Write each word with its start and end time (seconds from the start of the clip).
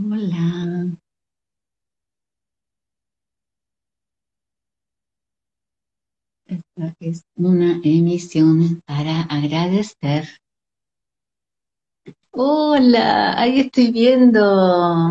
Hola. 0.00 0.96
Esta 6.46 6.94
es 7.00 7.24
una 7.34 7.80
emisión 7.82 8.80
para 8.86 9.22
agradecer. 9.22 10.28
Hola, 12.30 13.40
ahí 13.40 13.58
estoy 13.58 13.90
viendo 13.90 14.40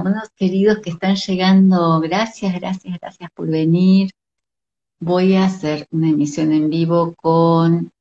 unos 0.05 0.29
queridos 0.37 0.79
que 0.79 0.91
están 0.91 1.15
llegando. 1.17 1.99
Gracias, 1.99 2.53
gracias, 2.53 2.97
gracias 2.97 3.29
por 3.35 3.49
venir. 3.49 4.11
Voy 5.01 5.35
a 5.35 5.45
hacer 5.47 5.85
una 5.91 6.09
emisión 6.09 6.53
en 6.53 6.69
vivo 6.69 7.13
con 7.15 7.91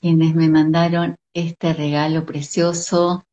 quienes 0.00 0.34
me 0.34 0.48
mandaron 0.48 1.14
este 1.32 1.72
regalo 1.72 2.26
precioso. 2.26 3.24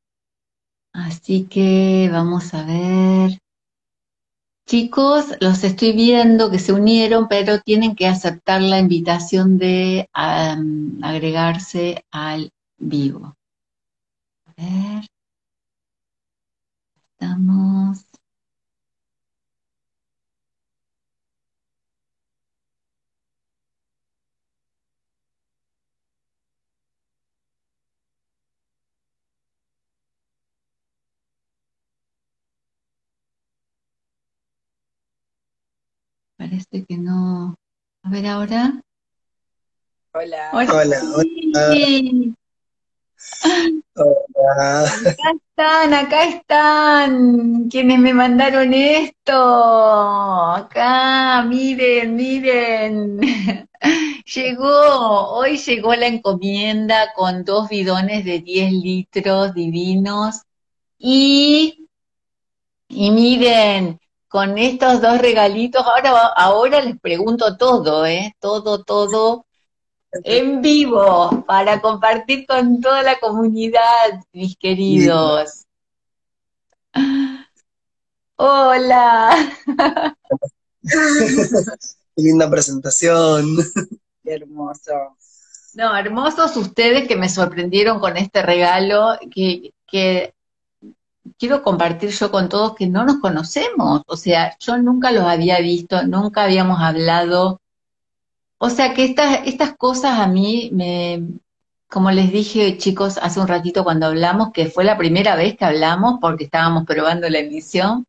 Así 0.94 1.45
que 1.45 2.09
vamos 2.11 2.53
a 2.53 2.66
ver. 2.66 3.39
Chicos, 4.67 5.25
los 5.39 5.64
estoy 5.64 5.92
viendo 5.92 6.50
que 6.50 6.59
se 6.59 6.72
unieron, 6.72 7.28
pero 7.28 7.59
tienen 7.59 7.95
que 7.95 8.08
aceptar 8.08 8.61
la 8.61 8.80
invitación 8.80 9.58
de 9.58 10.09
agregarse 10.14 12.06
al 12.12 12.52
vivo. 12.78 13.36
A 14.45 14.53
ver. 14.58 15.06
Estamos. 17.14 18.11
Parece 36.52 36.85
que 36.85 36.97
no. 36.97 37.55
A 38.03 38.09
ver 38.09 38.27
ahora. 38.27 38.73
Hola. 40.13 40.49
Hola. 40.52 40.73
Hola. 40.75 41.02
Hola. 43.95 44.83
Acá 44.83 45.31
están, 45.33 45.94
acá 45.94 46.23
están 46.25 47.69
quienes 47.69 47.99
me 47.99 48.13
mandaron 48.13 48.73
esto. 48.73 49.33
Acá, 50.52 51.41
miren, 51.47 52.17
miren. 52.17 53.22
Llegó, 54.35 55.29
hoy 55.31 55.57
llegó 55.57 55.95
la 55.95 56.07
encomienda 56.07 57.13
con 57.16 57.45
dos 57.45 57.69
bidones 57.69 58.25
de 58.25 58.40
10 58.41 58.73
litros 58.73 59.53
divinos. 59.53 60.41
Y, 60.97 61.88
y 62.90 63.11
miren, 63.11 64.01
con 64.31 64.58
estos 64.58 65.02
dos 65.02 65.18
regalitos, 65.18 65.86
ahora, 65.86 66.28
ahora 66.38 66.80
les 66.80 66.97
pregunto 66.97 67.58
todo, 67.58 68.06
¿eh? 68.06 68.34
Todo, 68.40 68.81
todo 68.81 69.46
en 70.24 70.62
vivo 70.62 71.44
para 71.46 71.81
compartir 71.81 72.47
con 72.47 72.80
toda 72.80 73.03
la 73.03 73.20
comunidad, 73.20 74.24
mis 74.31 74.56
queridos. 74.56 75.66
Hola. 78.38 79.53
Qué 80.81 82.22
linda 82.22 82.50
presentación. 82.50 83.58
Qué 84.24 84.36
hermoso. 84.36 85.18
No, 85.74 85.94
hermosos 85.94 86.56
ustedes 86.56 87.06
que 87.06 87.18
me 87.18 87.28
sorprendieron 87.28 88.00
con 88.00 88.16
este 88.16 88.41
regalo, 88.41 89.20
que, 89.30 89.74
que 89.86 90.34
quiero 91.38 91.62
compartir 91.64 92.09
yo 92.09 92.32
con 92.32 92.50
todos 92.50 92.76
que 92.76 92.88
no 92.88 93.06
nos 93.06 93.18
conocemos, 93.18 94.02
o 94.08 94.18
sea, 94.18 94.56
yo 94.59 94.78
nunca 94.78 95.12
los 95.12 95.24
había 95.24 95.59
visto, 95.59 96.04
nunca 96.04 96.44
habíamos 96.44 96.82
hablado, 96.82 97.59
o 98.58 98.70
sea 98.70 98.94
que 98.94 99.06
estas, 99.06 99.42
estas 99.46 99.76
cosas 99.76 100.20
a 100.20 100.28
mí 100.28 100.70
me, 100.74 101.24
como 101.88 102.12
les 102.12 102.32
dije 102.32 102.78
chicos 102.78 103.18
hace 103.18 103.40
un 103.40 103.48
ratito 103.48 103.84
cuando 103.84 104.08
hablamos, 104.08 104.52
que 104.52 104.68
fue 104.68 104.84
la 104.84 104.98
primera 104.98 105.36
vez 105.36 105.58
que 105.58 105.66
hablamos 105.66 106.20
porque 106.22 106.46
estábamos 106.46 106.86
probando 106.86 107.30
la 107.30 107.40
emisión, 107.40 108.06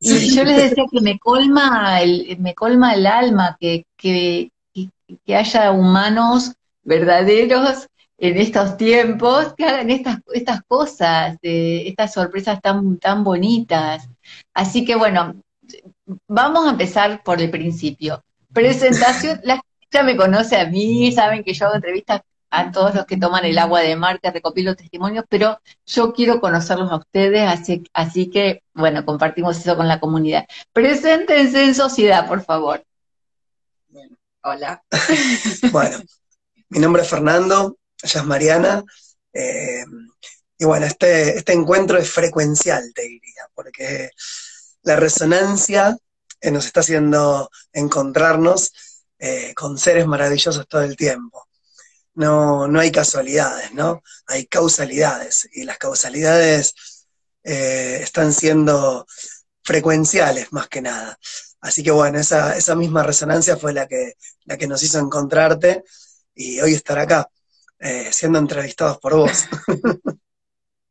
y 0.00 0.34
yo 0.34 0.44
les 0.44 0.56
decía 0.56 0.84
que 0.90 1.00
me 1.00 1.18
colma 1.18 2.00
el, 2.00 2.36
me 2.38 2.54
colma 2.54 2.94
el 2.94 3.06
alma 3.06 3.56
que, 3.58 3.84
que, 3.96 4.52
que 5.26 5.36
haya 5.36 5.72
humanos 5.72 6.52
verdaderos 6.84 7.88
en 8.18 8.36
estos 8.36 8.76
tiempos 8.76 9.54
que 9.56 9.64
hagan 9.64 9.90
estas, 9.90 10.18
estas 10.34 10.62
cosas, 10.66 11.38
estas 11.40 12.12
sorpresas 12.12 12.60
tan, 12.60 12.98
tan 12.98 13.22
bonitas. 13.22 14.08
Así 14.52 14.84
que 14.84 14.96
bueno, 14.96 15.40
vamos 16.26 16.66
a 16.66 16.70
empezar 16.70 17.22
por 17.22 17.40
el 17.40 17.50
principio. 17.50 18.24
Presentación, 18.52 19.40
la 19.44 19.54
gente 19.54 19.88
ya 19.90 20.02
me 20.02 20.16
conoce 20.16 20.56
a 20.56 20.66
mí, 20.66 21.12
saben 21.12 21.44
que 21.44 21.54
yo 21.54 21.66
hago 21.66 21.76
entrevistas 21.76 22.22
a 22.50 22.72
todos 22.72 22.94
los 22.94 23.06
que 23.06 23.16
toman 23.16 23.44
el 23.44 23.58
agua 23.58 23.80
de 23.80 23.94
mar, 23.94 24.20
que 24.20 24.30
recopilo 24.30 24.74
testimonios, 24.74 25.24
pero 25.28 25.60
yo 25.86 26.12
quiero 26.12 26.40
conocerlos 26.40 26.90
a 26.90 26.96
ustedes, 26.96 27.46
así, 27.46 27.84
así 27.92 28.30
que, 28.30 28.62
bueno, 28.74 29.04
compartimos 29.04 29.58
eso 29.58 29.76
con 29.76 29.86
la 29.86 30.00
comunidad. 30.00 30.46
Preséntense 30.72 31.64
en 31.64 31.74
sociedad, 31.74 32.26
por 32.26 32.42
favor. 32.42 32.82
Bueno, 33.90 34.16
hola. 34.42 34.82
bueno, 35.72 35.98
mi 36.70 36.78
nombre 36.80 37.02
es 37.02 37.10
Fernando, 37.10 37.76
ella 38.02 38.20
es 38.20 38.26
Mariana. 38.26 38.84
Eh, 39.32 39.84
y 40.58 40.64
bueno, 40.64 40.86
este, 40.86 41.38
este 41.38 41.52
encuentro 41.52 41.98
es 41.98 42.10
frecuencial, 42.10 42.92
te 42.94 43.02
diría, 43.02 43.48
porque 43.54 44.10
la 44.82 44.96
resonancia 44.96 45.96
nos 46.42 46.66
está 46.66 46.80
haciendo 46.80 47.50
encontrarnos 47.72 48.72
eh, 49.18 49.52
con 49.54 49.78
seres 49.78 50.06
maravillosos 50.06 50.66
todo 50.68 50.82
el 50.82 50.96
tiempo. 50.96 51.46
No, 52.14 52.66
no 52.66 52.80
hay 52.80 52.90
casualidades, 52.90 53.72
¿no? 53.72 54.02
Hay 54.26 54.46
causalidades, 54.46 55.48
y 55.52 55.64
las 55.64 55.78
causalidades 55.78 56.74
eh, 57.44 58.00
están 58.02 58.32
siendo 58.32 59.06
frecuenciales 59.62 60.52
más 60.52 60.68
que 60.68 60.82
nada. 60.82 61.18
Así 61.60 61.82
que 61.82 61.90
bueno, 61.90 62.18
esa, 62.18 62.56
esa 62.56 62.74
misma 62.74 63.02
resonancia 63.02 63.56
fue 63.56 63.72
la 63.72 63.86
que, 63.86 64.14
la 64.44 64.56
que 64.56 64.66
nos 64.66 64.82
hizo 64.82 64.98
encontrarte 64.98 65.84
y 66.34 66.60
hoy 66.60 66.74
estar 66.74 66.98
acá. 66.98 67.28
Eh, 67.80 68.08
siendo 68.12 68.38
entrevistados 68.38 68.98
por 68.98 69.16
vos. 69.16 69.46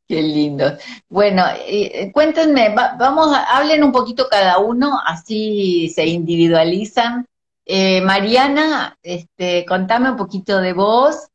Qué 0.08 0.22
lindo. 0.22 0.78
Bueno, 1.10 1.44
eh, 1.66 2.12
cuéntenme, 2.14 2.74
vamos, 2.74 3.36
hablen 3.50 3.84
un 3.84 3.92
poquito 3.92 4.28
cada 4.30 4.58
uno, 4.60 5.02
así 5.06 5.90
se 5.94 6.06
individualizan. 6.06 7.26
Eh, 7.66 8.00
Mariana, 8.00 8.98
este, 9.04 9.66
contame 9.66 10.12
un 10.12 10.16
poquito 10.16 10.62
de 10.62 10.72
vos. 10.72 11.28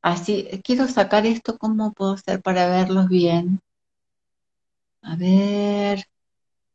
Así, 0.00 0.48
quiero 0.62 0.86
sacar 0.86 1.26
esto, 1.26 1.58
¿cómo 1.58 1.92
puedo 1.92 2.12
hacer 2.12 2.40
para 2.40 2.68
verlos 2.68 3.08
bien? 3.08 3.60
A 5.02 5.16
ver, 5.16 6.04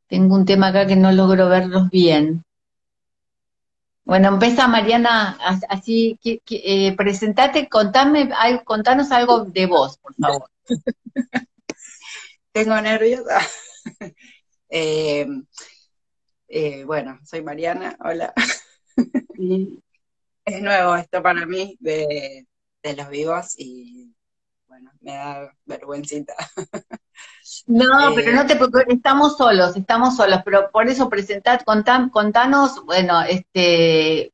tengo 0.07 0.35
un 0.35 0.45
tema 0.45 0.67
acá 0.67 0.85
que 0.85 0.97
no 0.97 1.11
logro 1.13 1.47
verlos 1.47 1.89
bien. 1.89 2.44
Bueno, 4.09 4.29
empieza 4.29 4.67
Mariana, 4.67 5.38
así, 5.69 6.17
que, 6.19 6.41
eh, 6.50 6.95
presentate, 6.97 7.69
contame, 7.69 8.27
contanos 8.65 9.11
algo 9.11 9.45
de 9.45 9.67
vos, 9.67 10.00
por 10.00 10.15
favor. 10.15 10.50
Tengo 12.51 12.81
nerviosa. 12.81 13.39
Eh, 14.71 15.25
eh, 16.47 16.83
bueno, 16.83 17.19
soy 17.23 17.41
Mariana, 17.41 17.97
hola. 18.03 18.33
Es 20.45 20.61
nuevo 20.61 20.95
esto 20.95 21.23
para 21.23 21.47
mí 21.47 21.75
de, 21.79 22.45
de 22.83 22.95
los 22.95 23.09
vivos 23.09 23.56
y 23.57 24.13
bueno, 24.67 24.91
me 25.01 25.13
da 25.13 25.51
vergüencita. 25.65 26.35
No, 27.67 28.13
pero 28.15 28.31
no 28.33 28.45
te 28.45 28.56
preocupes, 28.56 28.85
estamos 28.89 29.38
solos, 29.38 29.75
estamos 29.75 30.15
solos, 30.15 30.41
pero 30.44 30.69
por 30.71 30.88
eso 30.88 31.09
presentad, 31.09 31.61
contanos, 31.61 32.83
bueno, 32.85 33.21
este, 33.21 34.31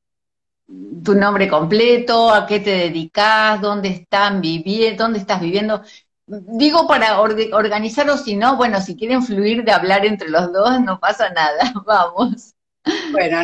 tu 1.04 1.16
nombre 1.16 1.48
completo, 1.48 2.34
a 2.34 2.46
qué 2.46 2.60
te 2.60 2.72
dedicas, 2.72 3.62
dónde 3.62 3.90
están 3.90 4.42
viviendo, 4.42 5.04
dónde 5.04 5.20
estás 5.20 5.42
viviendo. 5.42 5.84
Digo 6.28 6.88
para 6.88 7.20
organizarlo, 7.22 8.16
o 8.16 8.18
si 8.18 8.36
no, 8.36 8.58
bueno, 8.58 8.82
si 8.82 8.96
quieren 8.96 9.22
fluir 9.22 9.64
de 9.64 9.72
hablar 9.72 10.06
entre 10.06 10.30
los 10.30 10.52
dos, 10.52 10.82
no 10.82 11.00
pasa 11.00 11.30
nada, 11.30 11.72
vamos. 11.86 12.56
Bueno, 13.12 13.42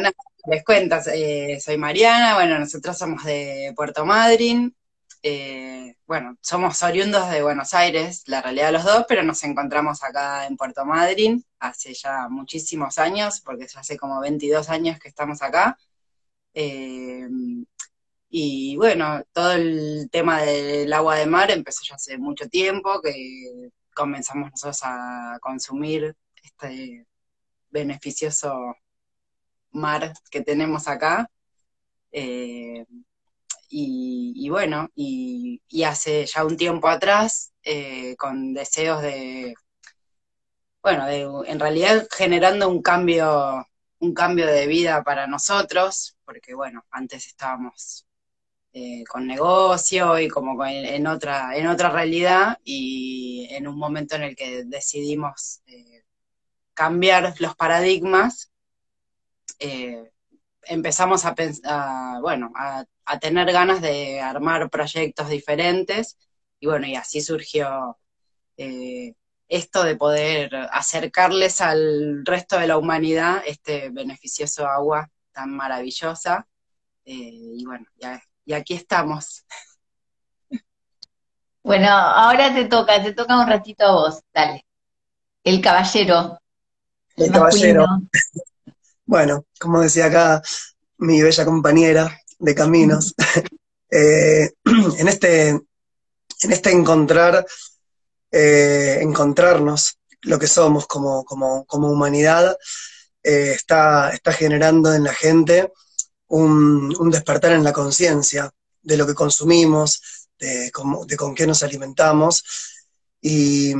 les 0.47 0.63
cuento, 0.63 0.97
eh, 1.13 1.59
soy 1.59 1.77
Mariana, 1.77 2.35
bueno, 2.35 2.57
nosotros 2.57 2.97
somos 2.97 3.23
de 3.23 3.73
Puerto 3.75 4.05
Madryn, 4.05 4.75
eh, 5.21 5.95
bueno, 6.11 6.37
somos 6.41 6.83
oriundos 6.83 7.29
de 7.29 7.41
Buenos 7.41 7.73
Aires, 7.73 8.23
la 8.27 8.41
realidad 8.41 8.65
de 8.65 8.71
los 8.73 8.83
dos, 8.83 9.05
pero 9.07 9.23
nos 9.23 9.41
encontramos 9.45 10.03
acá 10.03 10.45
en 10.45 10.57
Puerto 10.57 10.83
Madryn 10.83 11.41
hace 11.57 11.93
ya 11.93 12.27
muchísimos 12.27 12.99
años, 12.99 13.39
porque 13.39 13.65
ya 13.65 13.79
hace 13.79 13.95
como 13.95 14.19
22 14.19 14.69
años 14.69 14.99
que 14.99 15.07
estamos 15.07 15.41
acá. 15.41 15.77
Eh, 16.53 17.29
y 18.29 18.75
bueno, 18.75 19.23
todo 19.31 19.53
el 19.53 20.09
tema 20.11 20.41
del 20.41 20.91
agua 20.91 21.15
de 21.15 21.27
mar 21.27 21.49
empezó 21.49 21.81
ya 21.87 21.95
hace 21.95 22.17
mucho 22.17 22.49
tiempo, 22.49 23.01
que 23.01 23.69
comenzamos 23.95 24.51
nosotros 24.51 24.81
a 24.83 25.39
consumir 25.39 26.13
este 26.43 27.07
beneficioso 27.69 28.75
mar 29.71 30.13
que 30.29 30.41
tenemos 30.41 30.89
acá. 30.89 31.31
Eh, 32.11 32.85
y, 33.71 34.49
bueno, 34.49 34.89
y, 34.95 35.61
hace 35.83 36.25
ya 36.25 36.45
un 36.45 36.57
tiempo 36.57 36.87
atrás, 36.89 37.53
eh, 37.63 38.15
con 38.17 38.53
deseos 38.53 39.01
de, 39.01 39.55
bueno, 40.83 41.07
en 41.45 41.59
realidad 41.59 42.07
generando 42.11 42.67
un 42.69 42.81
cambio, 42.81 43.65
un 43.99 44.13
cambio 44.13 44.47
de 44.47 44.67
vida 44.67 45.03
para 45.03 45.27
nosotros, 45.27 46.17
porque 46.25 46.53
bueno, 46.53 46.85
antes 46.91 47.27
estábamos 47.27 48.05
eh, 48.73 49.03
con 49.05 49.27
negocio 49.27 50.19
y 50.19 50.27
como 50.27 50.65
en, 50.65 51.07
otra, 51.07 51.55
en 51.55 51.67
otra 51.67 51.89
realidad 51.89 52.57
y 52.63 53.47
en 53.51 53.67
un 53.67 53.77
momento 53.77 54.15
en 54.15 54.23
el 54.23 54.35
que 54.35 54.63
decidimos 54.65 55.61
cambiar 56.73 57.35
los 57.39 57.55
paradigmas, 57.55 58.51
empezamos 60.63 61.25
a, 61.25 61.35
pensar, 61.35 62.21
bueno, 62.21 62.51
a, 62.55 62.85
tener 63.19 63.51
ganas 63.51 63.81
de 63.81 64.21
armar 64.21 64.69
proyectos 64.69 65.29
diferentes 65.29 66.17
y 66.59 66.67
bueno, 66.67 66.87
y 66.87 66.95
así 66.95 67.21
surgió 67.21 67.97
eh, 68.55 69.15
esto 69.49 69.83
de 69.83 69.95
poder 69.97 70.55
acercarles 70.71 71.59
al 71.59 72.25
resto 72.25 72.57
de 72.57 72.67
la 72.67 72.77
humanidad 72.77 73.43
este 73.45 73.89
beneficioso 73.89 74.65
agua 74.65 75.09
tan 75.33 75.51
maravillosa. 75.55 76.47
Eh, 77.03 77.31
y 77.57 77.65
bueno, 77.65 77.85
ya, 77.97 78.21
y 78.45 78.53
aquí 78.53 78.75
estamos. 78.75 79.45
Bueno, 81.63 81.89
ahora 81.89 82.53
te 82.53 82.65
toca, 82.65 83.03
te 83.03 83.13
toca 83.13 83.39
un 83.39 83.47
ratito 83.47 83.85
a 83.85 83.91
vos, 83.91 84.21
dale. 84.33 84.65
El 85.43 85.61
caballero. 85.61 86.39
El, 87.15 87.31
caballero. 87.31 87.85
Bueno, 89.11 89.45
como 89.59 89.81
decía 89.81 90.05
acá 90.05 90.41
mi 90.99 91.21
bella 91.21 91.43
compañera 91.43 92.17
de 92.39 92.55
caminos, 92.55 93.13
eh, 93.91 94.51
en, 94.99 95.07
este, 95.09 95.49
en 95.49 96.51
este 96.53 96.71
encontrar, 96.71 97.45
eh, 98.31 98.99
encontrarnos 99.01 99.99
lo 100.21 100.39
que 100.39 100.47
somos 100.47 100.87
como, 100.87 101.25
humanidad, 101.69 102.55
eh, 103.21 103.51
está, 103.53 104.11
está 104.11 104.31
generando 104.31 104.93
en 104.93 105.03
la 105.03 105.13
gente 105.13 105.73
un, 106.27 107.09
despertar 107.11 107.51
en 107.51 107.65
la 107.65 107.73
conciencia 107.73 108.49
de 108.81 108.95
lo 108.95 109.05
que 109.05 109.13
consumimos, 109.13 110.29
de, 110.39 110.71
de, 111.05 111.17
con 111.17 111.35
qué 111.35 111.45
nos 111.45 111.63
alimentamos. 111.63 112.45
Y, 113.19 113.73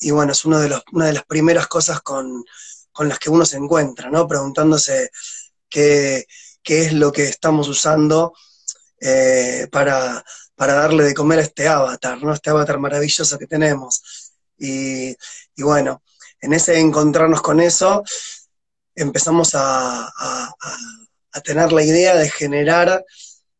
y 0.00 0.10
bueno, 0.10 0.32
es 0.32 0.42
uno 0.46 0.58
de 0.58 0.70
los, 0.70 0.82
una 0.90 1.04
de 1.08 1.12
las 1.12 1.26
primeras 1.26 1.66
cosas 1.66 2.00
con, 2.00 2.42
con 2.94 3.08
las 3.08 3.18
que 3.18 3.28
uno 3.28 3.44
se 3.44 3.56
encuentra, 3.56 4.08
¿no? 4.08 4.26
Preguntándose 4.26 5.10
qué, 5.68 6.26
es 6.64 6.92
lo 6.92 7.10
que 7.10 7.24
estamos 7.24 7.68
usando 7.68 8.32
eh, 9.00 9.66
para, 9.70 10.24
darle 10.56 11.02
de 11.02 11.12
comer 11.12 11.40
a 11.40 11.42
este 11.42 11.66
avatar, 11.66 12.22
¿no? 12.22 12.32
Este 12.32 12.50
avatar 12.50 12.78
maravilloso 12.78 13.36
que 13.36 13.48
tenemos. 13.48 14.00
Y, 14.56 15.16
bueno, 15.58 16.02
en 16.40 16.54
ese 16.54 16.78
encontrarnos 16.78 17.42
con 17.42 17.60
eso, 17.60 18.04
empezamos 18.94 19.50
a, 19.54 20.08
tener 21.42 21.72
la 21.72 21.82
idea 21.82 22.14
de 22.14 22.30
generar 22.30 23.04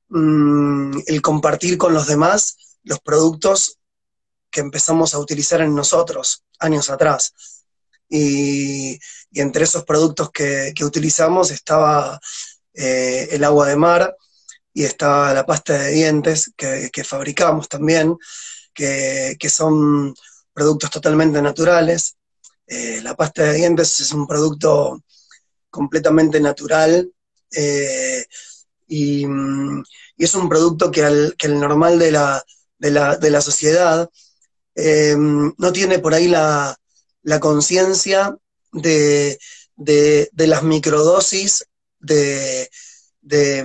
mm, 0.09 1.01
el 1.07 1.21
compartir 1.21 1.77
con 1.77 1.93
los 1.93 2.07
demás 2.07 2.57
los 2.85 3.01
productos 3.01 3.81
que 4.49 4.61
empezamos 4.61 5.13
a 5.13 5.19
utilizar 5.19 5.61
en 5.61 5.75
nosotros 5.75 6.45
años 6.61 6.89
atrás. 6.89 7.35
Y, 8.09 8.99
entre 9.33 9.65
esos 9.65 9.85
productos 9.85 10.31
que, 10.31 10.73
utilizamos 10.83 11.51
estaba 11.51 12.21
eh, 12.73 13.29
el 13.33 13.45
agua 13.45 13.69
de 13.69 13.77
mar 13.77 14.17
y 14.73 14.85
estaba 14.85 15.35
la 15.35 15.47
pasta 15.47 15.79
de 15.79 15.91
dientes 15.91 16.53
que, 16.57 17.05
fabricamos 17.05 17.69
también, 17.69 18.17
que, 18.73 19.37
son 19.49 20.15
productos 20.53 20.91
totalmente 20.91 21.41
naturales. 21.43 22.17
Eh, 22.67 23.01
la 23.03 23.15
pasta 23.15 23.43
de 23.45 23.55
dientes 23.55 24.01
es 24.01 24.13
un 24.13 24.27
producto 24.27 25.03
completamente 25.71 26.41
natural 26.41 27.11
eh, 27.51 28.25
y, 28.87 29.27
es 30.17 30.35
un 30.35 30.49
producto 30.49 30.91
que, 30.91 31.05
al, 31.05 31.35
el 31.39 31.61
normal 31.61 31.99
de 31.99 32.13
la, 32.13 32.45
de 32.79 33.31
la 33.31 33.41
sociedad 33.41 34.09
no 34.77 35.73
tiene 35.73 35.99
por 35.99 36.15
ahí 36.15 36.29
la, 36.29 36.77
la 37.25 37.41
conciencia 37.41 38.37
de, 38.73 39.39
las 40.37 40.63
microdosis 40.63 41.67
de, 41.99 42.71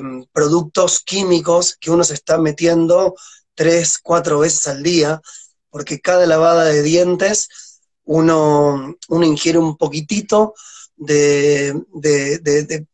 mm, 0.02 0.24
productos 0.32 1.02
químicos 1.02 1.78
que 1.80 1.92
uno 1.92 2.04
se 2.04 2.16
está 2.16 2.38
metiendo 2.38 3.16
tres, 3.54 4.00
cuatro 4.02 4.40
veces 4.40 4.68
al 4.68 4.82
día, 4.82 5.22
porque 5.70 6.00
cada 6.00 6.26
lavada 6.26 6.66
de 6.66 6.82
dientes 6.82 7.50
uno, 8.06 8.96
uno 9.10 9.26
ingiere 9.26 9.60
un 9.60 9.78
poquitito 9.78 10.56
de, 10.96 11.76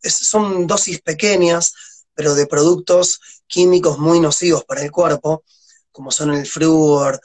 son 0.04 0.68
dosis 0.68 1.02
pequeñas, 1.02 1.74
pero 2.14 2.36
de 2.36 2.48
productos 2.48 3.20
químicos 3.48 3.98
muy 4.00 4.20
nocivos 4.20 4.64
para 4.66 4.82
el 4.84 4.92
cuerpo, 4.92 5.44
como 5.92 6.12
son 6.12 6.34
el 6.34 6.46
flúor, 6.46 7.22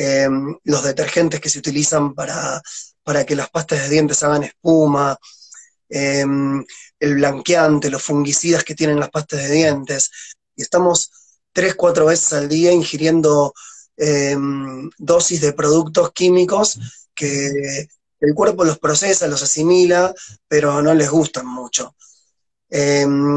Em, 0.00 0.56
los 0.62 0.84
detergentes 0.84 1.40
que 1.40 1.50
se 1.50 1.58
utilizan 1.58 2.14
para, 2.14 2.62
que 3.26 3.34
las 3.34 3.50
pastas 3.50 3.82
de 3.82 3.88
dientes 3.88 4.22
hagan 4.22 4.44
espuma, 4.44 5.18
em, 5.88 6.64
el 7.00 7.14
blanqueante, 7.16 7.90
los 7.90 8.04
fungicidas 8.04 8.62
que 8.62 8.76
tienen 8.76 9.00
las 9.00 9.10
pastas 9.10 9.40
de 9.40 9.50
dientes. 9.50 10.10
Y 10.54 10.62
estamos 10.62 11.10
tres, 11.52 11.74
cuatro 11.74 12.06
veces 12.06 12.32
al 12.32 12.48
día 12.48 12.70
ingiriendo 12.70 13.52
em, 13.96 14.88
dosis 14.98 15.40
de 15.40 15.52
productos 15.52 16.12
químicos 16.12 16.78
que 17.12 17.88
el 18.20 18.34
cuerpo 18.34 18.64
los 18.64 18.78
procesa, 18.78 19.26
los 19.26 19.42
asimila, 19.42 20.14
pero 20.46 20.80
no 20.80 20.94
les 20.94 21.10
gustan 21.10 21.46
mucho. 21.46 21.96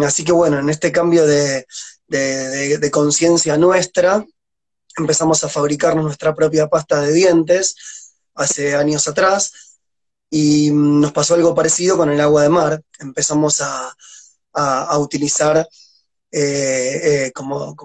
así 0.05 0.23
que 0.23 0.31
bueno, 0.31 0.59
en 0.59 0.69
este 0.69 0.91
cambio 0.91 1.25
de 1.25 1.65
conciencia 2.91 3.57
nuestra, 3.57 4.23
empezamos 4.97 5.43
a 5.43 5.49
fabricarnos 5.49 6.03
nuestra 6.03 6.33
propia 6.33 6.67
pasta 6.67 7.01
de 7.01 7.13
dientes 7.13 7.75
hace 8.35 8.75
años 8.75 9.07
atrás 9.07 9.71
y 10.29 10.71
nos 10.71 11.11
pasó 11.11 11.35
algo 11.35 11.53
parecido 11.53 11.97
con 11.97 12.09
el 12.09 12.21
agua 12.21 12.43
de 12.43 12.49
mar. 12.49 12.81
Empezamos 12.99 13.61
a, 13.61 13.95
utilizar, 14.97 15.67
eh, 16.31 17.25
eh, 17.27 17.31
como, 17.33 17.75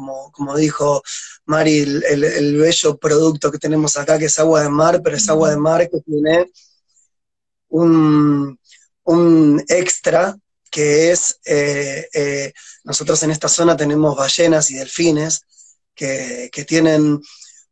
dijo 0.56 1.02
Mari, 1.46 1.78
el, 1.78 2.56
bello 2.56 2.96
producto 2.98 3.50
que 3.50 3.58
tenemos 3.58 3.96
acá, 3.96 4.18
que 4.18 4.26
es 4.26 4.38
agua 4.38 4.62
de 4.62 4.68
mar, 4.68 5.00
pero 5.02 5.16
es 5.16 5.28
agua 5.28 5.50
de 5.50 5.56
mar 5.56 5.88
que 5.90 6.00
tiene 6.00 6.50
un, 7.68 8.58
extra 9.68 10.38
que 10.70 11.10
es, 11.10 11.40
eh, 11.44 12.52
nosotros 12.84 13.22
en 13.22 13.30
esta 13.30 13.48
zona 13.48 13.76
tenemos 13.76 14.16
ballenas 14.16 14.70
y 14.70 14.74
delfines, 14.74 15.42
que, 15.96 16.64
tienen 16.66 17.20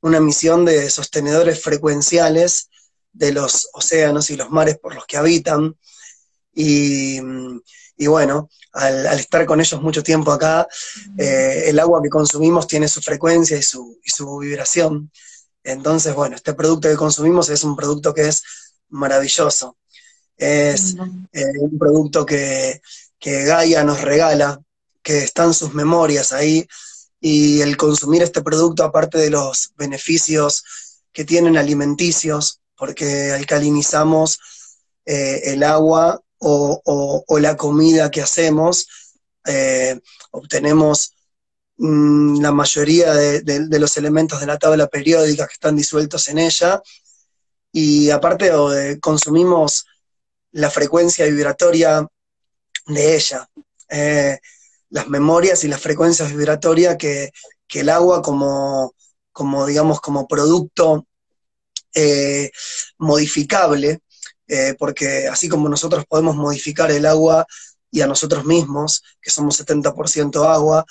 una 0.00 0.20
misión 0.20 0.64
de 0.64 0.90
sostenedores 0.90 1.62
frecuenciales 1.62 2.70
de 3.12 3.32
los 3.32 3.68
océanos 3.74 4.30
y 4.30 4.36
los 4.36 4.50
mares 4.50 4.78
por 4.78 4.94
los 4.94 5.06
que 5.06 5.16
habitan. 5.16 5.76
Y, 6.54 7.20
bueno, 8.06 8.48
al, 8.72 9.06
estar 9.18 9.46
con 9.46 9.60
ellos 9.60 9.80
mucho 9.80 10.02
tiempo 10.02 10.32
acá, 10.32 10.66
eh, 11.18 11.64
el 11.66 11.78
agua 11.78 12.02
que 12.02 12.08
consumimos 12.08 12.66
tiene 12.66 12.88
su 12.88 13.00
frecuencia 13.00 13.56
y 13.56 13.62
su, 13.62 14.38
vibración. 14.40 15.10
Entonces, 15.62 16.14
bueno, 16.14 16.36
este 16.36 16.54
producto 16.54 16.88
que 16.88 16.96
consumimos 16.96 17.48
es 17.48 17.62
un 17.64 17.76
producto 17.76 18.12
que 18.12 18.28
es 18.28 18.42
maravilloso. 18.88 19.76
Es 20.36 20.96
eh, 21.32 21.58
un 21.60 21.78
producto 21.78 22.26
que, 22.26 22.82
que 23.18 23.44
Gaia 23.44 23.84
nos 23.84 24.00
regala, 24.00 24.60
que 25.02 25.18
están 25.18 25.54
sus 25.54 25.72
memorias 25.74 26.32
ahí, 26.32 26.66
y 27.26 27.62
el 27.62 27.78
consumir 27.78 28.22
este 28.22 28.42
producto, 28.42 28.84
aparte 28.84 29.16
de 29.16 29.30
los 29.30 29.72
beneficios 29.78 30.62
que 31.10 31.24
tienen 31.24 31.56
alimenticios, 31.56 32.60
porque 32.76 33.32
alcalinizamos 33.32 34.38
eh, 35.06 35.40
el 35.44 35.62
agua 35.62 36.20
o, 36.36 37.24
la 37.40 37.56
comida 37.56 38.10
que 38.10 38.20
hacemos, 38.20 38.86
eh, 39.46 39.98
obtenemos 40.32 41.14
mm, 41.78 42.42
la 42.42 42.52
mayoría 42.52 43.14
de, 43.14 43.78
los 43.80 43.96
elementos 43.96 44.40
de 44.40 44.46
la 44.46 44.58
tabla 44.58 44.86
periódica 44.88 45.46
que 45.46 45.54
están 45.54 45.76
disueltos 45.76 46.28
en 46.28 46.36
ella, 46.36 46.82
y 47.72 48.10
aparte 48.10 48.50
consumimos 49.00 49.86
la 50.52 50.68
frecuencia 50.68 51.24
vibratoria 51.24 52.06
de 52.86 53.16
ella. 53.16 53.48
Eh, 54.94 55.00
las 55.00 55.08
memorias 55.08 55.64
y 55.64 55.68
las 55.68 55.80
frecuencias 55.80 56.34
vibratorias 56.34 56.96
que, 56.96 57.30
el 57.74 57.88
agua 57.88 58.22
como, 58.22 58.94
como, 59.32 59.66
digamos, 59.66 60.00
como 60.00 60.28
producto 60.28 61.06
eh, 61.92 62.52
modificable, 62.98 63.98
eh, 64.46 64.76
porque 64.78 65.26
así 65.26 65.48
como 65.48 65.68
nosotros 65.68 66.04
podemos 66.08 66.36
modificar 66.36 66.92
el 66.92 67.04
agua 67.04 67.44
y 67.90 68.02
a 68.02 68.06
nosotros 68.06 68.44
mismos, 68.44 69.02
que 69.20 69.30
somos 69.30 69.58
70% 69.58 70.48
agua, 70.48 70.84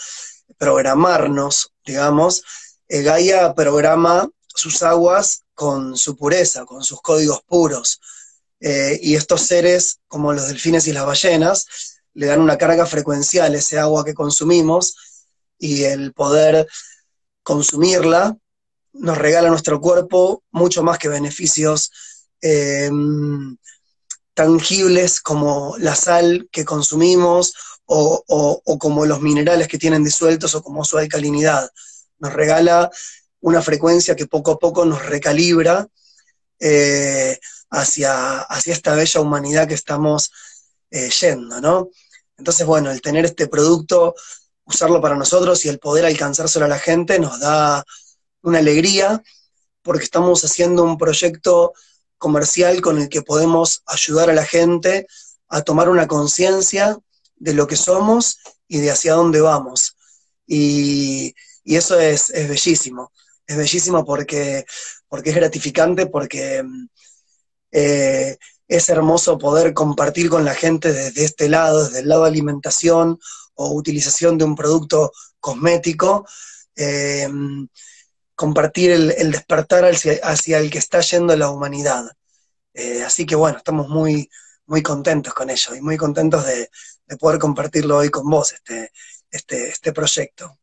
programarnos, 0.58 1.72
digamos, 1.86 2.44
Gaia 2.90 3.56
programa 3.56 4.30
sus 4.46 4.84
aguas 4.84 5.44
con 5.54 5.96
su 5.96 6.18
pureza, 6.18 6.66
con 6.66 6.84
sus 6.84 7.02
códigos 7.02 7.42
puros. 7.48 8.02
y 8.60 9.16
estos 9.16 9.42
seres, 9.42 10.00
como 10.08 10.34
los 10.34 10.48
delfines 10.48 10.88
y 10.88 10.94
las 10.94 11.06
ballenas, 11.06 11.66
le 12.14 12.28
dan 12.28 12.42
una 12.42 12.58
carga 12.58 12.86
frecuencial 12.86 13.54
a 13.54 13.58
ese 13.58 13.80
agua 13.80 14.06
que 14.06 14.14
consumimos 14.14 14.96
y 15.58 15.84
el 15.84 16.14
poder 16.14 16.68
consumirla 17.42 18.38
nos 18.94 19.18
regala 19.18 19.48
a 19.48 19.52
nuestro 19.52 19.82
cuerpo 19.82 20.44
mucho 20.52 20.84
más 20.84 21.00
que 21.00 21.10
beneficios 21.10 21.92
em, 22.42 23.58
tangibles 24.34 25.22
como 25.22 25.76
la 25.78 25.96
sal 25.96 26.48
que 26.52 26.66
consumimos 26.66 27.54
o, 27.86 28.62
como 28.80 29.06
los 29.06 29.22
minerales 29.22 29.68
que 29.68 29.78
tienen 29.78 30.04
disueltos 30.04 30.56
o 30.56 30.64
como 30.64 30.84
su 30.84 30.98
alcalinidad. 30.98 31.70
Nos 32.20 32.34
regala 32.34 32.90
una 33.42 33.62
frecuencia 33.62 34.16
que 34.16 34.26
poco 34.26 34.52
a 34.52 34.60
poco 34.60 34.86
nos 34.86 35.06
recalibra 35.06 35.88
eh, 36.60 37.38
hacia, 37.70 38.40
hacia 38.40 38.74
esta 38.74 38.96
bella 38.96 39.20
humanidad 39.20 39.68
que 39.68 39.74
estamos 39.74 40.32
eh, 40.90 41.10
yendo, 41.10 41.60
¿no? 41.60 41.90
Entonces, 42.44 42.68
bueno, 42.68 42.92
el 42.92 43.02
tener 43.02 43.24
este 43.24 43.48
producto, 43.48 44.16
usarlo 44.66 45.00
para 45.00 45.16
nosotros 45.16 45.64
y 45.64 45.70
el 45.70 45.80
poder 45.80 46.04
alcanzárselo 46.04 46.66
a 46.66 46.68
la 46.68 46.78
gente 46.78 47.18
nos 47.18 47.40
da 47.40 47.86
una 48.42 48.60
alegría 48.60 49.24
porque 49.82 50.04
estamos 50.04 50.44
haciendo 50.44 50.84
un 50.84 50.98
proyecto 50.98 51.72
comercial 52.18 52.82
con 52.82 53.00
el 53.00 53.08
que 53.08 53.22
podemos 53.22 53.82
ayudar 53.86 54.30
a 54.30 54.34
la 54.34 54.46
gente 54.46 55.08
a 55.48 55.62
tomar 55.62 55.88
una 55.88 56.06
conciencia 56.06 56.98
de 57.38 57.54
lo 57.54 57.66
que 57.66 57.78
somos 57.78 58.40
y 58.68 58.80
de 58.80 58.92
hacia 58.92 59.14
dónde 59.14 59.40
vamos. 59.40 59.96
Y, 60.46 61.34
eso 61.64 61.98
es, 61.98 62.30
bellísimo. 62.30 63.14
Es 63.48 63.56
bellísimo 63.56 64.04
porque, 64.04 64.66
porque 65.08 65.30
es 65.30 65.36
gratificante, 65.38 66.08
porque 66.08 66.62
eh, 67.72 68.38
es 68.76 68.90
hermoso 68.90 69.38
poder 69.38 69.74
compartir 69.76 70.30
con 70.30 70.46
la 70.46 70.56
gente 70.56 70.92
desde 70.92 71.26
este 71.26 71.48
lado, 71.48 71.84
desde 71.84 72.00
el 72.00 72.10
lado 72.10 72.24
de 72.24 72.30
alimentación 72.30 73.20
o 73.54 73.74
utilización 73.74 74.38
de 74.38 74.46
un 74.46 74.56
producto 74.56 75.12
cosmético, 75.40 76.26
eh, 76.76 77.30
compartir 78.34 78.92
el, 78.92 79.32
despertar 79.32 79.86
hacia, 79.86 80.58
el 80.58 80.72
que 80.72 80.80
está 80.80 81.02
yendo 81.02 81.36
la 81.36 81.52
humanidad. 81.52 82.06
Eh, 82.74 83.04
así 83.04 83.28
que 83.28 83.36
bueno, 83.36 83.60
estamos 83.60 83.90
muy, 83.90 84.28
muy 84.66 84.82
contentos 84.82 85.36
con 85.36 85.52
ello 85.52 85.76
y 85.76 85.82
muy 85.82 85.96
contentos 85.96 86.44
de, 86.46 86.70
poder 87.20 87.38
compartirlo 87.38 87.98
hoy 87.98 88.10
con 88.10 88.28
vos, 88.28 88.54
este, 88.54 88.92
este, 89.30 89.70
este 89.70 89.94
proyecto. 89.94 90.58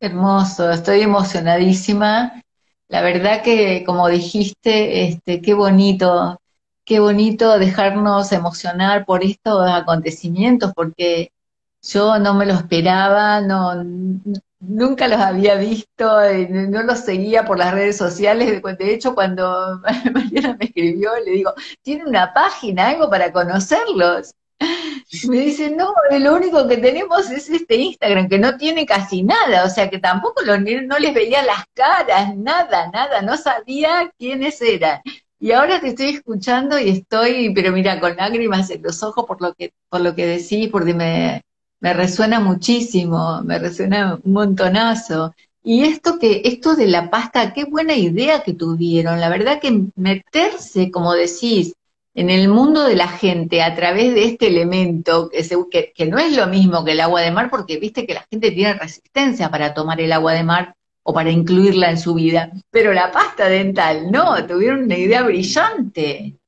Hermoso, 0.00 0.70
estoy 0.70 1.00
emocionadísima. 1.00 2.42
La 2.88 3.00
verdad 3.00 3.42
que, 3.42 3.84
como 3.86 4.06
dijiste, 4.08 5.08
este, 5.08 5.40
qué 5.40 5.54
bonito 5.54 6.39
qué 6.84 7.00
bonito 7.00 7.58
dejarnos 7.58 8.32
emocionar 8.32 9.04
por 9.04 9.24
estos 9.24 9.68
acontecimientos, 9.70 10.72
porque 10.74 11.32
yo 11.82 12.18
no 12.18 12.34
me 12.34 12.46
lo 12.46 12.54
esperaba, 12.54 13.40
no, 13.40 13.74
nunca 14.60 15.08
los 15.08 15.20
había 15.20 15.56
visto, 15.56 16.20
no 16.48 16.82
los 16.82 17.00
seguía 17.00 17.44
por 17.44 17.58
las 17.58 17.72
redes 17.72 17.96
sociales. 17.96 18.62
De 18.78 18.94
hecho, 18.94 19.14
cuando 19.14 19.80
Mariana 20.12 20.56
me 20.58 20.66
escribió, 20.66 21.10
le 21.24 21.32
digo, 21.32 21.54
¿tiene 21.82 22.04
una 22.04 22.32
página, 22.32 22.88
algo 22.88 23.08
para 23.10 23.32
conocerlos? 23.32 24.34
Me 25.26 25.38
dice, 25.38 25.70
no, 25.70 25.94
lo 26.18 26.34
único 26.34 26.68
que 26.68 26.76
tenemos 26.76 27.30
es 27.30 27.48
este 27.48 27.76
Instagram, 27.76 28.28
que 28.28 28.38
no 28.38 28.56
tiene 28.58 28.84
casi 28.86 29.22
nada, 29.22 29.64
o 29.64 29.70
sea 29.70 29.88
que 29.88 29.98
tampoco 29.98 30.42
no 30.44 30.98
les 30.98 31.14
veía 31.14 31.42
las 31.42 31.64
caras, 31.74 32.36
nada, 32.36 32.90
nada, 32.92 33.22
no 33.22 33.36
sabía 33.36 34.12
quiénes 34.18 34.60
eran. 34.60 35.00
Y 35.42 35.52
ahora 35.52 35.80
te 35.80 35.88
estoy 35.88 36.10
escuchando 36.10 36.78
y 36.78 36.90
estoy, 36.90 37.52
pero 37.54 37.72
mira, 37.72 37.98
con 37.98 38.14
lágrimas 38.14 38.68
en 38.70 38.82
los 38.82 39.02
ojos 39.02 39.24
por 39.26 39.40
lo 39.40 39.54
que, 39.54 39.72
por 39.88 40.02
lo 40.02 40.14
que 40.14 40.26
decís, 40.26 40.68
porque 40.70 40.92
me, 40.92 41.42
me 41.80 41.94
resuena 41.94 42.40
muchísimo, 42.40 43.40
me 43.42 43.58
resuena 43.58 44.20
un 44.22 44.32
montonazo. 44.32 45.34
Y 45.62 45.84
esto 45.84 46.18
que, 46.18 46.42
esto 46.44 46.76
de 46.76 46.88
la 46.88 47.08
pasta, 47.10 47.54
qué 47.54 47.64
buena 47.64 47.94
idea 47.94 48.42
que 48.42 48.52
tuvieron. 48.52 49.18
La 49.18 49.30
verdad 49.30 49.60
que 49.60 49.86
meterse, 49.96 50.90
como 50.90 51.14
decís, 51.14 51.74
en 52.14 52.28
el 52.28 52.48
mundo 52.48 52.84
de 52.84 52.96
la 52.96 53.08
gente 53.08 53.62
a 53.62 53.74
través 53.74 54.14
de 54.14 54.24
este 54.24 54.48
elemento, 54.48 55.30
que, 55.30 55.42
que, 55.70 55.92
que, 55.94 56.06
no 56.06 56.18
es 56.18 56.36
lo 56.36 56.48
mismo 56.48 56.84
que 56.84 56.92
el 56.92 57.00
agua 57.00 57.22
de 57.22 57.30
mar, 57.30 57.48
porque 57.50 57.78
viste 57.78 58.06
que 58.06 58.14
la 58.14 58.26
gente 58.30 58.50
tiene 58.50 58.74
resistencia 58.74 59.50
para 59.50 59.72
tomar 59.72 60.02
el 60.02 60.12
agua 60.12 60.34
de 60.34 60.42
mar, 60.42 60.74
o 61.10 61.12
para 61.12 61.30
incluirla 61.30 61.90
en 61.90 61.98
su 61.98 62.14
vida. 62.14 62.52
Pero 62.70 62.92
la 62.92 63.10
pasta 63.10 63.48
dental, 63.48 64.12
no, 64.12 64.46
tuvieron 64.46 64.84
una 64.84 64.96
idea 64.96 65.22
brillante. 65.22 66.38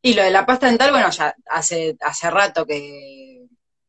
Y 0.00 0.14
lo 0.14 0.22
de 0.22 0.30
la 0.30 0.46
pasta 0.46 0.68
dental, 0.68 0.92
bueno, 0.92 1.10
ya 1.10 1.34
hace, 1.50 1.96
hace 2.00 2.30
rato 2.30 2.64
que, 2.64 3.46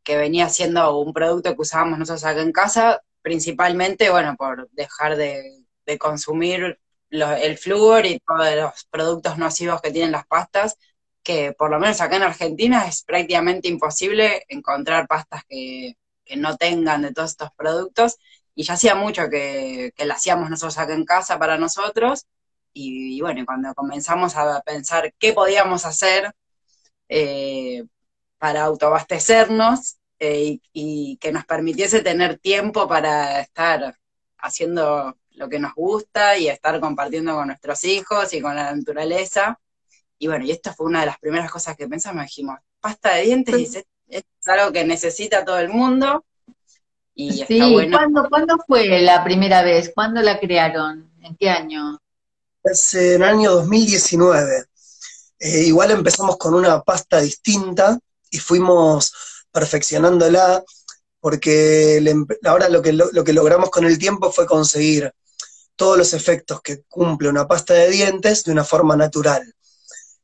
venía 0.07 0.49
siendo 0.49 0.97
un 0.97 1.13
producto 1.13 1.53
que 1.53 1.61
usábamos 1.61 1.99
nosotros 1.99 2.25
acá 2.25 2.41
en 2.41 2.51
casa, 2.51 3.03
principalmente, 3.21 4.09
bueno, 4.09 4.35
por 4.35 4.67
dejar 4.71 5.15
de, 5.15 5.67
consumir 5.99 6.79
el 7.11 7.57
flúor 7.59 8.07
y 8.07 8.19
todos 8.19 8.55
los 8.55 8.87
productos 8.89 9.37
nocivos 9.37 9.81
que 9.81 9.91
tienen 9.91 10.11
las 10.11 10.25
pastas, 10.25 10.77
que 11.21 11.53
por 11.53 11.69
lo 11.69 11.79
menos 11.79 12.01
acá 12.01 12.15
en 12.15 12.23
Argentina 12.23 12.87
es 12.87 13.03
prácticamente 13.03 13.67
imposible 13.67 14.45
encontrar 14.49 15.07
pastas 15.07 15.43
que, 15.47 15.95
que 16.29 16.37
no 16.37 16.57
tengan 16.57 17.01
de 17.01 17.11
todos 17.11 17.31
estos 17.31 17.49
productos. 17.57 18.17
Y 18.59 18.63
ya 18.63 18.73
hacía 18.73 18.93
mucho 18.93 19.29
que, 19.29 19.93
que 19.95 20.03
la 20.03 20.15
hacíamos 20.15 20.49
nosotros 20.49 20.77
acá 20.77 20.93
en 20.93 21.05
casa 21.05 21.39
para 21.39 21.57
nosotros. 21.57 22.25
Y, 22.73 23.21
bueno, 23.21 23.45
cuando 23.45 23.73
comenzamos 23.73 24.35
a 24.35 24.59
pensar 24.63 25.13
qué 25.17 25.31
podíamos 25.31 25.85
hacer 25.85 26.35
eh, 27.07 27.85
para 28.37 28.63
autoabastecernos 28.63 29.99
eh, 30.19 30.59
y, 30.73 31.15
que 31.21 31.31
nos 31.31 31.45
permitiese 31.45 32.01
tener 32.01 32.37
tiempo 32.37 32.85
para 32.85 33.39
estar 33.39 33.95
haciendo 34.39 35.17
lo 35.29 35.47
que 35.47 35.59
nos 35.59 35.73
gusta 35.73 36.37
y 36.37 36.49
estar 36.49 36.81
compartiendo 36.81 37.35
con 37.35 37.47
nuestros 37.47 37.85
hijos 37.85 38.33
y 38.33 38.41
con 38.41 38.57
la 38.57 38.75
naturaleza. 38.75 39.57
Y 40.17 40.27
bueno, 40.27 40.43
y 40.43 40.51
esto 40.51 40.73
fue 40.73 40.87
una 40.87 40.99
de 40.99 41.05
las 41.05 41.19
primeras 41.19 41.49
cosas 41.49 41.77
que 41.77 41.87
pensamos, 41.87 42.25
dijimos, 42.25 42.59
pasta 42.81 43.13
de 43.13 43.21
dientes, 43.21 43.85
es 44.09 44.23
algo 44.47 44.73
que 44.73 44.83
necesita 44.83 45.45
todo 45.45 45.59
el 45.59 45.69
mundo. 45.69 46.25
Y 47.21 47.43
sí, 47.45 47.59
¿Cuándo, 47.91 48.57
fue 48.65 49.01
la 49.01 49.25
primera 49.25 49.61
vez? 49.61 49.91
¿Cuándo 49.93 50.21
la 50.21 50.39
crearon? 50.39 51.11
¿En 51.21 51.35
qué 51.35 51.49
año? 51.49 51.99
Es 52.63 52.93
en 52.93 53.21
el 53.21 53.23
año 53.23 53.51
2019. 53.55 54.63
Eh, 55.37 55.63
igual 55.63 55.91
empezamos 55.91 56.37
con 56.37 56.53
una 56.53 56.81
pasta 56.81 57.19
distinta 57.19 57.99
y 58.31 58.37
fuimos 58.37 59.11
perfeccionándola 59.51 60.63
porque 61.19 62.01
ahora 62.45 62.69
lo 62.69 62.81
que, 62.81 62.93
lo 62.93 63.23
que 63.25 63.33
logramos 63.33 63.69
con 63.69 63.83
el 63.83 63.99
tiempo 63.99 64.31
fue 64.31 64.45
conseguir 64.45 65.13
todos 65.75 65.97
los 65.97 66.13
efectos 66.13 66.61
que 66.61 66.83
cumple 66.83 67.27
una 67.27 67.49
pasta 67.49 67.73
de 67.73 67.89
dientes 67.89 68.45
de 68.45 68.53
una 68.53 68.63
forma 68.63 68.95
natural. 68.95 69.43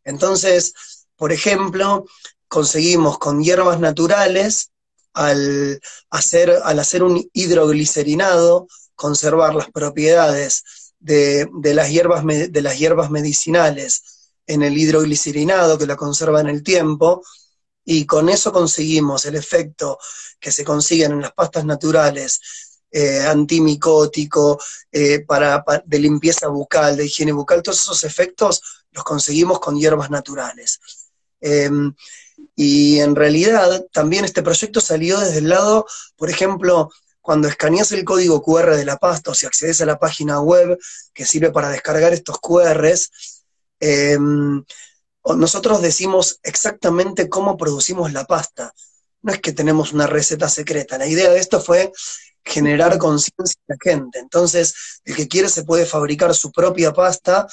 Entonces, 0.06 0.74
por 1.18 1.34
ejemplo, 1.34 2.06
conseguimos 2.48 3.18
con 3.18 3.44
hierbas 3.44 3.82
naturales, 3.82 4.72
al 5.16 5.82
hacer, 6.10 6.60
al 6.64 6.80
hacer 6.80 7.02
un 7.04 7.28
hidroglicerinado, 7.34 8.68
conservar 8.94 9.56
las 9.56 9.72
propiedades 9.72 10.64
de, 11.00 11.48
las 11.74 11.90
hierbas, 11.90 12.24
de 12.26 12.62
las 12.62 12.78
hierbas 12.78 13.10
medicinales 13.10 14.04
en 14.46 14.62
el 14.62 14.78
hidroglicerinado, 14.78 15.78
que 15.78 15.88
la 15.88 15.96
conserva 15.96 16.42
en 16.42 16.48
el 16.48 16.64
tiempo, 16.64 17.24
y 17.84 18.06
con 18.06 18.30
eso 18.30 18.52
conseguimos 18.52 19.26
el 19.26 19.36
efecto 19.36 19.98
que 20.40 20.52
se 20.52 20.64
consiguen 20.64 21.14
en 21.14 21.22
las 21.22 21.34
pastas 21.34 21.66
naturales, 21.66 22.42
eh, 22.92 23.22
antimicótico, 23.22 24.60
eh, 24.92 25.20
para, 25.26 25.64
de 25.86 26.00
limpieza 26.00 26.48
bucal, 26.48 26.98
de 26.98 27.06
higiene 27.06 27.32
bucal, 27.32 27.62
todos 27.62 27.82
esos 27.82 28.04
efectos 28.04 28.62
los 28.92 29.04
conseguimos 29.04 29.60
con 29.60 29.78
hierbas 29.78 30.10
naturales. 30.10 30.80
Em, 31.42 31.94
y 32.56 33.00
en 33.00 33.15
realidad 33.15 33.86
también 33.92 34.25
este 34.25 34.44
proyecto 34.44 34.82
salió 34.82 35.20
desde 35.20 35.39
el 35.39 35.50
lado, 35.50 35.86
por 36.15 36.30
ejemplo, 36.30 36.89
cuando 37.22 37.48
escaneas 37.48 37.92
el 37.92 38.06
código 38.06 38.42
QR 38.44 38.75
de 38.75 38.86
la 38.86 38.98
pasta 38.98 39.32
o 39.32 39.34
si 39.34 39.46
accedes 39.46 39.82
a 39.82 39.86
la 39.86 40.00
página 40.00 40.39
web 40.39 40.77
que 41.13 41.25
sirve 41.25 41.51
para 41.51 41.70
descargar 41.70 42.13
estos 42.13 42.39
QRs, 42.39 43.12
em, 43.80 44.63
nosotros 45.36 45.82
decimos 45.82 46.39
exactamente 46.44 47.27
cómo 47.27 47.58
producimos 47.58 48.13
la 48.13 48.25
pasta. 48.25 48.74
No 49.24 49.34
es 49.34 49.42
que 49.42 49.54
tenemos 49.54 49.92
una 49.92 50.06
receta 50.06 50.48
secreta. 50.50 51.00
La 51.00 51.08
idea 51.08 51.32
de 51.32 51.39
esto 51.39 51.60
fue 51.60 51.92
generar 52.44 53.00
conciencia 53.00 53.60
en 53.68 53.75
la 53.75 53.77
gente. 53.82 54.20
Entonces, 54.20 55.01
el 55.04 55.15
que 55.15 55.27
quiere 55.27 55.50
se 55.50 55.63
puede 55.63 55.88
fabricar 55.88 56.34
su 56.36 56.51
propia 56.51 56.94
pasta 56.94 57.48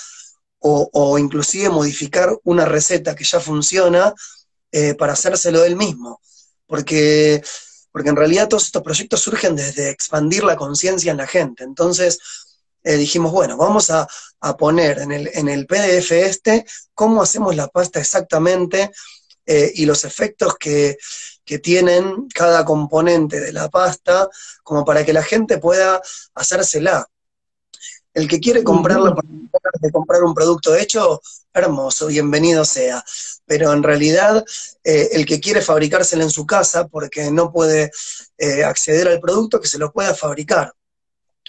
o, 0.64 1.18
inclusive 1.18 1.70
modificar 1.70 2.38
una 2.44 2.64
receta 2.64 3.16
que 3.16 3.24
ya 3.24 3.40
funciona 3.40 4.14
eh, 4.72 4.94
para 4.94 5.12
hacérselo 5.12 5.64
él 5.64 5.76
mismo. 5.76 6.20
Porque, 6.66 7.42
porque 7.92 8.08
en 8.08 8.16
realidad 8.16 8.48
todos 8.48 8.64
estos 8.64 8.82
proyectos 8.82 9.20
surgen 9.20 9.54
desde 9.54 9.90
expandir 9.90 10.44
la 10.44 10.56
conciencia 10.56 11.12
en 11.12 11.18
la 11.18 11.26
gente. 11.26 11.62
Entonces, 11.64 12.18
eh, 12.82 12.96
dijimos, 12.96 13.30
bueno, 13.32 13.56
vamos 13.56 13.90
a, 13.90 14.08
poner 14.58 14.98
en 14.98 15.12
el, 15.12 15.30
en 15.34 15.48
el, 15.48 15.66
PDF 15.66 16.10
este 16.10 16.66
cómo 16.94 17.22
hacemos 17.22 17.54
la 17.54 17.68
pasta 17.68 18.00
exactamente 18.00 18.90
eh, 19.46 19.70
y 19.76 19.86
los 19.86 20.04
efectos 20.04 20.56
que, 20.58 20.98
que 21.44 21.58
tienen 21.58 22.28
cada 22.34 22.64
componente 22.64 23.40
de 23.40 23.52
la 23.52 23.68
pasta, 23.68 24.28
como 24.62 24.84
para 24.84 25.04
que 25.04 25.12
la 25.12 25.22
gente 25.22 25.58
pueda 25.58 26.00
hacérsela. 26.34 27.06
El 28.14 28.28
que 28.28 28.40
quiere 28.40 28.62
comprarla 28.62 29.14
para 29.14 29.28
de 29.81 29.90
comprar 29.90 30.23
un 30.23 30.35
producto 30.35 30.75
hecho, 30.75 31.21
hermoso, 31.52 32.07
bienvenido 32.07 32.64
sea. 32.64 33.04
Pero 33.47 33.73
en 33.73 33.83
realidad, 33.83 34.45
eh, 34.85 35.11
el 35.12 35.26
que 35.26 35.40
quiere 35.40 35.61
fabricársela 35.61 36.23
en 36.23 36.31
su 36.31 36.47
casa 36.47 36.88
porque 36.88 37.31
no 37.31 37.52
puede 37.52 37.90
eh, 38.38 38.64
acceder 38.64 39.09
al 39.09 39.21
producto, 39.21 39.61
que 39.61 39.69
se 39.69 39.78
lo 39.78 39.92
pueda 39.92 40.14
fabricar. 40.14 40.73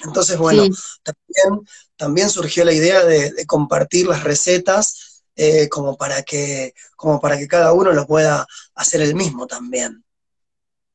Entonces, 0.04 0.38
bueno, 0.38 0.64
también, 1.04 1.68
también 1.96 2.30
surgió 2.30 2.66
la 2.66 2.74
idea 2.74 3.04
de 3.04 3.46
compartir 3.46 4.08
las 4.08 4.24
recetas 4.24 5.14
eh, 5.36 5.68
como, 5.68 5.98
para 5.98 6.22
que, 6.22 6.76
como 6.96 7.20
para 7.20 7.38
que 7.38 7.48
cada 7.48 7.74
uno 7.74 7.92
lo 7.92 8.06
pueda 8.06 8.46
hacer 8.76 9.02
el 9.02 9.16
mismo 9.16 9.48
también. 9.48 10.04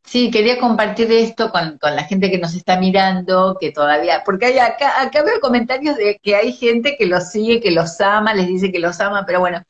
Sí, 0.08 0.30
quería 0.30 0.58
compartir 0.58 1.12
esto 1.12 1.50
con, 1.50 1.78
la 1.82 2.04
gente 2.04 2.30
que 2.30 2.38
nos 2.38 2.54
está 2.54 2.80
mirando, 2.80 3.58
que 3.60 3.72
todavía, 3.72 4.22
porque 4.24 4.46
hay 4.46 4.58
acá, 4.58 5.02
acá 5.02 5.22
veo 5.22 5.38
comentarios 5.38 5.96
de 5.98 6.18
que 6.22 6.34
hay 6.34 6.54
gente 6.54 6.96
que 6.96 7.04
los 7.04 7.30
sigue, 7.30 7.60
que 7.60 7.70
los 7.70 8.00
ama, 8.00 8.32
les 8.32 8.46
dice 8.46 8.72
que 8.72 8.78
los 8.78 8.98
ama, 9.00 9.24
pero 9.26 9.40
bueno, 9.40 9.62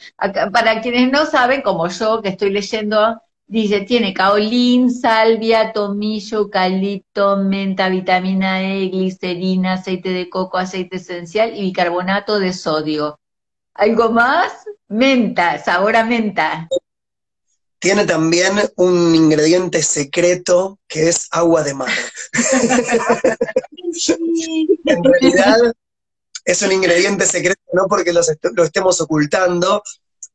para 0.53 0.81
quienes 0.81 1.11
no 1.11 1.27
saben, 1.27 1.61
como 1.63 1.89
yo 1.89 2.23
que 2.23 2.29
estoy 2.29 2.51
leyendo, 2.51 3.21
dice, 3.49 3.81
tiene 3.81 4.15
caolín, 4.15 4.93
salvia, 4.93 5.73
tomillo, 5.73 6.39
eucalipto, 6.39 7.39
menta, 7.39 7.89
vitamina 7.89 8.63
E, 8.63 8.91
glicerina, 8.91 9.73
aceite 9.73 10.11
de 10.11 10.31
coco, 10.31 10.59
aceite 10.59 10.99
esencial 10.99 11.57
y 11.57 11.63
bicarbonato 11.63 12.39
de 12.39 12.53
sodio. 12.53 13.19
¿Algo 13.75 14.11
más? 14.11 14.53
Menta, 14.87 15.59
sabor 15.59 15.97
a 15.97 16.05
menta. 16.05 16.69
Tiene 17.79 18.05
también 18.05 18.55
un 18.77 19.15
ingrediente 19.15 19.83
secreto 19.83 20.79
que 20.89 21.09
es 21.09 21.29
agua 21.31 21.63
de 21.63 21.75
mar. 21.75 21.93
en 24.85 25.05
realidad 25.05 25.73
es 26.45 26.63
un 26.63 26.73
ingrediente 26.73 27.27
secreto 27.27 27.61
no 27.73 27.87
porque 27.89 28.13
lo 28.13 28.65
estemos 28.65 29.01
ocultando, 29.01 29.83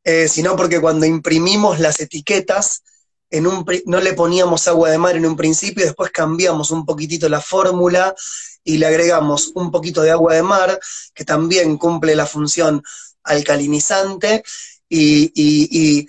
eh, 0.04 0.28
sino 0.28 0.54
porque 0.54 0.80
cuando 0.80 1.06
imprimimos 1.06 1.80
las 1.80 1.98
etiquetas, 1.98 2.82
en 3.30 3.46
un, 3.46 3.64
no 3.86 4.00
le 4.00 4.12
poníamos 4.12 4.68
agua 4.68 4.90
de 4.90 4.98
mar 4.98 5.16
en 5.16 5.26
un 5.26 5.34
principio, 5.34 5.84
después 5.84 6.10
cambiamos 6.10 6.70
un 6.70 6.84
poquitito 6.84 7.28
la 7.28 7.40
fórmula 7.40 8.14
y 8.62 8.78
le 8.78 8.86
agregamos 8.86 9.50
un 9.54 9.70
poquito 9.70 10.02
de 10.02 10.10
agua 10.10 10.34
de 10.34 10.42
mar, 10.42 10.78
que 11.14 11.24
también 11.24 11.78
cumple 11.78 12.14
la 12.14 12.26
función 12.26 12.82
alcalinizante 13.24 14.44
y, 14.88 16.06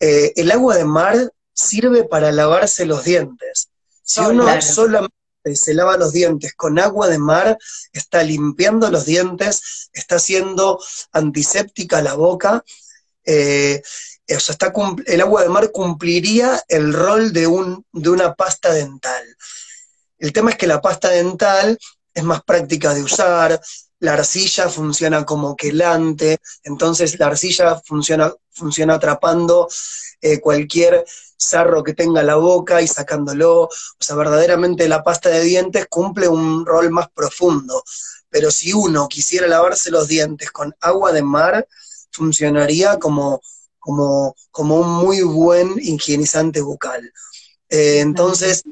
eh, 0.00 0.32
el 0.36 0.50
agua 0.50 0.76
de 0.76 0.84
mar 0.84 1.32
sirve 1.52 2.04
para 2.04 2.32
lavarse 2.32 2.86
los 2.86 3.04
dientes. 3.04 3.68
Si 4.02 4.20
uno 4.20 4.60
solamente 4.60 5.14
se 5.54 5.74
lava 5.74 5.96
los 5.96 6.12
dientes 6.12 6.54
con 6.54 6.78
agua 6.78 7.08
de 7.08 7.18
mar, 7.18 7.58
está 7.92 8.22
limpiando 8.22 8.90
los 8.90 9.04
dientes, 9.04 9.88
está 9.92 10.16
haciendo 10.16 10.82
antiséptica 11.12 12.02
la 12.02 12.14
boca. 12.14 12.64
Eh, 13.24 13.82
está, 14.26 14.72
el 15.06 15.20
agua 15.20 15.42
de 15.42 15.48
mar 15.48 15.70
cumpliría 15.70 16.62
el 16.68 16.92
rol 16.92 17.32
de, 17.32 17.46
un, 17.46 17.84
de 17.92 18.10
una 18.10 18.34
pasta 18.34 18.72
dental. 18.72 19.24
El 20.18 20.32
tema 20.32 20.50
es 20.50 20.56
que 20.56 20.66
la 20.66 20.80
pasta 20.80 21.08
dental 21.10 21.78
es 22.12 22.24
más 22.24 22.42
práctica 22.42 22.94
de 22.94 23.02
usar, 23.02 23.60
la 24.00 24.14
arcilla 24.14 24.68
funciona 24.68 25.24
como 25.24 25.54
quelante, 25.56 26.38
entonces 26.64 27.18
la 27.18 27.26
arcilla 27.26 27.80
funciona, 27.84 28.32
funciona 28.50 28.94
atrapando 28.94 29.68
eh, 30.20 30.40
cualquier 30.40 31.04
sarro 31.36 31.82
que 31.82 31.94
tenga 31.94 32.22
la 32.22 32.36
boca 32.36 32.82
y 32.82 32.86
sacándolo. 32.88 33.62
O 33.62 33.70
sea, 33.98 34.16
verdaderamente 34.16 34.88
la 34.88 35.02
pasta 35.02 35.28
de 35.30 35.42
dientes 35.42 35.86
cumple 35.88 36.28
un 36.28 36.66
rol 36.66 36.90
más 36.90 37.08
profundo. 37.10 37.82
Pero 38.28 38.50
si 38.50 38.72
uno 38.72 39.08
quisiera 39.08 39.46
lavarse 39.46 39.90
los 39.90 40.08
dientes 40.08 40.50
con 40.50 40.74
agua 40.80 41.12
de 41.12 41.22
mar, 41.22 41.66
funcionaría 42.12 42.98
como, 42.98 43.40
como, 43.78 44.34
como 44.50 44.76
un 44.76 44.88
muy 44.88 45.22
buen 45.22 45.74
higienizante 45.78 46.60
bucal. 46.60 47.12
Eh, 47.68 48.00
entonces, 48.00 48.62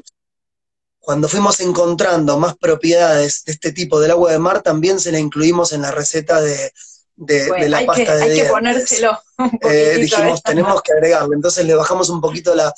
cuando 1.08 1.26
fuimos 1.26 1.58
encontrando 1.60 2.38
más 2.38 2.54
propiedades 2.58 3.42
de 3.46 3.52
este 3.52 3.72
tipo 3.72 3.98
del 3.98 4.10
agua 4.10 4.30
de 4.30 4.38
mar, 4.38 4.60
también 4.60 5.00
se 5.00 5.10
la 5.10 5.18
incluimos 5.18 5.72
en 5.72 5.80
la 5.80 5.90
receta 5.90 6.38
de, 6.38 6.70
la 7.16 7.86
pasta 7.86 8.14
de 8.14 8.22
Hay 8.24 8.42
que 8.42 8.44
ponérselo. 8.44 9.18
Eh, 9.62 9.96
dijimos, 10.02 10.42
tenemos 10.42 10.82
que 10.82 10.92
agregarlo. 10.92 11.32
Entonces 11.32 11.64
le 11.64 11.74
bajamos 11.74 12.10
un 12.10 12.20
poquito 12.20 12.54
la, 12.54 12.74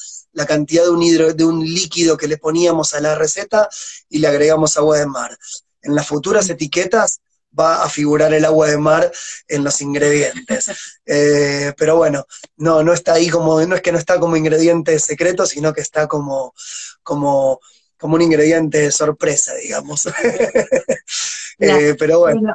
cantidad 0.46 0.84
de 0.84 0.90
un, 0.90 1.02
hidro, 1.02 1.34
de 1.34 1.44
un 1.44 1.64
líquido 1.64 2.16
que 2.16 2.28
le 2.28 2.38
poníamos 2.38 2.94
a 2.94 3.00
la 3.00 3.16
receta 3.16 3.68
y 4.08 4.20
le 4.20 4.28
agregamos 4.28 4.76
agua 4.76 4.98
de 4.98 5.06
mar. 5.06 5.36
En 5.82 5.96
las 5.96 6.06
futuras 6.06 6.48
etiquetas 6.48 7.18
va 7.58 7.82
a 7.82 7.88
figurar 7.88 8.32
el 8.32 8.44
agua 8.44 8.68
de 8.68 8.78
mar 8.78 9.10
en 9.48 9.64
los 9.64 9.80
ingredientes. 9.80 10.70
Eh, 11.12 11.72
pero 11.76 11.96
bueno, 11.96 12.24
no, 12.58 12.84
no 12.84 12.92
está 12.92 13.14
ahí 13.14 13.28
como, 13.28 13.60
no 13.66 13.74
es 13.74 13.82
que 13.82 13.90
no 13.90 13.98
está 13.98 14.20
como 14.20 14.36
ingrediente 14.36 14.96
secreto, 15.00 15.44
sino 15.44 15.72
que 15.72 15.80
está 15.80 16.06
como, 16.06 16.54
como 17.02 17.58
como 18.00 18.14
un 18.14 18.22
ingrediente 18.22 18.90
sorpresa, 18.90 19.54
digamos. 19.54 20.08
Eh, 21.62 21.94
pero 21.98 22.20
bueno. 22.20 22.54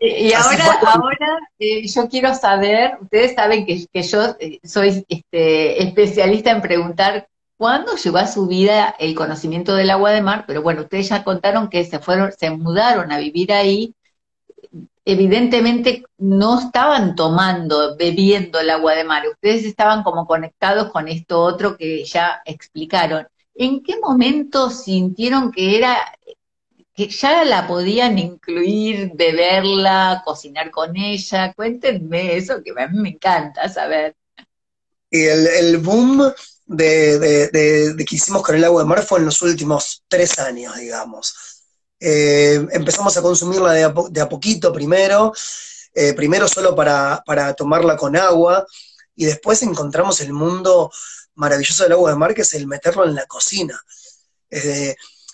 y 0.00 0.32
ahora, 0.32 0.80
ahora 0.94 1.38
eh, 1.58 1.86
yo 1.86 2.08
quiero 2.08 2.34
saber, 2.34 2.96
ustedes 3.02 3.34
saben 3.34 3.66
que, 3.66 3.86
yo 4.02 4.34
eh, 4.40 4.60
soy 4.64 5.04
este, 5.06 5.82
especialista 5.82 6.50
en 6.50 6.62
preguntar 6.62 7.28
cuándo 7.58 7.96
llegó 7.96 8.16
a 8.16 8.26
su 8.26 8.46
vida 8.46 8.94
el 8.98 9.14
conocimiento 9.14 9.74
del 9.74 9.90
agua 9.90 10.12
de 10.12 10.22
mar, 10.22 10.44
pero 10.46 10.62
bueno, 10.62 10.82
ustedes 10.82 11.10
ya 11.10 11.22
contaron 11.22 11.68
que 11.68 11.84
se 11.84 11.98
fueron, 11.98 12.32
se 12.32 12.48
mudaron 12.48 13.12
a 13.12 13.18
vivir 13.18 13.52
ahí. 13.52 13.94
Evidentemente 15.04 16.04
no 16.16 16.58
estaban 16.60 17.14
tomando, 17.14 17.94
bebiendo 17.98 18.58
el 18.58 18.70
agua 18.70 18.94
de 18.94 19.04
mar, 19.04 19.28
ustedes 19.28 19.66
estaban 19.66 20.02
como 20.02 20.26
conectados 20.26 20.90
con 20.90 21.08
esto 21.08 21.42
otro 21.42 21.76
que 21.76 22.04
ya 22.04 22.40
explicaron. 22.46 23.28
¿En 23.54 23.82
qué 23.82 23.98
momento 24.00 24.70
sintieron 24.70 25.52
que 25.52 25.76
era 25.76 25.96
que 26.94 27.08
ya 27.08 27.44
la 27.44 27.66
podían 27.66 28.18
incluir, 28.18 29.12
beberla, 29.14 30.22
cocinar 30.24 30.70
con 30.70 30.96
ella? 30.96 31.52
Cuéntenme 31.54 32.36
eso, 32.36 32.62
que 32.62 32.70
a 32.80 32.88
mí 32.88 32.98
me 33.00 33.08
encanta 33.10 33.68
saber. 33.68 34.16
Y 35.10 35.24
el, 35.24 35.78
boom 35.78 36.32
de, 36.66 37.50
que 37.96 38.14
hicimos 38.14 38.42
con 38.42 38.54
el 38.56 38.64
agua 38.64 38.82
de 38.82 38.88
mar 38.88 39.02
fue 39.02 39.18
en 39.18 39.26
los 39.26 39.40
últimos 39.42 40.02
tres 40.08 40.38
años, 40.38 40.76
digamos. 40.76 41.34
Eh, 42.00 42.66
empezamos 42.72 43.16
a 43.16 43.22
consumirla 43.22 43.72
de 43.72 44.20
a, 44.20 44.28
poquito 44.28 44.72
primero, 44.72 45.32
eh, 45.94 46.12
primero 46.14 46.48
solo 46.48 46.74
para, 46.74 47.22
para 47.24 47.54
tomarla 47.54 47.96
con 47.96 48.16
agua, 48.16 48.66
y 49.16 49.24
después 49.24 49.62
encontramos 49.62 50.20
el 50.20 50.32
mundo 50.32 50.90
maravilloso 51.34 51.84
del 51.84 51.92
agua 51.92 52.10
de 52.10 52.16
mar, 52.16 52.34
que 52.34 52.42
es 52.42 52.54
el 52.54 52.66
meterlo 52.66 53.04
en 53.04 53.14
la 53.14 53.26
cocina. 53.26 53.80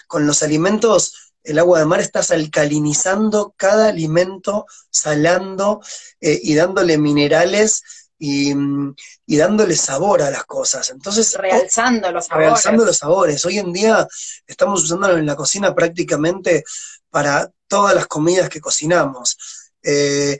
con 0.07 0.27
los 0.27 0.43
alimentos, 0.43 1.31
el 1.43 1.59
agua 1.59 1.79
de 1.79 1.87
mar 1.87 2.01
estás 2.01 2.31
alcalinizando 2.31 3.55
cada 3.57 3.89
alimento, 3.89 4.67
salando 4.91 5.81
eh, 6.21 6.39
y 6.43 6.55
dándole 6.55 6.99
minerales 6.99 7.83
y, 8.19 8.55
dándole 9.27 9.75
sabor 9.77 10.23
a 10.23 10.31
las 10.31 10.45
cosas. 10.45 10.91
Entonces, 10.91 11.35
realzando 11.35 12.13
los 12.13 12.27
sabores. 12.27 12.49
Realzando 12.49 12.85
los 12.85 12.99
sabores. 12.99 13.45
Hoy 13.47 13.59
en 13.59 13.73
día 13.73 14.07
estamos 14.47 14.85
usándolo 14.85 15.17
en 15.17 15.25
la 15.25 15.37
cocina 15.37 15.75
prácticamente 15.75 16.65
para 17.09 17.51
todas 17.67 17.95
las 17.95 18.07
comidas 18.07 18.51
que 18.51 18.61
cocinamos. 18.61 19.39
Eh, 19.83 20.39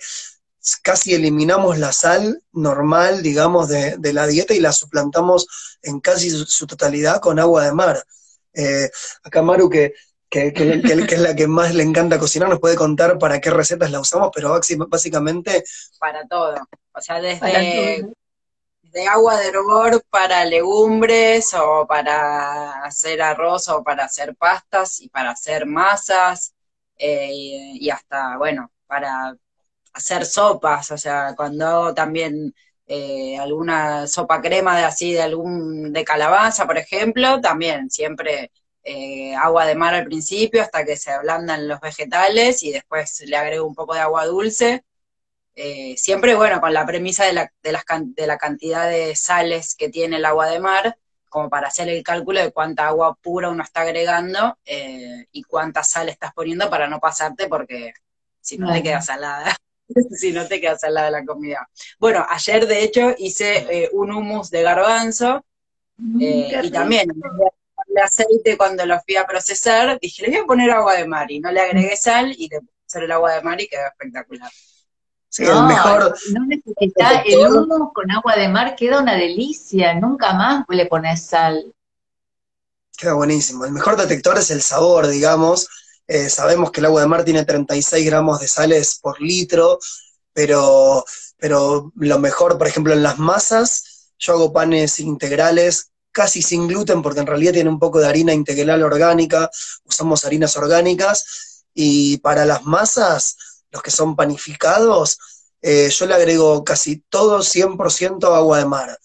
casi 0.83 1.15
eliminamos 1.15 1.79
la 1.79 1.93
sal 1.93 2.43
normal, 2.53 3.23
digamos, 3.23 3.69
de, 3.69 4.13
la 4.13 4.27
dieta 4.27 4.55
y 4.55 4.61
la 4.61 4.73
suplantamos 4.73 5.47
en 5.83 6.01
casi 6.01 6.31
su, 6.31 6.67
totalidad 6.67 7.21
con 7.21 7.39
agua 7.39 7.65
de 7.65 7.73
mar. 7.73 8.05
Eh, 8.53 8.91
acá 9.23 9.43
Maru, 9.43 9.71
que, 9.71 9.95
que, 10.29 10.53
es 10.55 11.21
la 11.21 11.35
que 11.35 11.47
más 11.47 11.75
le 11.75 11.83
encanta 11.83 12.19
cocinar, 12.19 12.49
nos 12.49 12.61
puede 12.61 12.77
contar 12.77 13.19
para 13.19 13.41
qué 13.41 13.51
recetas 13.51 13.91
la 13.91 14.01
usamos, 14.01 14.31
pero 14.35 14.59
básicamente... 14.89 15.65
Para 15.99 16.27
todo. 16.27 16.55
O 16.93 17.01
sea, 17.01 17.21
desde, 17.21 18.07
de 18.93 19.07
agua 19.07 19.39
de 19.39 19.49
hervor 19.49 20.03
para 20.11 20.45
legumbres 20.45 21.55
o 21.55 21.87
para 21.87 22.85
hacer 22.85 23.23
arroz 23.23 23.69
o 23.69 23.83
para 23.83 24.05
hacer 24.05 24.35
pastas 24.35 25.01
y 25.01 25.09
para 25.09 25.31
hacer 25.31 25.67
masas 25.67 26.55
eh, 26.97 27.31
y 27.33 27.89
hasta, 27.91 28.37
bueno, 28.37 28.71
para 28.87 29.37
hacer 29.93 30.27
sopas, 30.27 30.91
o 30.91 30.99
sea, 30.99 31.35
cuando 31.37 31.67
hago 31.67 31.95
también 31.95 32.55
eh, 32.87 33.39
alguna 33.39 34.07
sopa 34.07 34.41
crema 34.41 34.77
de 34.77 34.85
así, 34.85 35.13
de 35.13 35.23
algún, 35.23 35.93
de 35.93 36.05
calabaza, 36.05 36.67
por 36.67 36.79
ejemplo, 36.79 37.41
también 37.41 37.91
siempre 37.91 38.51
eh, 38.83 39.35
agua 39.37 39.67
de 39.67 39.75
mar 39.77 39.95
al 39.95 40.07
principio 40.07 40.63
hasta 40.63 40.85
que 40.85 40.97
se 40.97 41.13
ablandan 41.13 41.69
los 41.69 41.81
vegetales 41.81 42.63
y 42.63 42.73
después 42.73 43.21
le 43.27 43.37
agrego 43.37 43.67
un 43.67 43.75
poco 43.75 43.95
de 43.95 44.01
agua 44.01 44.27
dulce. 44.27 44.85
Eh, 45.55 45.95
siempre, 45.99 46.35
bueno, 46.35 46.61
con 46.61 46.73
la 46.73 46.87
premisa 46.87 47.25
de 47.27 47.33
la, 47.35 47.53
de, 47.63 47.77
de 48.17 48.27
la 48.27 48.39
cantidad 48.39 48.89
de 48.89 49.15
sales 49.17 49.75
que 49.77 49.89
tiene 49.91 50.17
el 50.17 50.25
agua 50.25 50.49
de 50.49 50.61
mar, 50.61 50.97
como 51.29 51.51
para 51.51 51.69
hacer 51.69 51.89
el 51.89 52.03
cálculo 52.03 52.41
de 52.41 52.53
cuánta 52.53 52.89
agua 52.89 53.15
pura 53.21 53.51
uno 53.51 53.63
está 53.63 53.83
agregando 53.83 54.59
y 55.33 55.43
cuánta 55.45 55.85
sal 55.85 56.09
estás 56.09 56.33
poniendo 56.33 56.69
para 56.71 56.89
no 56.89 56.99
pasarte 57.01 57.49
porque 57.49 57.93
si 58.41 58.59
no 58.59 58.73
te 58.73 58.83
queda 58.83 59.01
salada. 59.01 59.55
si 60.11 60.33
no 60.33 60.47
te 60.47 60.61
queda 60.61 60.79
salada 60.79 61.11
la 61.11 61.25
comida. 61.25 61.69
Bueno, 61.99 62.25
ayer 62.29 62.67
de 62.67 62.83
hecho 62.83 63.15
hice 63.19 63.67
eh, 63.71 63.91
un 63.93 64.13
hummus 64.13 64.51
de 64.51 64.63
garbanzo 64.63 65.45
mm, 65.97 66.23
eh, 66.23 66.61
y 66.65 66.71
también 66.71 67.09
de 67.89 68.03
aceite 68.03 68.57
cuando 68.57 68.87
lo 68.87 69.01
fui 69.01 69.17
a 69.17 69.27
procesar, 69.27 69.99
dije, 70.01 70.23
le 70.23 70.31
voy 70.31 70.39
a 70.39 70.45
poner 70.45 70.71
agua 70.71 70.95
de 70.95 71.07
mar 71.07 71.31
y 71.31 71.41
no 71.41 71.51
le 71.51 71.61
agregué 71.61 71.97
sal 71.97 72.33
y 72.37 72.49
le 72.49 72.61
puse 72.61 73.05
el 73.05 73.11
agua 73.11 73.35
de 73.35 73.43
mar 73.43 73.61
y 73.61 73.69
quedó 73.69 73.87
espectacular. 73.87 74.51
Sí, 75.29 75.45
no, 75.45 75.61
el 75.61 75.67
mejor. 75.67 76.15
No 76.33 76.47
necesitas 76.47 77.23
el 77.25 77.47
hummus 77.47 77.93
con 77.93 78.11
agua 78.11 78.37
de 78.37 78.49
mar, 78.49 78.75
queda 78.77 79.01
una 79.01 79.15
delicia, 79.15 79.95
nunca 79.95 80.33
más 80.35 80.65
le 80.69 80.87
pones 80.87 81.23
sal. 81.23 81.73
Queda 82.97 83.15
buenísimo. 83.15 83.65
El 83.65 83.73
mejor 83.73 83.97
detector 83.97 84.39
es 84.39 84.51
el 84.51 84.61
sabor, 84.61 85.07
digamos, 85.07 85.69
eh, 86.13 86.29
sabemos 86.29 86.73
que 86.73 86.81
el 86.81 86.87
agua 86.87 87.03
de 87.03 87.07
mar 87.07 87.23
tiene 87.23 87.45
36 87.45 88.05
gramos 88.05 88.41
de 88.41 88.49
sales 88.49 88.99
por 89.01 89.21
litro, 89.23 89.79
pero, 90.33 91.05
pero 91.37 91.93
lo 91.95 92.19
mejor, 92.19 92.59
por 92.59 92.67
ejemplo, 92.67 92.93
en 92.93 93.05
las 93.05 93.21
masas, 93.21 94.11
yo 94.19 94.33
hago 94.33 94.53
panes 94.53 94.99
integrales 94.99 95.93
casi 96.11 96.43
sin 96.43 96.67
gluten 96.67 97.01
porque 97.01 97.21
en 97.21 97.29
realidad 97.29 97.53
tiene 97.53 97.71
un 97.71 97.79
poco 97.79 98.01
de 98.01 98.09
harina 98.09 98.35
integral 98.35 98.83
orgánica, 98.83 99.49
usamos 99.85 100.25
harinas 100.25 100.57
orgánicas 100.57 101.63
y 101.75 102.19
para 102.19 102.45
las 102.45 102.65
masas, 102.65 103.37
los 103.71 103.81
que 103.81 103.93
son 103.93 104.17
panificados, 104.17 105.17
eh, 105.63 105.91
yo 105.91 106.07
le 106.07 106.15
agrego 106.15 106.65
casi 106.65 107.05
todo 107.09 107.39
100% 107.39 108.35
agua 108.35 108.59
de 108.59 108.67
mar, 108.67 108.99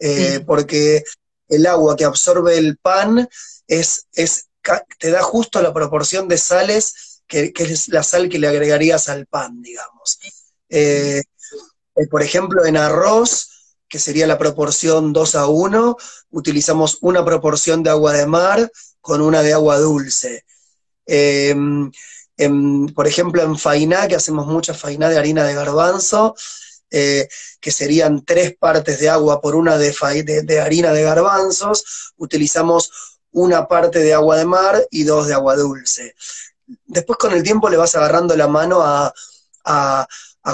eh, 0.00 0.40
porque 0.44 1.04
el 1.48 1.66
agua 1.66 1.94
que 1.94 2.04
absorbe 2.04 2.58
el 2.58 2.78
pan 2.78 3.28
es, 3.68 4.08
es 4.12 4.47
te 4.98 5.10
da 5.10 5.22
justo 5.22 5.60
la 5.62 5.72
proporción 5.72 6.28
de 6.28 6.38
sales 6.38 7.18
que, 7.28 7.52
es 7.54 7.88
la 7.88 8.02
sal 8.02 8.28
que 8.28 8.38
le 8.38 8.48
agregarías 8.48 9.08
al 9.08 9.26
pan, 9.26 9.62
digamos. 9.62 10.18
Eh, 10.68 11.22
eh, 11.94 12.06
por 12.10 12.22
ejemplo, 12.22 12.64
en 12.64 12.76
arroz, 12.76 13.76
que 13.88 13.98
sería 13.98 14.26
la 14.26 14.38
proporción 14.38 15.12
2 15.12 15.34
a 15.34 15.46
1, 15.46 15.96
utilizamos 16.30 16.98
una 17.02 17.24
proporción 17.24 17.82
de 17.82 17.90
agua 17.90 18.14
de 18.14 18.26
mar 18.26 18.72
con 19.00 19.20
una 19.20 19.42
de 19.42 19.52
agua 19.52 19.78
dulce. 19.78 20.44
Em, 21.06 21.90
por 22.94 23.06
ejemplo, 23.06 23.42
en 23.42 23.58
fainá, 23.58 24.08
que 24.08 24.16
hacemos 24.16 24.46
mucha 24.46 24.72
fainá 24.74 25.08
de 25.08 25.18
harina 25.18 25.44
de 25.44 25.54
garbanzo, 25.54 26.34
eh, 26.90 27.28
que 27.60 27.70
serían 27.70 28.24
tres 28.24 28.56
partes 28.56 29.00
de 29.00 29.08
agua 29.10 29.40
por 29.40 29.54
una 29.54 29.76
de 29.76 30.60
harina 30.60 30.92
de 30.92 31.02
garbanzos, 31.02 32.12
utilizamos 32.16 33.17
una 33.38 33.68
parte 33.68 34.00
de 34.00 34.14
agua 34.14 34.36
de 34.36 34.44
mar 34.44 34.84
y 34.90 35.04
dos 35.04 35.28
de 35.28 35.34
agua 35.34 35.54
dulce. 35.56 36.14
Después 36.86 37.18
con 37.18 37.32
el 37.32 37.42
tiempo 37.42 37.68
le 37.68 37.76
vas 37.76 37.94
agarrando 37.94 38.34
la 38.36 38.48
mano 38.48 38.80
a, 38.82 39.12
a, 39.64 40.08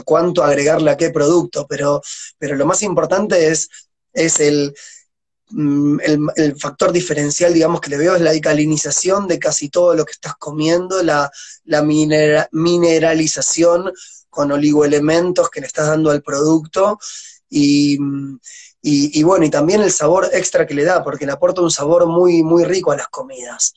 cuánto 0.04 0.42
agregarle 0.44 0.90
a 0.90 0.96
qué 0.96 1.10
producto, 1.10 1.66
pero, 1.68 2.02
pero 2.36 2.56
lo 2.56 2.66
más 2.66 2.82
importante 2.82 3.46
es, 3.48 3.70
es 4.12 4.40
mm, 5.50 6.00
el, 6.00 6.18
el, 6.36 6.56
factor 6.56 6.92
diferencial, 6.92 7.54
digamos, 7.54 7.80
que 7.80 7.90
le 7.90 7.96
veo 7.96 8.16
es 8.16 8.20
la 8.20 8.30
alcalinización 8.30 9.28
de 9.28 9.38
casi 9.38 9.68
todo 9.70 9.94
lo 9.94 10.04
que 10.04 10.12
estás 10.12 10.34
comiendo, 10.36 11.02
la, 11.02 11.30
la 11.64 11.82
mineralización 11.82 13.92
con 14.28 14.52
oligoelementos 14.52 15.48
que 15.48 15.60
le 15.60 15.68
estás 15.68 15.86
dando 15.86 16.10
al 16.10 16.22
producto 16.22 16.98
y, 17.48 17.98
mm, 18.84 19.10
y, 19.12 19.22
bueno, 19.22 19.44
y 19.44 19.50
también 19.50 19.82
el 19.82 19.90
sabor 19.90 20.30
extra 20.32 20.66
que 20.66 20.74
le 20.74 20.84
da, 20.84 21.02
porque 21.02 21.26
le 21.26 21.32
aporta 21.32 21.62
un 21.62 21.70
sabor 21.70 22.06
muy, 22.06 22.42
muy 22.42 22.64
rico 22.64 22.92
a 22.92 22.96
las 22.96 23.08
comidas. 23.08 23.74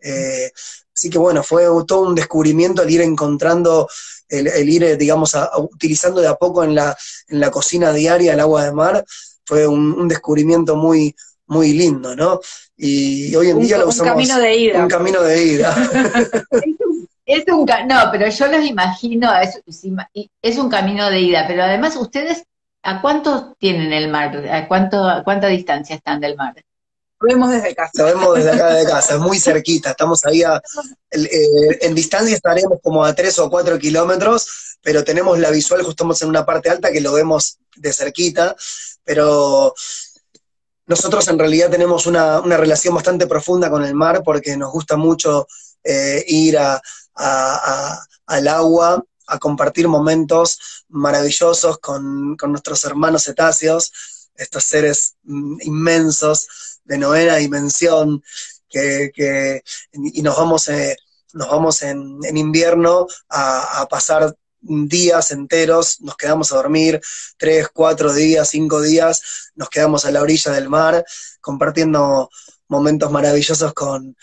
Eh, 0.00 0.50
así 0.94 1.10
que 1.10 1.18
bueno, 1.18 1.42
fue 1.42 1.64
todo 1.86 2.02
un 2.02 2.14
descubrimiento 2.14 2.82
el 2.82 2.90
ir 2.90 3.00
encontrando, 3.00 3.88
el, 4.28 4.68
ir, 4.68 4.96
digamos, 4.96 5.36
utilizando 5.58 6.20
de 6.20 6.28
a 6.28 6.34
poco 6.34 6.62
en 6.62 6.74
la, 6.74 6.96
en 7.28 7.40
la 7.40 7.50
cocina 7.50 7.92
diaria 7.92 8.34
el 8.34 8.40
agua 8.40 8.64
de 8.64 8.72
mar, 8.72 9.04
fue 9.44 9.66
un, 9.66 10.06
descubrimiento 10.06 10.76
muy, 10.76 11.14
muy 11.46 11.72
lindo, 11.72 12.14
¿no? 12.14 12.40
Y 12.76 13.34
hoy 13.34 13.50
en 13.50 13.60
día 13.60 13.78
lo 13.78 13.88
usamos. 13.88 14.12
Un 14.12 14.18
camino 14.18 14.38
de 14.38 14.56
ida. 14.56 14.82
Un 14.82 14.88
camino 14.88 15.22
de 15.22 15.44
ida. 15.44 15.74
es 17.26 17.44
un, 17.48 17.66
no, 17.86 17.96
pero 18.12 18.28
yo 18.28 18.46
los 18.46 18.64
imagino, 18.64 19.30
es, 19.36 19.60
es 20.42 20.58
un 20.58 20.68
camino 20.68 21.10
de 21.10 21.20
ida, 21.20 21.44
pero 21.48 21.64
además 21.64 21.96
ustedes 21.96 22.44
¿A 22.82 23.02
cuánto 23.02 23.54
tienen 23.58 23.92
el 23.92 24.10
mar? 24.10 24.36
¿A, 24.50 24.66
cuánto, 24.66 25.22
cuánta 25.24 25.48
distancia 25.48 25.96
están 25.96 26.20
del 26.20 26.36
mar? 26.36 26.54
Lo 27.20 27.28
vemos 27.28 27.50
desde 27.50 27.74
casa. 27.74 27.90
Lo 27.94 28.04
vemos 28.06 28.34
desde 28.36 28.50
acá 28.52 28.74
de 28.74 28.86
casa, 28.86 29.14
es 29.14 29.20
muy 29.20 29.38
cerquita. 29.38 29.90
Estamos 29.90 30.24
ahí 30.24 30.42
a, 30.42 30.56
eh, 31.10 31.78
en 31.82 31.94
distancia 31.94 32.34
estaremos 32.34 32.78
como 32.82 33.04
a 33.04 33.14
tres 33.14 33.38
o 33.38 33.50
cuatro 33.50 33.78
kilómetros, 33.78 34.78
pero 34.82 35.04
tenemos 35.04 35.38
la 35.38 35.50
visual, 35.50 35.80
justo 35.80 35.92
estamos 35.92 36.22
en 36.22 36.30
una 36.30 36.46
parte 36.46 36.70
alta 36.70 36.90
que 36.90 37.02
lo 37.02 37.12
vemos 37.12 37.58
de 37.76 37.92
cerquita, 37.92 38.56
pero 39.04 39.74
nosotros 40.86 41.28
en 41.28 41.38
realidad 41.38 41.70
tenemos 41.70 42.06
una, 42.06 42.40
relación 42.40 42.94
bastante 42.94 43.26
profunda 43.26 43.68
con 43.68 43.84
el 43.84 43.94
mar 43.94 44.22
porque 44.24 44.56
nos 44.56 44.72
gusta 44.72 44.96
mucho 44.96 45.46
eh, 45.84 46.24
ir 46.26 46.58
a, 46.58 46.80
al 48.26 48.48
agua 48.48 49.04
a 49.30 49.38
compartir 49.38 49.86
momentos 49.86 50.84
maravillosos 50.88 51.78
con, 51.78 52.36
nuestros 52.36 52.84
hermanos 52.84 53.24
cetáceos, 53.24 53.92
estos 54.34 54.64
seres 54.64 55.16
mm, 55.22 55.58
inmensos 55.62 56.48
de 56.84 56.98
novena 56.98 57.36
dimensión, 57.36 58.22
que, 58.68 59.62
y 59.92 60.22
nos 60.22 60.36
vamos, 60.36 60.68
eh, 60.68 60.96
nos 61.32 61.48
vamos 61.48 61.82
en, 61.82 62.20
invierno 62.36 63.06
a, 63.28 63.86
pasar 63.88 64.36
días 64.60 65.30
enteros, 65.30 66.00
nos 66.00 66.16
quedamos 66.16 66.52
a 66.52 66.56
dormir, 66.56 67.00
tres, 67.36 67.68
cuatro 67.72 68.12
días, 68.12 68.48
cinco 68.50 68.80
días, 68.80 69.50
nos 69.54 69.68
quedamos 69.68 70.04
a 70.04 70.10
la 70.10 70.22
orilla 70.22 70.52
del 70.52 70.68
mar, 70.68 71.04
compartiendo 71.40 72.30
momentos 72.68 73.10
maravillosos 73.10 73.72
con, 73.74 74.16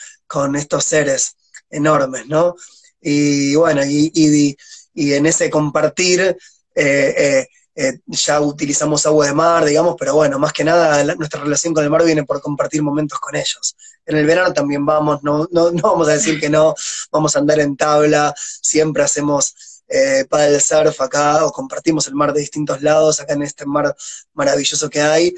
estos 0.55 0.83
seres 0.83 1.35
enormes, 1.69 2.27
¿no? 2.27 2.55
Y 3.01 3.55
bueno, 3.55 3.81
y 3.85 4.57
en 4.97 5.25
ese 5.25 5.49
compartir 5.49 6.21
eh, 6.21 6.35
eh, 6.75 7.47
eh, 7.79 7.99
ya 8.07 8.41
utilizamos 8.41 9.05
agua 9.05 9.27
de 9.27 9.33
mar, 9.33 9.63
digamos, 9.63 9.95
pero 9.99 10.15
bueno, 10.15 10.39
más 10.39 10.51
que 10.51 10.63
nada 10.63 11.03
nuestra 11.15 11.41
relación 11.41 11.75
con 11.75 11.83
el 11.83 11.91
mar 11.91 12.03
viene 12.03 12.23
por 12.23 12.41
compartir 12.41 12.81
momentos 12.81 13.19
con 13.19 13.35
ellos. 13.35 13.75
En 14.03 14.17
el 14.17 14.25
verano 14.25 14.51
también 14.51 14.83
vamos, 14.83 15.21
no, 15.21 15.47
no, 15.51 15.69
no 15.69 15.81
vamos 15.83 16.07
a 16.07 16.13
decir 16.13 16.39
que 16.39 16.49
no, 16.49 16.73
vamos 17.11 17.35
a 17.35 17.39
andar 17.39 17.59
en 17.59 17.77
tabla, 17.77 18.33
siempre 18.37 19.03
hacemos 19.03 19.83
eh, 19.87 20.25
paddle 20.27 20.59
surf 20.59 20.99
acá 21.01 21.45
o 21.45 21.51
compartimos 21.51 22.07
el 22.07 22.15
mar 22.15 22.33
de 22.33 22.39
distintos 22.39 22.81
lados, 22.81 23.19
acá 23.19 23.33
en 23.33 23.43
este 23.43 23.65
mar 23.67 23.95
maravilloso 24.33 24.89
que 24.89 25.01
hay, 25.01 25.35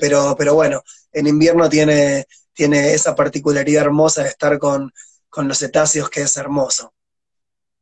pero, 0.00 0.34
pero 0.38 0.54
bueno, 0.54 0.82
en 1.12 1.26
invierno 1.26 1.68
tiene, 1.68 2.26
tiene 2.54 2.94
esa 2.94 3.14
particularidad 3.14 3.82
hermosa 3.84 4.22
de 4.22 4.30
estar 4.30 4.58
con, 4.58 4.92
con 5.28 5.46
los 5.46 5.58
cetáceos 5.58 6.08
que 6.08 6.22
es 6.22 6.36
hermoso. 6.38 6.94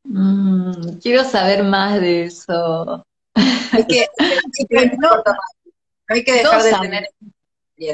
Mm, 0.04 0.98
quiero 1.00 1.24
saber 1.24 1.62
más 1.64 2.00
de 2.00 2.24
eso. 2.24 3.04
Hay 3.34 3.86
que, 3.86 4.06
no, 4.98 5.22
hay 6.08 6.24
que 6.24 6.32
dejar 6.32 6.62
de 6.62 6.72
tener 6.72 7.08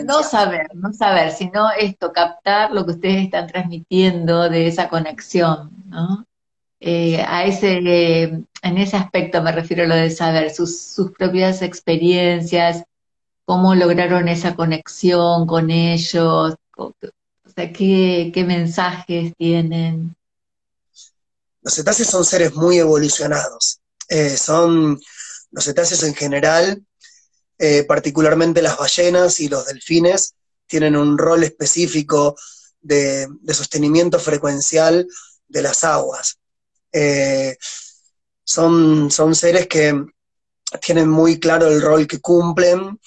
no 0.04 0.22
saber, 0.22 0.66
no 0.74 0.92
saber, 0.92 1.32
sino 1.32 1.70
esto, 1.70 2.12
captar 2.12 2.72
lo 2.72 2.84
que 2.84 2.92
ustedes 2.92 3.24
están 3.24 3.46
transmitiendo 3.46 4.48
de 4.48 4.66
esa 4.66 4.88
conexión, 4.88 5.70
¿no? 5.86 6.26
Eh, 6.80 7.24
a 7.26 7.44
ese, 7.44 7.78
en 7.78 8.46
ese 8.62 8.96
aspecto 8.96 9.42
me 9.42 9.50
refiero 9.50 9.84
a 9.84 9.86
lo 9.86 9.96
de 9.96 10.10
saber 10.10 10.50
sus, 10.50 10.80
sus 10.80 11.10
propias 11.12 11.62
experiencias, 11.62 12.84
cómo 13.44 13.74
lograron 13.74 14.28
esa 14.28 14.54
conexión 14.54 15.46
con 15.46 15.70
ellos, 15.70 16.54
o 16.76 16.92
sea, 17.54 17.72
qué, 17.72 18.30
qué 18.32 18.44
mensajes 18.44 19.34
tienen. 19.36 20.14
Los 21.68 21.74
cetáceos 21.74 22.08
son 22.08 22.24
seres 22.24 22.54
muy 22.54 22.78
evolucionados. 22.78 23.82
Eh, 24.08 24.38
son, 24.38 24.98
los 25.50 25.64
cetáceos 25.66 26.02
en 26.02 26.14
general 26.14 26.82
eh, 27.58 27.82
particularmente 27.82 28.62
las 28.62 28.78
ballenas 28.78 29.38
y 29.40 29.50
los 29.50 29.66
delfines, 29.66 30.34
tienen 30.66 30.96
un 30.96 31.18
rol 31.18 31.44
específico 31.44 32.36
de, 32.80 33.28
sostenimiento 33.48 34.18
frecuencial 34.18 35.06
de 35.46 35.60
las 35.60 35.84
aguas. 35.84 36.38
Eh, 36.90 37.58
son, 38.42 39.10
son 39.10 39.34
seres 39.34 39.66
que 39.66 39.92
tienen 40.80 41.10
muy 41.10 41.38
claro 41.38 41.66
el 41.66 41.82
rol 41.82 42.06
que 42.06 42.20
cumplen 42.20 42.98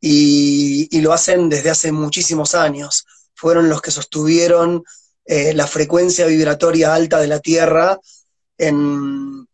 y, 0.00 1.00
lo 1.00 1.12
hacen 1.12 1.48
desde 1.48 1.70
hace 1.70 1.90
muchísimos 1.90 2.54
años. 2.54 3.06
Fueron 3.34 3.68
los 3.68 3.82
que 3.82 3.90
sostuvieron 3.90 4.84
eh, 5.24 5.54
la 5.54 5.66
frecuencia 5.66 6.26
vibratoria 6.26 6.94
alta 6.94 7.18
de 7.18 7.26
la 7.28 7.40
Tierra 7.40 7.98
en, 8.58 9.46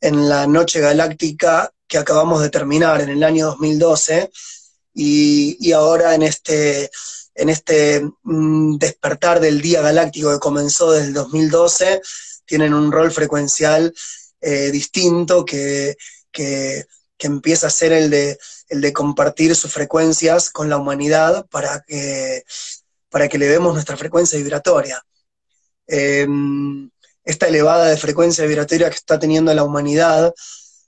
en 0.00 0.28
la 0.28 0.46
noche 0.46 0.80
galáctica 0.80 1.72
que 1.86 1.98
acabamos 1.98 2.42
de 2.42 2.50
terminar 2.50 3.00
en 3.00 3.10
el 3.10 3.22
año 3.22 3.46
2012 3.46 4.30
y, 4.94 5.72
ahora 5.72 6.14
en 6.14 6.22
este, 6.22 6.90
en 7.34 7.48
este 7.50 8.02
mm, 8.22 8.78
despertar 8.78 9.40
del 9.40 9.60
día 9.60 9.82
galáctico 9.82 10.32
que 10.32 10.38
comenzó 10.38 10.92
desde 10.92 11.08
el 11.08 11.14
2012, 11.14 12.00
tienen 12.46 12.72
un 12.72 12.90
rol 12.90 13.12
frecuencial 13.12 13.94
eh, 14.40 14.70
distinto 14.70 15.44
que, 15.44 15.96
empieza 17.18 17.66
a 17.66 17.70
ser 17.70 17.92
el 17.92 18.08
de, 18.08 18.38
el 18.68 18.80
de 18.80 18.92
compartir 18.92 19.56
sus 19.56 19.72
frecuencias 19.72 20.50
con 20.50 20.70
la 20.70 20.76
humanidad 20.76 21.46
para 21.50 21.82
que, 21.86 22.44
para 23.10 23.28
que 23.28 23.38
le 23.38 23.46
demos 23.46 23.74
nuestra 23.74 23.96
frecuencia 23.96 24.38
vibratoria. 24.38 25.02
Em, 25.86 26.90
esta 27.24 27.48
elevada 27.48 27.86
de 27.86 27.96
frecuencia 27.96 28.46
vibratoria 28.46 28.88
que 28.88 28.96
está 28.96 29.18
teniendo 29.18 29.52
la 29.54 29.64
humanidad 29.64 30.32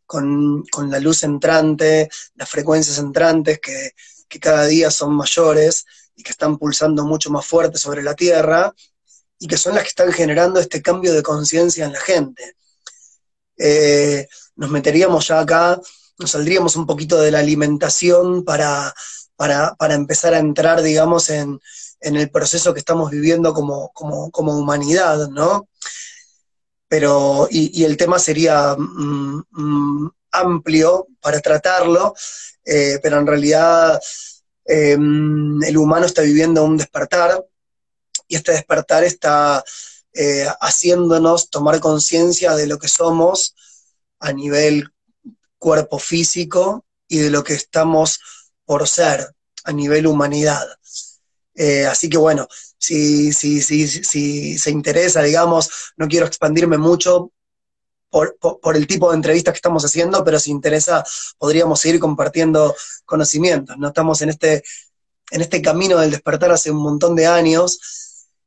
con, 0.06 0.64
la 0.88 1.00
luz 1.00 1.22
entrante, 1.22 2.08
las 2.34 2.48
frecuencias 2.48 2.98
entrantes 2.98 3.60
que, 3.60 3.92
cada 4.40 4.66
día 4.66 4.90
son 4.90 5.14
mayores 5.14 5.84
y 6.14 6.22
que 6.22 6.30
están 6.30 6.58
pulsando 6.58 7.04
mucho 7.04 7.30
más 7.30 7.44
fuerte 7.46 7.78
sobre 7.78 8.02
la 8.02 8.14
Tierra 8.14 8.72
y 9.38 9.48
que 9.48 9.56
son 9.56 9.74
las 9.74 9.82
que 9.82 9.88
están 9.88 10.12
generando 10.12 10.60
este 10.60 10.80
cambio 10.80 11.12
de 11.12 11.22
conciencia 11.22 11.86
en 11.86 11.92
la 11.92 12.00
gente. 12.00 12.54
Eh, 13.56 14.28
nos 14.54 14.70
meteríamos 14.70 15.26
ya 15.26 15.40
acá, 15.40 15.80
nos 16.18 16.30
saldríamos 16.30 16.76
un 16.76 16.86
poquito 16.86 17.18
de 17.20 17.30
la 17.30 17.40
alimentación 17.40 18.44
para, 18.44 18.94
para, 19.34 19.94
empezar 19.94 20.34
a 20.34 20.38
entrar, 20.38 20.82
digamos, 20.82 21.30
en, 21.30 21.60
el 22.00 22.30
proceso 22.30 22.72
que 22.72 22.80
estamos 22.80 23.10
viviendo 23.10 23.52
como, 23.52 23.90
como 23.92 24.58
humanidad, 24.58 25.28
¿no? 25.28 25.68
pero 26.88 27.46
y, 27.50 27.84
el 27.84 27.96
tema 27.96 28.18
sería 28.18 28.74
mm, 28.76 29.44
mm, 29.50 30.10
amplio 30.32 31.06
para 31.20 31.40
tratarlo, 31.40 32.14
eh, 32.64 32.98
pero 33.02 33.18
en 33.18 33.26
realidad 33.26 34.00
em, 34.64 35.62
el 35.62 35.76
humano 35.76 36.06
está 36.06 36.22
viviendo 36.22 36.64
un 36.64 36.76
despertar 36.76 37.44
y 38.26 38.36
este 38.36 38.52
despertar 38.52 39.04
está 39.04 39.64
eh, 40.14 40.46
haciéndonos 40.60 41.50
tomar 41.50 41.80
conciencia 41.80 42.56
de 42.56 42.66
lo 42.66 42.78
que 42.78 42.88
somos 42.88 43.54
a 44.18 44.32
nivel 44.32 44.90
cuerpo 45.58 45.98
físico 45.98 46.84
y 47.06 47.18
de 47.18 47.30
lo 47.30 47.44
que 47.44 47.54
estamos 47.54 48.20
por 48.64 48.88
ser 48.88 49.34
a 49.64 49.72
nivel 49.72 50.06
humanidad. 50.06 50.66
Eh, 51.58 51.86
así 51.86 52.08
que 52.08 52.16
bueno, 52.16 52.46
si, 52.78 53.32
si, 53.32 53.60
si, 53.60 53.88
si 53.88 54.56
se 54.58 54.70
interesa, 54.70 55.22
digamos, 55.22 55.92
no 55.96 56.06
quiero 56.06 56.24
expandirme 56.24 56.78
mucho 56.78 57.32
por, 58.10 58.76
el 58.76 58.86
tipo 58.86 59.10
de 59.10 59.16
entrevistas 59.16 59.52
que 59.52 59.58
estamos 59.58 59.84
haciendo, 59.84 60.24
pero 60.24 60.38
si 60.38 60.52
interesa, 60.52 61.04
podríamos 61.36 61.80
seguir 61.80 61.98
compartiendo 61.98 62.76
conocimientos. 63.04 63.76
¿no? 63.76 63.88
Estamos 63.88 64.22
en 64.22 64.28
este, 64.30 64.62
en 65.32 65.40
este 65.40 65.60
camino 65.60 65.98
del 65.98 66.12
despertar 66.12 66.52
hace 66.52 66.70
un 66.70 66.80
montón 66.80 67.16
de 67.16 67.26
años. 67.26 67.80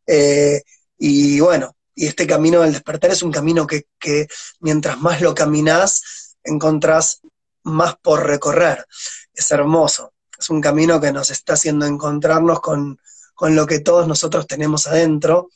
Eh, 0.07 0.63
y 0.97 1.41
bueno, 1.41 1.75
y 1.93 2.07
este 2.07 2.25
camino 2.25 2.61
del 2.61 2.71
despertar 2.71 3.11
es 3.11 3.23
un 3.23 3.31
camino 3.31 3.67
que, 3.67 3.87
que 3.99 4.27
mientras 4.61 4.97
más 5.01 5.19
lo 5.19 5.35
caminas, 5.35 6.37
encontrás 6.45 7.19
más 7.63 7.97
por 7.97 8.25
recorrer. 8.25 8.85
Es 9.33 9.51
hermoso 9.51 10.13
es 10.41 10.49
un 10.49 10.59
camino 10.59 10.99
que 10.99 11.11
nos 11.11 11.29
está 11.29 11.53
haciendo 11.53 11.85
encontrarnos 11.85 12.59
con, 12.59 12.99
lo 13.39 13.65
que 13.65 13.79
todos 13.79 14.07
nosotros 14.07 14.47
tenemos 14.47 14.87
adentro. 14.87 15.49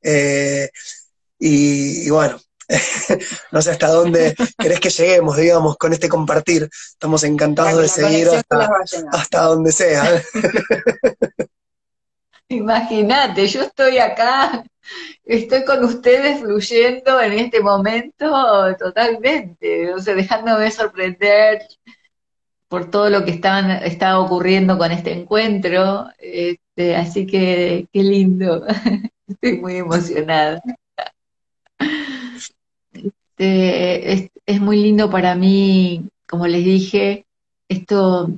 Eh, 0.00 0.70
y, 1.38 2.08
bueno, 2.10 2.40
no 3.52 3.62
sé 3.62 3.70
hasta 3.72 3.88
dónde 3.88 4.34
querés 4.58 4.80
que 4.80 4.90
lleguemos, 4.90 5.36
digamos, 5.36 5.76
con 5.76 5.92
este 5.92 6.08
compartir. 6.08 6.68
Estamos 6.90 7.24
encantados 7.24 7.82
de 7.82 7.88
seguir 7.88 8.28
hasta, 9.12 9.42
donde 9.42 9.72
sea. 9.72 10.22
Imagínate, 12.48 13.48
yo 13.48 13.62
estoy 13.62 13.98
acá, 13.98 14.64
estoy 15.24 15.64
con 15.64 15.84
ustedes 15.84 16.38
fluyendo 16.38 17.20
en 17.20 17.32
este 17.32 17.58
momento 17.58 18.72
totalmente, 18.78 19.92
o 19.92 19.98
sea, 19.98 20.14
dejándome 20.14 20.70
sorprender, 20.70 21.66
por 22.68 22.90
todo 22.90 23.10
lo 23.10 23.24
que 23.24 23.30
estaban, 23.30 23.70
estaba 23.70 24.20
ocurriendo 24.20 24.78
con 24.78 24.92
este 24.92 25.12
encuentro. 25.12 26.08
Este, 26.18 26.96
así 26.96 27.26
que 27.26 27.86
qué 27.92 28.02
lindo. 28.02 28.64
Estoy 29.28 29.58
muy 29.58 29.76
emocionada. 29.76 30.62
Este, 32.92 34.30
es, 34.46 34.60
muy 34.60 34.78
lindo 34.82 35.10
para 35.10 35.34
mí, 35.34 36.08
como 36.26 36.46
les 36.46 36.64
dije, 36.64 37.26
esto 37.68 38.30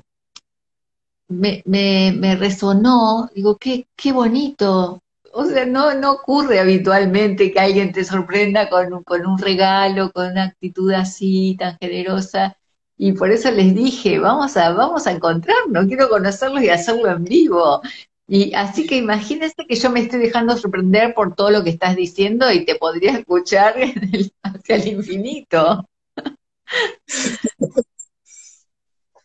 me, 1.28 1.62
me, 1.66 2.36
resonó, 2.36 3.30
digo, 3.34 3.56
qué, 3.56 3.86
qué 3.96 4.12
bonito. 4.12 5.00
O 5.32 5.44
sea, 5.44 5.66
no, 5.66 5.94
no 5.94 6.12
ocurre 6.12 6.58
habitualmente 6.58 7.52
que 7.52 7.60
alguien 7.60 7.92
te 7.92 8.04
sorprenda 8.04 8.68
con, 8.70 9.04
con 9.04 9.26
un 9.26 9.38
regalo, 9.38 10.10
con 10.10 10.32
una 10.32 10.44
actitud 10.44 10.92
así 10.92 11.56
tan 11.58 11.76
generosa 11.78 12.57
y 12.98 13.12
por 13.12 13.30
eso 13.30 13.50
les 13.52 13.74
dije, 13.74 14.18
vamos 14.18 14.56
a, 14.56 14.70
vamos 14.72 15.06
a 15.06 15.12
encontrarnos, 15.12 15.86
quiero 15.86 16.08
conocerlos 16.08 16.62
y 16.62 16.68
hacerlo 16.68 17.08
en 17.08 17.24
vivo. 17.24 17.80
Y 18.26 18.52
así 18.54 18.86
que 18.86 18.96
imagínense 18.96 19.64
que 19.66 19.76
yo 19.76 19.88
me 19.88 20.00
estoy 20.00 20.18
dejando 20.18 20.58
sorprender 20.58 21.14
por 21.14 21.34
todo 21.34 21.50
lo 21.50 21.62
que 21.62 21.70
estás 21.70 21.94
diciendo 21.94 22.50
y 22.52 22.64
te 22.64 22.74
podría 22.74 23.16
escuchar 23.16 23.76
hacia 24.42 24.76
el 24.76 24.88
infinito. 24.88 25.88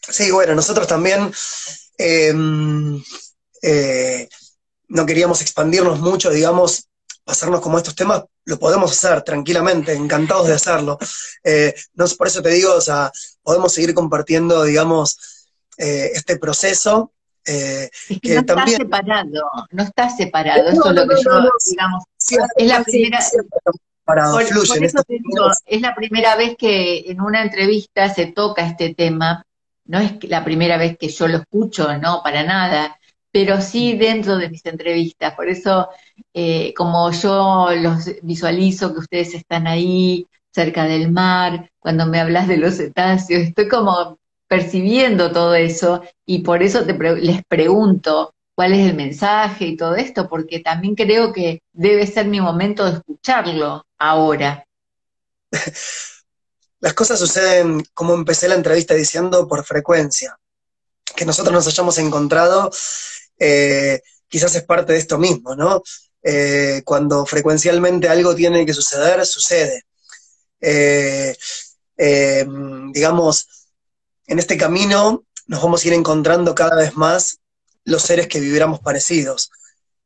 Sí, 0.07 0.31
bueno, 0.31 0.53
nosotros 0.53 0.87
también 0.87 1.31
em, 1.97 3.03
eh, 3.61 4.29
no 4.87 5.05
queríamos 5.05 5.41
expandirnos 5.41 5.99
mucho, 5.99 6.29
digamos, 6.29 6.87
pasarnos 7.23 7.61
como 7.61 7.77
estos 7.77 7.95
temas, 7.95 8.23
lo 8.45 8.59
podemos 8.59 8.91
hacer 8.91 9.21
tranquilamente, 9.21 9.93
encantados 9.93 10.47
de 10.47 10.53
hacerlo. 10.53 10.97
Eh, 11.43 11.73
no, 11.93 12.05
por 12.17 12.27
eso 12.27 12.41
te 12.41 12.49
digo, 12.49 12.73
o 12.73 12.81
sea, 12.81 13.11
podemos 13.41 13.73
seguir 13.73 13.93
compartiendo, 13.93 14.63
digamos, 14.63 15.17
eh, 15.77 16.11
este 16.13 16.37
proceso. 16.37 17.11
Eh, 17.45 17.89
que, 18.21 18.35
no 18.35 18.39
está 18.39 18.67
separado, 18.67 19.41
no 19.71 19.83
está 19.83 20.09
separado, 20.09 20.69
eso 20.69 20.89
es 20.89 20.95
lo 20.95 21.07
que 21.07 21.15
yo, 21.21 21.31
digamos, 21.65 22.03
es 22.55 22.67
la 22.67 22.83
primera... 22.83 23.19
es 25.65 25.81
la 25.81 25.95
primera 25.95 26.35
vez 26.37 26.55
que 26.57 26.99
en 27.11 27.19
una 27.19 27.41
entrevista 27.41 28.13
se 28.13 28.27
toca 28.27 28.65
este 28.65 28.93
tema, 28.93 29.45
no 29.85 29.99
es 29.99 30.23
la 30.23 30.45
primera 30.45 30.77
vez 30.77 30.97
que 30.97 31.09
yo 31.09 31.27
lo 31.27 31.39
escucho, 31.39 31.97
no, 31.97 32.21
para 32.23 32.43
nada, 32.43 32.97
pero 33.33 33.59
sí 33.61 33.97
dentro 33.97 34.37
de 34.37 34.47
mis 34.47 34.63
entrevistas. 34.67 35.33
Por 35.33 35.49
eso, 35.49 35.89
eh, 36.35 36.71
como 36.75 37.11
yo 37.11 37.69
los 37.75 38.05
visualizo 38.21 38.93
que 38.93 38.99
ustedes 38.99 39.33
están 39.33 39.65
ahí 39.65 40.27
cerca 40.51 40.83
del 40.85 41.11
mar, 41.11 41.71
cuando 41.79 42.05
me 42.05 42.19
hablas 42.19 42.47
de 42.47 42.57
los 42.57 42.77
cetáceos, 42.77 43.41
estoy 43.41 43.67
como 43.67 44.19
percibiendo 44.47 45.31
todo 45.31 45.55
eso 45.55 46.03
y 46.27 46.43
por 46.43 46.61
eso 46.61 46.85
les 46.85 47.43
pregunto 47.45 48.35
cuál 48.53 48.73
es 48.73 48.87
el 48.87 48.95
mensaje 48.95 49.65
y 49.65 49.77
todo 49.77 49.95
esto, 49.95 50.29
porque 50.29 50.59
también 50.59 50.93
creo 50.93 51.33
que 51.33 51.63
debe 51.71 52.05
ser 52.05 52.27
mi 52.27 52.39
momento 52.39 52.85
de 52.85 52.97
escucharlo 52.97 53.83
ahora. 53.97 54.63
Las 56.81 56.93
cosas 56.93 57.17
suceden, 57.17 57.83
como 57.95 58.13
empecé 58.13 58.47
la 58.47 58.55
entrevista 58.55 58.93
diciendo, 58.93 59.47
por 59.47 59.63
frecuencia. 59.65 60.37
Que 61.15 61.25
nosotros 61.25 61.53
nos 61.53 61.67
hayamos 61.67 61.97
encontrado 61.97 62.69
eh, 63.45 64.01
quizás 64.27 64.55
es 64.55 64.63
parte 64.63 64.93
de 64.93 64.99
esto 64.99 65.17
mismo, 65.17 65.55
¿no? 65.55 65.83
Eh, 66.21 66.81
cuando 66.85 67.25
frecuencialmente 67.25 68.07
algo 68.07 68.33
tiene 68.33 68.65
que 68.65 68.73
suceder, 68.73 69.25
sucede. 69.25 69.83
Eh, 70.61 71.35
digamos, 72.93 73.47
en 74.27 74.39
este 74.39 74.57
camino 74.57 75.25
nos 75.47 75.61
vamos 75.61 75.83
a 75.83 75.87
ir 75.87 75.93
encontrando 75.93 76.55
cada 76.55 76.77
vez 76.77 76.95
más 76.95 77.39
los 77.83 78.01
seres 78.03 78.27
que 78.27 78.39
vibramos 78.39 78.79
parecidos. 78.79 79.51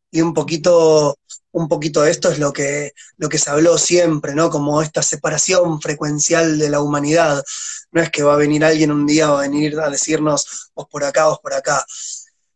Y 0.09 0.21
un 0.21 0.33
poquito 0.33 1.15
un 1.57 1.67
poquito 1.67 2.05
esto 2.05 2.31
es 2.31 2.39
lo 2.39 2.53
que, 2.53 2.93
lo 3.17 3.29
que 3.29 3.39
se 3.39 3.49
habló 3.49 3.77
siempre, 3.77 4.35
¿no? 4.35 4.49
Como 4.49 4.81
esta 4.81 5.01
separación 5.01 5.81
frecuencial 5.81 6.59
de 6.59 6.69
la 6.69 6.81
humanidad. 6.81 7.43
No 7.91 8.01
es 8.01 8.11
que 8.11 8.21
va 8.23 8.33
a 8.33 8.37
venir 8.37 8.63
alguien 8.63 8.91
un 8.91 9.07
día, 9.07 9.29
va 9.29 9.39
a 9.39 9.41
venir 9.41 9.79
a 9.79 9.89
decirnos, 9.89 10.71
vos 10.75 10.87
por 10.89 11.03
acá, 11.03 11.27
vos 11.27 11.39
por 11.39 11.53
acá. 11.53 11.83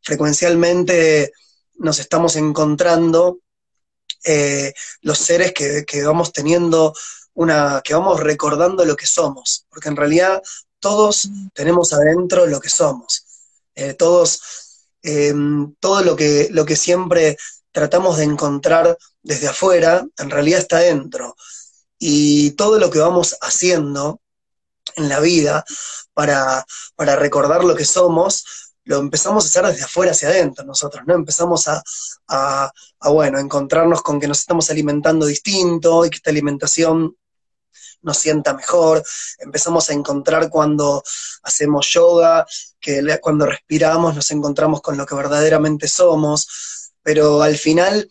Frecuencialmente 0.02 1.32
nos 1.76 2.00
estamos 2.00 2.36
encontrando 2.36 3.40
eh, 4.24 4.74
los 5.02 5.18
seres 5.18 5.54
que, 5.54 5.84
que 5.86 6.04
vamos 6.04 6.32
teniendo 6.32 6.94
una, 7.34 7.82
que 7.84 7.94
vamos 7.94 8.20
recordando 8.20 8.86
lo 8.86 8.96
que 8.96 9.08
somos, 9.08 9.66
porque 9.70 9.90
en 9.90 9.96
realidad 9.96 10.42
todos 10.80 11.30
tenemos 11.54 11.94
adentro 11.94 12.46
lo 12.46 12.60
que 12.60 12.70
somos. 12.70 13.26
Eh, 13.76 13.94
todos, 13.94 14.42
eh, 15.04 15.34
todo 15.80 16.04
lo 16.04 16.16
que, 16.16 16.50
lo 16.52 16.66
que 16.66 16.76
siempre 16.76 17.38
tratamos 17.72 18.18
de 18.18 18.26
encontrar 18.26 18.98
desde 19.22 19.48
afuera, 19.48 20.06
en 20.18 20.30
realidad 20.30 20.60
está 20.60 20.80
dentro. 20.80 21.36
Y 21.98 22.52
todo 22.52 22.80
lo 22.80 22.90
que 22.90 23.00
vamos 23.00 23.38
haciendo 23.42 24.22
en 24.96 25.08
la 25.08 25.20
vida 25.20 25.64
para, 26.14 26.66
para 26.96 27.16
recordar 27.16 27.64
lo 27.64 27.76
que 27.76 27.86
somos, 27.86 28.61
lo 28.86 28.98
empezamos 29.00 29.44
a 29.44 29.48
hacer 29.48 29.66
desde 29.66 29.86
afuera 29.86 30.12
hacia 30.12 30.30
adentro 30.30 30.66
nosotros, 30.66 31.04
¿no? 31.06 31.14
Empezamos 31.14 31.68
a, 31.68 31.82
a, 32.28 32.72
a, 33.00 33.10
bueno, 33.10 33.40
encontrarnos 33.40 34.02
con 34.02 34.20
que 34.20 34.28
nos 34.28 34.40
estamos 34.40 34.70
alimentando 34.70 35.26
distinto 35.26 36.06
y 36.06 36.10
que 36.10 36.18
esta 36.18 36.32
alimentación 36.32 37.16
nos 38.02 38.18
sienta 38.18 38.54
mejor, 38.54 39.04
empezamos 39.40 39.90
a 39.90 39.94
encontrar 39.94 40.50
cuando 40.50 41.04
hacemos 41.44 41.88
yoga, 41.90 42.46
que 42.80 43.20
cuando 43.22 43.46
respiramos 43.46 44.16
nos 44.16 44.32
encontramos 44.32 44.82
con 44.82 44.98
lo 44.98 45.06
que 45.06 45.16
verdaderamente 45.16 45.88
somos, 45.88 46.92
pero 47.04 47.42
al 47.44 47.58
final 47.58 48.10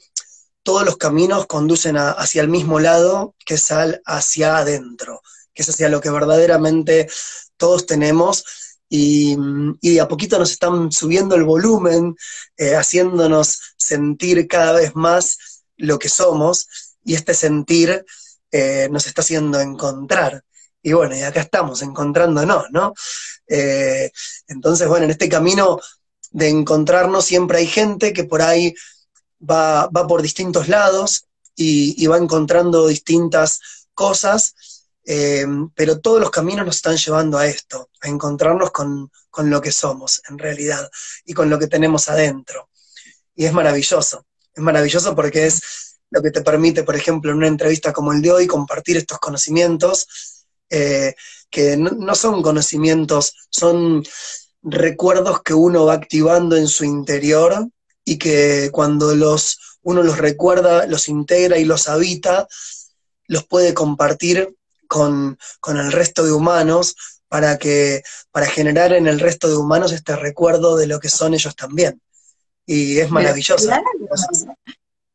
todos 0.63 0.85
los 0.85 0.97
caminos 0.97 1.47
conducen 1.47 1.97
hacia 1.97 2.43
el 2.43 2.49
mismo 2.49 2.79
lado, 2.79 3.35
que 3.45 3.55
es 3.55 3.69
hacia 4.05 4.59
adentro, 4.59 5.23
que 5.53 5.63
es 5.63 5.69
hacia 5.69 5.89
lo 5.89 6.01
que 6.01 6.11
verdaderamente 6.11 7.09
todos 7.57 7.87
tenemos 7.87 8.45
y, 8.90 9.37
y, 9.81 9.98
a 10.00 10.09
poquito 10.09 10.38
nos 10.38 10.50
están 10.50 10.90
subiendo 10.90 11.37
el 11.37 11.44
volumen, 11.44 12.16
eh, 12.57 12.74
haciéndonos 12.74 13.74
sentir 13.76 14.48
cada 14.48 14.72
vez 14.72 14.96
más 14.96 15.38
lo 15.76 15.98
que 15.98 16.09
somos, 16.09 16.66
y 17.05 17.14
este 17.14 17.33
sentir 17.33 18.05
eh, 18.50 18.88
nos 18.90 19.07
está 19.07 19.22
haciendo 19.22 19.61
encontrar. 19.61 20.44
Y 20.83 20.92
bueno, 20.92 21.16
y 21.16 21.22
acá 21.22 21.40
estamos 21.40 21.83
encontrándonos, 21.83 22.64
¿no? 22.72 22.92
Eh, 23.46 24.11
entonces, 24.48 24.88
bueno, 24.88 25.05
en 25.05 25.12
este 25.12 25.29
camino 25.29 25.79
de 26.33 26.48
encontrarnos 26.48 27.24
siempre 27.24 27.59
hay 27.59 27.66
gente 27.66 28.12
que 28.12 28.24
por 28.24 28.42
ahí 28.42 28.74
va, 29.48 29.87
va 29.87 30.07
por 30.07 30.20
distintos 30.20 30.68
lados 30.68 31.26
y, 31.57 32.07
va 32.07 32.16
encontrando 32.16 32.87
distintas 32.87 33.61
cosas, 33.94 34.55
eh, 35.05 35.47
pero 35.75 36.01
todos 36.01 36.21
los 36.21 36.31
caminos 36.31 36.67
nos 36.67 36.77
están 36.77 36.97
llevando 36.97 37.39
a 37.39 37.47
esto, 37.47 37.91
a 38.01 38.09
encontrarnos 38.09 38.71
con, 38.71 39.11
con 39.31 39.51
lo 39.51 39.61
que 39.61 39.73
somos 39.73 40.23
en 40.29 40.39
realidad 40.39 40.91
y 41.25 41.33
con 41.33 41.49
lo 41.49 41.59
que 41.59 41.67
tenemos 41.67 42.09
adentro. 42.09 42.69
Y 43.35 43.47
es 43.47 43.53
maravilloso, 43.53 44.27
es 44.55 44.63
maravilloso 44.63 45.15
porque 45.15 45.47
es 45.47 45.63
lo 46.11 46.23
que 46.23 46.31
te 46.31 46.43
permite, 46.43 46.83
por 46.83 46.97
ejemplo, 46.97 47.31
en 47.31 47.39
una 47.39 47.47
entrevista 47.47 47.93
como 47.93 48.13
el 48.13 48.21
de 48.21 48.33
hoy, 48.33 48.47
compartir 48.47 48.97
estos 48.97 49.19
conocimientos, 49.19 50.07
eh, 50.69 51.15
que 51.51 51.77
no, 51.77 52.15
son 52.15 52.43
conocimientos, 52.43 53.35
son 53.51 54.05
recuerdos 54.63 55.43
que 55.43 55.55
uno 55.55 55.87
va 55.87 55.95
activando 55.95 56.57
en 56.57 56.69
su 56.69 56.85
interior 56.85 57.69
y 58.05 58.19
que 58.19 58.71
cuando 58.73 59.15
los, 59.15 59.59
uno 59.83 60.03
los 60.03 60.19
recuerda, 60.19 60.87
los 60.87 61.09
integra 61.09 61.59
y 61.59 61.65
los 61.65 61.89
habita, 61.89 62.47
los 63.27 63.47
puede 63.47 63.75
compartir 63.75 64.55
con, 64.90 65.38
con 65.61 65.76
el 65.76 65.92
resto 65.92 66.24
de 66.24 66.33
humanos 66.33 66.96
para 67.29 67.59
que, 67.59 68.03
para 68.33 68.46
generar 68.46 68.92
en 68.92 69.07
el 69.07 69.20
resto 69.20 69.48
de 69.48 69.57
humanos 69.57 69.92
este 69.92 70.16
recuerdo 70.16 70.76
de 70.76 70.88
lo 70.88 70.98
que 70.98 71.09
son 71.09 71.33
ellos 71.33 71.55
también. 71.55 72.03
Y 72.66 72.98
es 72.98 73.09
maravilloso. 73.09 73.70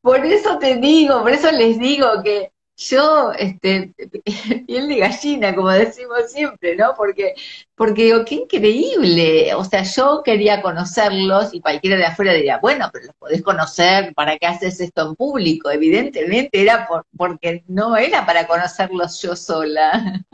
Por 0.01 0.25
eso 0.25 0.57
te 0.59 0.77
digo, 0.77 1.21
por 1.21 1.31
eso 1.31 1.51
les 1.51 1.77
digo 1.77 2.07
que 2.23 2.53
yo, 2.77 3.31
este, 3.33 3.93
piel 4.67 4.87
de 4.87 4.97
gallina, 4.97 5.55
como 5.55 5.69
decimos 5.69 6.31
siempre, 6.31 6.75
¿no? 6.75 6.93
Porque, 6.95 7.33
porque 7.75 8.05
digo, 8.05 8.25
qué 8.25 8.35
increíble. 8.35 9.55
O 9.55 9.63
sea, 9.63 9.83
yo 9.83 10.21
quería 10.23 10.61
conocerlos 10.61 11.53
y 11.53 11.61
cualquiera 11.61 11.97
de 11.97 12.05
afuera 12.05 12.33
diría, 12.33 12.57
bueno, 12.59 12.89
pero 12.91 13.07
los 13.07 13.15
podés 13.15 13.41
conocer, 13.41 14.13
¿para 14.13 14.37
qué 14.37 14.47
haces 14.47 14.79
esto 14.81 15.09
en 15.09 15.15
público? 15.15 15.69
Evidentemente 15.69 16.61
era 16.61 16.87
por, 16.87 17.05
porque 17.17 17.63
no 17.67 17.95
era 17.97 18.25
para 18.25 18.47
conocerlos 18.47 19.21
yo 19.21 19.35
sola. 19.35 20.25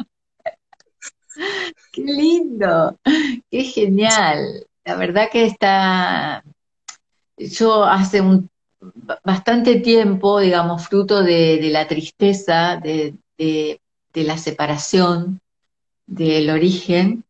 qué 1.91 2.01
lindo, 2.01 2.97
qué 3.49 3.63
genial. 3.63 4.67
La 4.83 4.95
verdad 4.95 5.29
que 5.31 5.45
está, 5.45 6.43
yo 7.37 7.85
hace 7.85 8.21
un 8.21 8.49
bastante 9.23 9.75
tiempo, 9.79 10.39
digamos, 10.39 10.87
fruto 10.87 11.23
de, 11.23 11.69
la 11.71 11.87
tristeza, 11.87 12.77
de, 12.77 13.15
la 14.13 14.37
separación, 14.37 15.39
del 16.07 16.49
origen, 16.49 17.23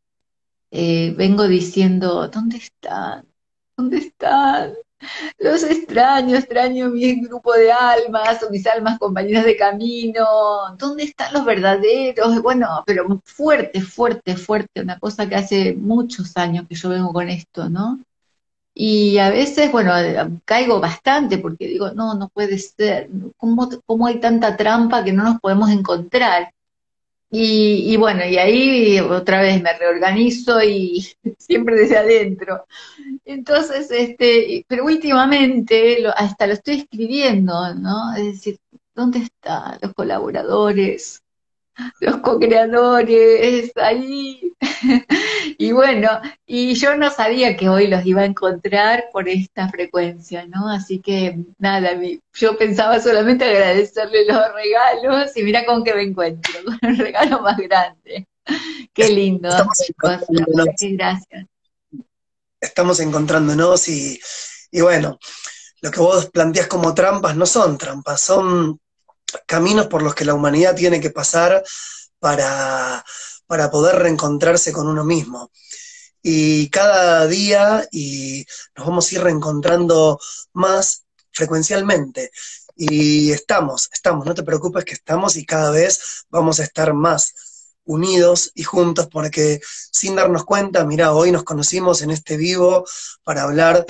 eh, 0.71 1.13
vengo 1.15 1.47
diciendo, 1.47 2.27
¿dónde 2.29 2.57
están? 2.57 3.25
¿Dónde 3.77 3.97
están? 3.97 4.73
Los 5.39 5.63
extraño, 5.63 6.35
extraño 6.35 6.89
mi 6.89 7.21
grupo 7.21 7.53
de 7.53 7.71
almas 7.71 8.43
o 8.43 8.49
mis 8.49 8.65
almas 8.67 8.99
compañeras 8.99 9.45
de 9.45 9.57
camino. 9.57 10.25
¿Dónde 10.77 11.03
están 11.03 11.33
los 11.33 11.43
verdaderos? 11.43 12.41
Bueno, 12.41 12.83
pero 12.85 13.21
fuerte, 13.25 13.81
fuerte, 13.81 14.37
fuerte. 14.37 14.81
Una 14.81 14.99
cosa 14.99 15.27
que 15.27 15.35
hace 15.35 15.73
muchos 15.73 16.37
años 16.37 16.65
que 16.67 16.75
yo 16.75 16.89
vengo 16.89 17.11
con 17.11 17.29
esto, 17.29 17.69
¿no? 17.69 17.99
Y 18.73 19.17
a 19.17 19.29
veces, 19.29 19.71
bueno, 19.71 19.93
caigo 20.45 20.79
bastante 20.79 21.37
porque 21.37 21.67
digo, 21.67 21.91
no, 21.91 22.13
no 22.15 22.29
puede 22.29 22.57
ser, 22.57 23.09
¿cómo, 23.37 23.69
cómo 23.85 24.07
hay 24.07 24.19
tanta 24.19 24.55
trampa 24.55 25.03
que 25.03 25.11
no 25.13 25.23
nos 25.23 25.39
podemos 25.39 25.69
encontrar? 25.69 26.53
Y, 27.29 27.93
y, 27.93 27.97
bueno, 27.97 28.25
y 28.25 28.37
ahí 28.37 28.99
otra 28.99 29.41
vez 29.41 29.61
me 29.61 29.77
reorganizo 29.77 30.61
y 30.63 31.07
siempre 31.37 31.75
desde 31.75 31.97
adentro. 31.97 32.65
Entonces, 33.25 33.89
este, 33.91 34.65
pero 34.67 34.85
últimamente 34.85 36.05
hasta 36.15 36.47
lo 36.47 36.53
estoy 36.53 36.75
escribiendo, 36.79 37.73
¿no? 37.75 38.13
Es 38.15 38.25
decir, 38.25 38.59
¿dónde 38.95 39.19
están 39.19 39.79
los 39.81 39.93
colaboradores? 39.93 41.20
los 41.99 42.17
co-creadores 42.17 43.71
ahí. 43.75 44.53
y 45.57 45.71
bueno, 45.71 46.09
y 46.45 46.73
yo 46.75 46.95
no 46.95 47.09
sabía 47.11 47.55
que 47.55 47.69
hoy 47.69 47.87
los 47.87 48.05
iba 48.05 48.21
a 48.21 48.25
encontrar 48.25 49.05
por 49.11 49.27
esta 49.29 49.69
frecuencia, 49.69 50.45
¿no? 50.47 50.69
Así 50.69 50.99
que 50.99 51.37
nada, 51.57 51.91
yo 52.33 52.57
pensaba 52.57 52.99
solamente 52.99 53.45
agradecerle 53.45 54.25
los 54.25 54.41
regalos 54.53 55.35
y 55.35 55.43
mira 55.43 55.65
con 55.65 55.83
qué 55.83 55.93
me 55.93 56.03
encuentro, 56.03 56.53
con 56.65 56.89
el 56.89 56.97
regalo 56.97 57.41
más 57.41 57.57
grande. 57.57 58.27
Qué 58.93 59.09
lindo. 59.09 59.49
gracias. 59.97 61.45
Estamos 62.59 62.99
encontrándonos 62.99 63.87
y, 63.87 64.19
y 64.71 64.81
bueno, 64.81 65.17
lo 65.81 65.89
que 65.91 65.99
vos 65.99 66.29
planteas 66.29 66.67
como 66.67 66.93
trampas 66.93 67.35
no 67.35 67.45
son 67.45 67.77
trampas, 67.77 68.21
son 68.21 68.79
caminos 69.45 69.87
por 69.87 70.01
los 70.01 70.15
que 70.15 70.25
la 70.25 70.33
humanidad 70.33 70.75
tiene 70.75 70.99
que 70.99 71.09
pasar 71.09 71.63
para, 72.19 73.03
poder 73.71 73.97
reencontrarse 73.97 74.71
con 74.71 74.87
uno 74.87 75.03
mismo. 75.03 75.51
Y 76.21 76.69
cada 76.69 77.25
día 77.27 77.87
y 77.91 78.45
nos 78.75 78.87
vamos 78.87 79.11
a 79.11 79.15
ir 79.15 79.23
reencontrando 79.23 80.19
más 80.53 81.03
frecuencialmente. 81.31 82.31
Y 82.77 83.31
estamos, 83.31 83.89
estamos, 83.91 84.25
no 84.25 84.33
te 84.33 84.43
preocupes 84.43 84.85
que 84.85 84.93
estamos 84.93 85.35
y 85.35 85.45
cada 85.45 85.71
vez 85.71 86.25
vamos 86.29 86.59
a 86.59 86.63
estar 86.63 86.93
más 86.93 87.33
unidos 87.83 88.51
y 88.55 88.63
juntos 88.63 89.07
porque 89.11 89.59
sin 89.91 90.15
darnos 90.15 90.45
cuenta, 90.45 90.85
mira, 90.85 91.13
hoy 91.13 91.31
nos 91.31 91.43
conocimos 91.43 92.01
en 92.01 92.11
este 92.11 92.37
vivo 92.37 92.85
para 93.23 93.43
hablar 93.43 93.85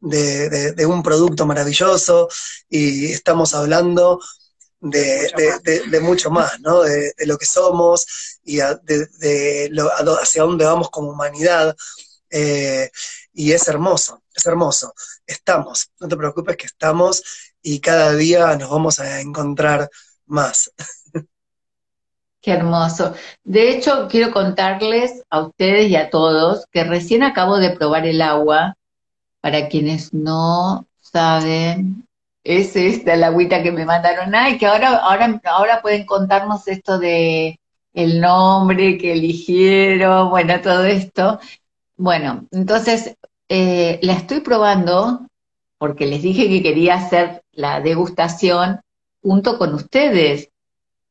de, 0.00 0.72
de 0.72 0.86
un 0.86 1.02
producto 1.02 1.46
maravilloso 1.46 2.28
y 2.68 3.12
estamos 3.12 3.54
hablando 3.54 4.20
de, 4.90 6.00
mucho 6.00 6.30
más, 6.30 6.60
¿no? 6.60 6.82
De, 6.82 7.12
lo 7.26 7.38
que 7.38 7.46
somos 7.46 8.38
y 8.44 8.56
de, 8.56 9.70
hacia 10.20 10.42
dónde 10.42 10.64
vamos 10.64 10.90
como 10.90 11.10
humanidad. 11.10 11.74
Eh, 12.30 12.90
y 13.32 13.52
es 13.52 13.68
hermoso, 13.68 14.22
es 14.34 14.44
hermoso. 14.46 14.92
Estamos, 15.26 15.90
no 16.00 16.08
te 16.08 16.16
preocupes 16.16 16.56
que 16.56 16.66
estamos 16.66 17.22
y 17.62 17.80
cada 17.80 18.12
día 18.14 18.56
nos 18.56 18.70
vamos 18.70 19.00
a 19.00 19.20
encontrar 19.20 19.88
más. 20.26 20.70
Qué 22.40 22.52
hermoso. 22.52 23.14
De 23.42 23.70
hecho, 23.70 24.06
quiero 24.10 24.32
contarles 24.32 25.22
a 25.30 25.40
ustedes 25.40 25.88
y 25.90 25.96
a 25.96 26.10
todos 26.10 26.66
que 26.70 26.84
recién 26.84 27.22
acabo 27.22 27.56
de 27.58 27.70
probar 27.70 28.06
el 28.06 28.20
agua. 28.20 28.76
Para 29.40 29.68
quienes 29.68 30.14
no 30.14 30.86
saben, 31.00 32.06
es 32.44 32.76
esta 32.76 33.16
la 33.16 33.28
agüita 33.28 33.62
que 33.62 33.72
me 33.72 33.86
mandaron. 33.86 34.34
Ay, 34.34 34.58
que 34.58 34.66
ahora, 34.66 34.98
ahora, 34.98 35.40
ahora 35.44 35.82
pueden 35.82 36.06
contarnos 36.06 36.68
esto 36.68 36.98
de 36.98 37.58
el 37.94 38.20
nombre 38.20 38.98
que 38.98 39.12
eligieron, 39.12 40.30
bueno, 40.30 40.60
todo 40.60 40.84
esto. 40.84 41.40
Bueno, 41.96 42.46
entonces 42.52 43.16
eh, 43.48 43.98
la 44.02 44.14
estoy 44.14 44.40
probando 44.40 45.26
porque 45.78 46.06
les 46.06 46.22
dije 46.22 46.48
que 46.48 46.62
quería 46.62 46.94
hacer 46.94 47.42
la 47.52 47.80
degustación 47.80 48.80
junto 49.22 49.58
con 49.58 49.74
ustedes. 49.74 50.50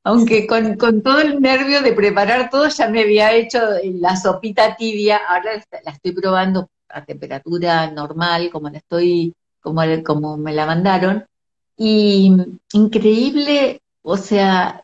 Aunque 0.04 0.46
con, 0.48 0.78
todo 1.02 1.22
el 1.22 1.40
nervio 1.40 1.82
de 1.82 1.94
preparar 1.94 2.50
todo 2.50 2.68
ya 2.68 2.90
me 2.90 3.02
había 3.02 3.32
hecho 3.34 3.60
la 3.84 4.18
sopita 4.18 4.76
tibia, 4.76 5.22
ahora 5.30 5.64
la 5.86 5.92
estoy 5.92 6.12
probando 6.12 6.70
a 6.90 7.06
temperatura 7.06 7.90
normal, 7.90 8.50
como 8.52 8.70
la 8.70 8.80
estoy, 8.80 9.34
como, 9.64 9.82
como 10.03 10.38
me 10.38 10.53
la 10.53 10.68
mandaron. 10.68 11.26
Y 11.78 12.32
increíble, 12.74 13.82
o 14.03 14.18
sea, 14.18 14.84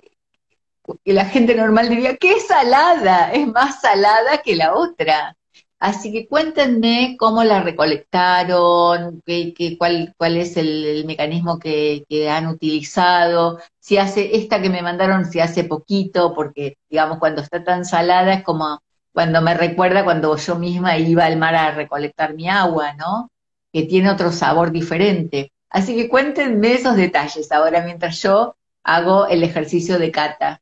que 1.05 1.13
la 1.13 1.25
gente 1.25 1.55
normal 1.55 1.89
diría, 1.89 2.17
¡qué 2.17 2.39
salada! 2.39 3.31
Es 3.31 3.47
más 3.47 3.81
salada 3.81 4.39
que 4.43 4.55
la 4.55 4.73
otra. 4.75 5.35
Así 5.79 6.11
que 6.11 6.27
cuéntenme 6.27 7.15
cómo 7.17 7.43
la 7.43 7.61
recolectaron, 7.61 9.21
qué, 9.25 9.75
cuál, 9.77 10.13
cuál 10.17 10.35
es 10.37 10.57
el, 10.57 11.05
mecanismo 11.05 11.57
que, 11.57 12.05
han 12.29 12.47
utilizado, 12.47 13.59
si 13.79 13.97
hace 13.97 14.35
esta 14.35 14.61
que 14.61 14.69
me 14.69 14.81
mandaron, 14.81 15.25
si 15.25 15.39
hace 15.39 15.63
poquito, 15.63 16.33
porque 16.33 16.77
digamos 16.89 17.19
cuando 17.19 17.41
está 17.41 17.63
tan 17.63 17.85
salada 17.85 18.33
es 18.33 18.43
como 18.43 18.81
cuando 19.13 19.41
me 19.41 19.53
recuerda 19.53 20.03
cuando 20.03 20.35
yo 20.35 20.55
misma 20.55 20.97
iba 20.97 21.25
al 21.25 21.37
mar 21.37 21.55
a 21.55 21.71
recolectar 21.71 22.33
mi 22.35 22.49
agua, 22.49 22.93
¿no? 22.93 23.29
Que 23.71 23.83
tiene 23.83 24.09
otro 24.09 24.31
sabor 24.31 24.71
diferente. 24.71 25.51
Así 25.69 25.95
que 25.95 26.09
cuéntenme 26.09 26.73
esos 26.73 26.95
detalles 26.95 27.51
ahora 27.51 27.83
mientras 27.83 28.21
yo 28.21 28.55
hago 28.83 29.27
el 29.27 29.43
ejercicio 29.43 29.99
de 29.99 30.11
cata. 30.11 30.61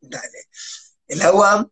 Dale. 0.00 0.46
El 1.08 1.22
agua 1.22 1.68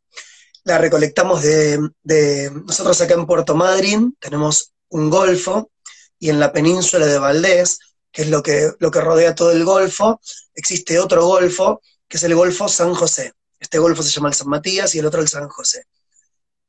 la 0.65 0.79
recolectamos 0.79 1.43
de, 1.43 2.51
nosotros 2.67 3.01
acá 3.01 3.15
en 3.15 3.27
Puerto 3.27 3.55
Madryn, 3.55 4.17
tenemos 4.19 4.73
un 4.89 5.11
golfo, 5.11 5.71
y 6.19 6.31
en 6.31 6.41
la 6.41 6.53
península 6.53 7.07
de 7.07 7.21
Valdés, 7.21 7.79
que 8.11 8.23
es 8.23 8.31
lo 8.31 8.43
que, 8.43 8.73
lo 8.81 8.91
que 8.91 9.01
rodea 9.01 9.35
todo 9.35 9.53
el 9.53 9.65
golfo, 9.65 10.21
existe 10.55 10.99
otro 10.99 11.25
golfo, 11.25 11.83
que 12.09 12.17
es 12.17 12.23
el 12.25 12.35
Golfo 12.35 12.69
San 12.69 12.95
José. 12.95 13.33
Este 13.61 13.79
golfo 13.79 14.03
se 14.03 14.11
llama 14.11 14.29
el 14.29 14.35
San 14.35 14.49
Matías 14.49 14.95
y 14.95 14.99
el 14.99 15.07
otro 15.07 15.21
el 15.21 15.29
San 15.29 15.49
José. 15.49 15.85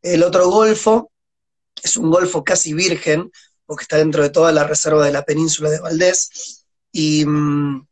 El 0.01 0.23
otro 0.23 0.49
golfo 0.49 1.11
es 1.81 1.97
un 1.97 2.11
golfo 2.11 2.43
casi 2.43 2.73
virgen, 2.73 3.31
porque 3.67 3.83
está 3.83 3.97
dentro 3.97 4.23
de 4.23 4.31
toda 4.31 4.51
la 4.51 4.63
reserva 4.63 5.05
de 5.05 5.11
la 5.11 5.23
península 5.23 5.69
de 5.69 5.79
Valdés, 5.79 6.65
y, 6.91 7.25
mm, 7.25 7.87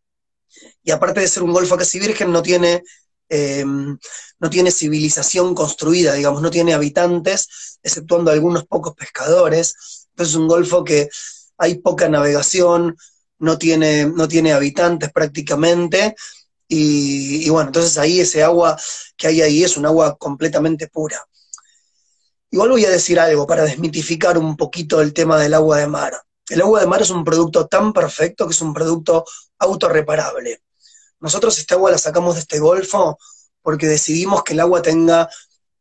aparte 0.92 1.20
de 1.20 1.28
ser 1.28 1.44
un 1.44 1.54
golfo 1.54 1.78
casi 1.78 2.00
virgen, 2.00 2.32
no 2.32 2.42
tiene 2.42 2.82
Em, 3.30 3.98
no 4.40 4.50
tiene 4.50 4.72
civilización 4.72 5.56
construida, 5.56 6.14
digamos, 6.14 6.42
no 6.42 6.52
tiene 6.52 6.74
habitantes, 6.74 7.80
exceptuando 7.82 8.32
algunos 8.32 8.66
pocos 8.66 8.94
pescadores. 8.96 10.08
Entonces 10.12 10.34
es 10.34 10.40
un 10.40 10.48
golfo 10.48 10.84
que 10.84 11.10
hay 11.58 11.76
poca 11.80 12.08
navegación, 12.10 12.96
no 13.40 13.58
tiene, 13.58 14.06
no 14.06 14.28
tiene 14.28 14.54
habitantes 14.54 15.12
prácticamente, 15.12 16.16
y, 16.68 17.48
bueno, 17.50 17.70
entonces 17.70 17.98
ahí 17.98 18.20
ese 18.20 18.44
agua 18.44 18.78
que 19.18 19.28
hay 19.28 19.42
ahí 19.42 19.64
es 19.64 19.78
un 19.78 19.86
agua 19.86 20.18
completamente 20.18 20.88
pura. 20.88 21.24
Igual 22.52 22.70
voy 22.70 22.86
a 22.86 22.90
decir 22.90 23.20
algo 23.20 23.46
para 23.48 23.64
desmitificar 23.64 24.38
un 24.38 24.56
poquito 24.56 25.02
el 25.02 25.14
tema 25.14 25.40
del 25.40 25.54
agua 25.54 25.78
de 25.78 25.88
mar. 25.88 26.22
El 26.48 26.62
agua 26.62 26.80
de 26.80 26.88
mar 26.88 27.02
es 27.02 27.10
un 27.10 27.24
producto 27.24 27.68
tan 27.68 27.92
perfecto 27.92 28.46
que 28.46 28.54
es 28.54 28.62
un 28.62 28.74
producto 28.74 29.26
autorreparable. 29.60 30.62
Nosotros 31.20 31.58
este 31.58 31.74
agua 31.74 31.92
la 31.92 31.98
sacamos 31.98 32.36
de 32.36 32.42
este 32.42 32.60
golfo 32.60 33.18
porque 33.62 33.88
decidimos 33.88 34.44
que 34.44 34.54
el 34.54 34.60
agua 34.60 34.82
tenga 34.82 35.28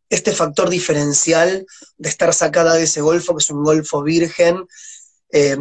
este 0.08 0.32
factor 0.32 0.70
diferencial 0.70 1.66
de 1.98 2.08
estar 2.08 2.32
sacada 2.32 2.74
de 2.74 2.84
ese 2.84 3.00
golfo, 3.00 3.36
que 3.36 3.42
es 3.42 3.50
un 3.50 3.62
golfo 3.62 4.02
virgen, 4.02 4.66
eh, 5.30 5.56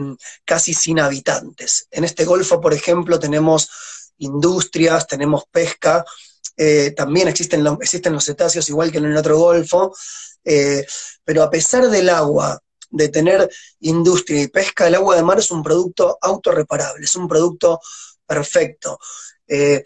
casi 0.45 0.73
sin 0.73 0.99
habitantes. 0.99 1.87
En 1.91 2.03
este 2.03 2.25
golfo, 2.25 2.61
por 2.61 2.73
ejemplo, 2.73 3.19
tenemos 3.19 3.69
industrias, 4.19 5.07
tenemos 5.07 5.43
pesca, 5.51 6.05
eh, 6.57 6.91
también 6.91 7.27
existen, 7.27 7.65
existen 7.81 8.13
los 8.13 8.25
cetáceos 8.25 8.69
igual 8.69 8.91
que 8.91 8.99
en 8.99 9.05
el 9.05 9.17
otro 9.17 9.37
golfo, 9.37 9.93
eh, 10.43 10.85
pero 11.23 11.43
a 11.43 11.49
pesar 11.49 11.89
del 11.89 12.09
agua, 12.09 12.59
de 12.89 13.09
tener 13.09 13.49
industria 13.79 14.43
y 14.43 14.47
pesca, 14.47 14.87
el 14.87 14.95
agua 14.95 15.15
de 15.15 15.23
mar 15.23 15.39
es 15.39 15.49
un 15.49 15.63
producto 15.63 16.17
autorreparable, 16.21 17.05
es 17.05 17.15
un 17.15 17.27
producto 17.27 17.79
perfecto. 18.25 18.99
Eh, 19.47 19.83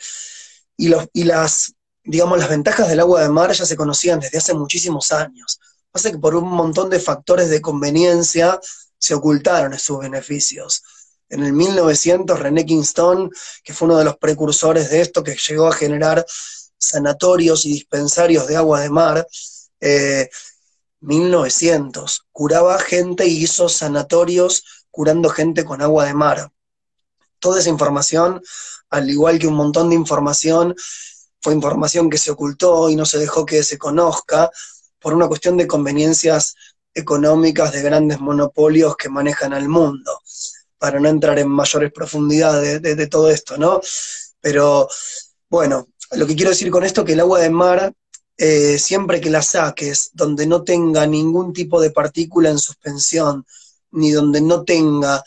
y, 0.75 0.89
los, 0.89 1.07
y 1.13 1.23
las, 1.23 1.73
digamos, 2.03 2.37
las 2.37 2.49
ventajas 2.49 2.89
del 2.89 2.99
agua 2.99 3.21
de 3.21 3.29
mar 3.29 3.51
ya 3.53 3.65
se 3.65 3.77
conocían 3.77 4.19
desde 4.19 4.39
hace 4.39 4.53
muchísimos 4.53 5.11
años. 5.11 5.59
Pasa 5.89 6.11
que 6.11 6.17
por 6.17 6.35
un 6.35 6.49
montón 6.49 6.89
de 6.89 6.99
factores 6.99 7.49
de 7.49 7.61
conveniencia 7.61 8.59
se 8.97 9.13
ocultaron 9.13 9.73
esos 9.73 9.99
beneficios. 9.99 10.83
En 11.29 11.43
el 11.43 11.53
1900, 11.53 12.39
René 12.39 12.65
Kingston, 12.65 13.29
que 13.63 13.73
fue 13.73 13.87
uno 13.87 13.97
de 13.97 14.05
los 14.05 14.17
precursores 14.17 14.89
de 14.89 15.01
esto, 15.01 15.23
que 15.23 15.35
llegó 15.35 15.67
a 15.67 15.73
generar 15.73 16.25
sanatorios 16.77 17.65
y 17.65 17.73
dispensarios 17.73 18.47
de 18.47 18.55
agua 18.55 18.81
de 18.81 18.89
mar, 18.89 19.27
1900, 20.99 22.15
eh, 22.15 22.21
curaba 22.31 22.79
gente 22.79 23.27
y 23.27 23.43
hizo 23.43 23.69
sanatorios 23.69 24.63
curando 24.89 25.29
gente 25.29 25.65
con 25.65 25.81
agua 25.81 26.05
de 26.05 26.13
mar. 26.13 26.51
Toda 27.39 27.59
esa 27.59 27.69
información 27.69 28.41
al 28.89 29.09
igual 29.09 29.39
que 29.39 29.47
un 29.47 29.55
montón 29.55 29.89
de 29.89 29.95
información, 29.95 30.75
fue 31.41 31.53
información 31.53 32.09
que 32.09 32.17
se 32.17 32.31
ocultó 32.31 32.89
y 32.89 32.95
no 32.95 33.05
se 33.05 33.19
dejó 33.19 33.45
que 33.45 33.63
se 33.63 33.77
conozca 33.77 34.49
por 34.99 35.13
una 35.13 35.27
cuestión 35.27 35.57
de 35.57 35.67
conveniencias 35.67 36.55
económicas 36.93 37.71
de 37.71 37.81
grandes 37.81 38.19
monopolios 38.19 38.95
que 38.97 39.09
manejan 39.09 39.53
al 39.53 39.69
mundo, 39.69 40.19
para 40.77 40.99
no 40.99 41.09
entrar 41.09 41.39
en 41.39 41.49
mayores 41.49 41.91
profundidades 41.91 42.81
de, 42.81 43.07
todo 43.07 43.29
esto, 43.29 43.57
¿no? 43.57 43.81
Pero 44.39 44.87
bueno, 45.49 45.87
lo 46.11 46.27
que 46.27 46.35
quiero 46.35 46.51
decir 46.51 46.69
con 46.71 46.83
esto 46.83 47.01
es 47.01 47.07
que 47.07 47.13
el 47.13 47.19
agua 47.19 47.39
de 47.39 47.49
mar, 47.49 47.93
eh, 48.37 48.77
siempre 48.77 49.19
que 49.19 49.29
la 49.29 49.41
saques, 49.41 50.11
donde 50.13 50.45
no 50.45 50.63
tenga 50.63 51.05
ningún 51.07 51.53
tipo 51.53 51.81
de 51.81 51.91
partícula 51.91 52.49
en 52.49 52.59
suspensión, 52.59 53.45
ni 53.91 54.11
donde 54.11 54.41
no 54.41 54.63
tenga 54.63 55.23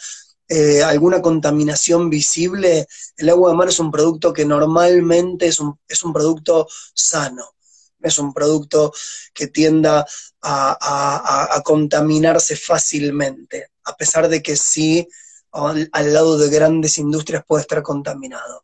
eh, 0.53 0.83
alguna 0.83 1.23
contaminación 1.23 2.11
visible, 2.11 2.87
el 3.17 3.29
agua 3.29 3.51
de 3.51 3.57
mar 3.57 3.69
es 3.69 3.79
un 3.79 3.91
producto 3.91 4.33
que 4.33 4.45
normalmente 4.45 5.47
es 5.47 5.61
un, 5.61 5.79
es 5.87 6.03
un 6.03 6.13
producto 6.13 6.67
sano, 6.93 7.55
es 8.03 8.19
un 8.19 8.33
producto 8.33 8.93
que 9.33 9.47
tienda 9.47 10.05
a, 10.43 11.63
contaminarse 11.65 12.57
fácilmente, 12.57 13.69
a 13.85 13.97
pesar 13.97 14.29
de 14.29 14.43
que 14.43 14.57
sí, 14.57 15.07
al, 15.53 16.13
lado 16.13 16.39
de 16.39 16.49
grandes 16.49 16.99
industrias 16.99 17.45
puede 17.47 17.63
estar 17.63 17.83
contaminado. 17.83 18.63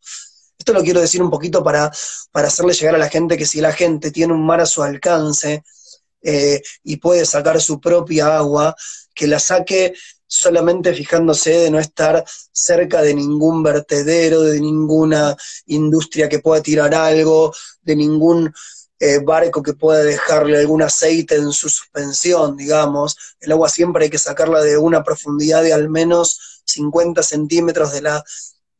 Esto 0.58 0.72
lo 0.72 0.82
quiero 0.82 1.00
decir 1.00 1.22
un 1.22 1.30
poquito 1.30 1.62
para, 1.62 1.90
para 2.32 2.48
hacerle 2.48 2.72
llegar 2.72 2.94
a 2.94 2.98
la 2.98 3.08
gente 3.08 3.36
que 3.36 3.46
si 3.46 3.60
la 3.60 3.72
gente 3.72 4.10
tiene 4.10 4.32
un 4.32 4.44
mar 4.44 4.60
a 4.60 4.66
su 4.66 4.82
alcance 4.82 5.64
eh, 6.22 6.62
y 6.82 6.96
puede 6.96 7.24
sacar 7.24 7.60
su 7.60 7.80
propia 7.80 8.36
agua, 8.38 8.74
que 9.14 9.26
la 9.26 9.38
saque 9.38 9.94
solamente 10.26 10.92
fijándose 10.92 11.50
de 11.50 11.70
no 11.70 11.78
estar 11.78 12.24
cerca 12.52 13.02
de 13.02 13.14
ningún 13.14 13.62
vertedero, 13.62 14.42
de 14.42 14.60
ninguna 14.60 15.36
industria 15.66 16.28
que 16.28 16.40
pueda 16.40 16.62
tirar 16.62 16.94
algo, 16.94 17.54
de 17.82 17.96
ningún 17.96 18.52
eh, 18.98 19.18
barco 19.18 19.62
que 19.62 19.74
pueda 19.74 20.02
dejarle 20.02 20.58
algún 20.58 20.82
aceite 20.82 21.36
en 21.36 21.52
su 21.52 21.68
suspensión, 21.68 22.56
digamos. 22.56 23.16
El 23.40 23.52
agua 23.52 23.68
siempre 23.68 24.04
hay 24.04 24.10
que 24.10 24.18
sacarla 24.18 24.62
de 24.62 24.78
una 24.78 25.02
profundidad 25.02 25.62
de 25.62 25.72
al 25.72 25.88
menos 25.88 26.62
50 26.64 27.22
centímetros 27.22 27.92
de 27.92 28.02
la, 28.02 28.24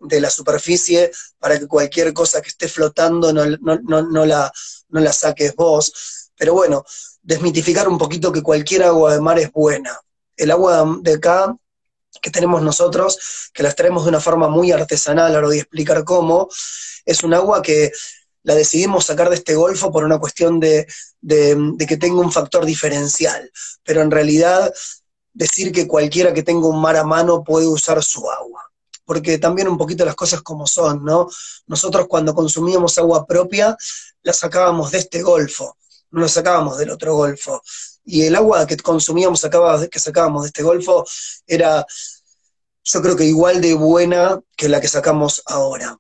de 0.01 0.21
la 0.21 0.31
superficie 0.31 1.11
para 1.39 1.59
que 1.59 1.67
cualquier 1.67 2.13
cosa 2.13 2.41
que 2.41 2.49
esté 2.49 2.69
flotando 2.69 3.33
no, 3.33 3.45
no, 3.45 4.27
la, 4.27 4.53
no 4.89 5.01
la 5.01 5.13
saques 5.13 5.55
vos. 5.55 6.31
Pero 6.37 6.55
bueno, 6.55 6.85
desmitificar 7.23 7.89
un 7.89 7.99
poquito 7.99 8.33
que 8.33 8.43
cualquier 8.43 8.85
agua 8.85 9.15
de 9.15 9.21
mar 9.21 9.39
es 9.39 9.51
buena 9.53 10.01
el 10.37 10.51
agua 10.51 10.99
de 11.01 11.15
acá 11.15 11.57
que 12.23 12.31
tenemos 12.31 12.63
nosotros, 12.63 13.51
que 13.53 13.63
las 13.63 13.75
traemos 13.77 14.05
de 14.05 14.11
una 14.11 14.21
forma 14.21 14.49
muy 14.49 14.73
artesanal, 14.73 15.35
ahora 15.35 15.49
voy 15.49 15.59
a 15.59 15.63
explicar 15.63 16.05
cómo, 16.05 16.49
es 17.05 17.23
un 17.23 17.35
agua 17.35 17.63
que 17.63 17.93
la 18.47 18.55
decidimos 18.55 19.07
sacar 19.07 19.29
de 19.29 19.35
este 19.35 19.57
golfo 19.57 19.91
por 19.91 20.05
una 20.05 20.21
cuestión 20.21 20.61
de, 20.61 20.87
que 21.27 21.97
tenga 21.97 22.21
un 22.21 22.31
factor 22.31 22.65
diferencial, 22.65 23.51
pero 23.83 24.03
en 24.03 24.11
realidad 24.11 24.73
decir 25.33 25.73
que 25.73 25.89
cualquiera 25.89 26.33
que 26.33 26.45
tenga 26.45 26.69
un 26.69 26.81
mar 26.81 26.97
a 26.97 27.03
mano 27.03 27.43
puede 27.43 27.67
usar 27.67 28.01
su 28.05 28.31
agua, 28.31 28.71
porque 29.05 29.39
también 29.39 29.67
un 29.67 29.77
poquito 29.77 30.05
las 30.05 30.15
cosas 30.15 30.43
como 30.43 30.65
son, 30.65 31.05
¿no? 31.05 31.29
Nosotros 31.67 32.07
cuando 32.09 32.37
consumíamos 32.37 32.97
agua 32.99 33.27
propia, 33.27 33.77
la 34.23 34.33
sacábamos 34.33 34.93
de 34.93 34.99
este 34.99 35.23
golfo, 35.23 35.77
no 36.13 36.21
la 36.21 36.29
sacábamos 36.29 36.79
del 36.79 36.91
otro 36.91 37.17
golfo 37.17 37.61
y 38.05 38.23
el 38.23 38.37
agua 38.37 38.65
que 38.65 38.77
consumíamos, 38.77 39.43
que 39.91 39.99
sacábamos 39.99 40.43
de 40.43 40.47
este 40.47 40.63
golfo, 40.63 41.05
era 41.49 41.85
yo 42.85 43.03
creo 43.03 43.17
que 43.17 43.25
igual 43.25 43.61
de 43.61 43.75
buena 43.75 44.41
que 44.57 44.69
la 44.69 44.81
que 44.81 44.87
sacamos 44.87 45.43
ahora. 45.47 45.99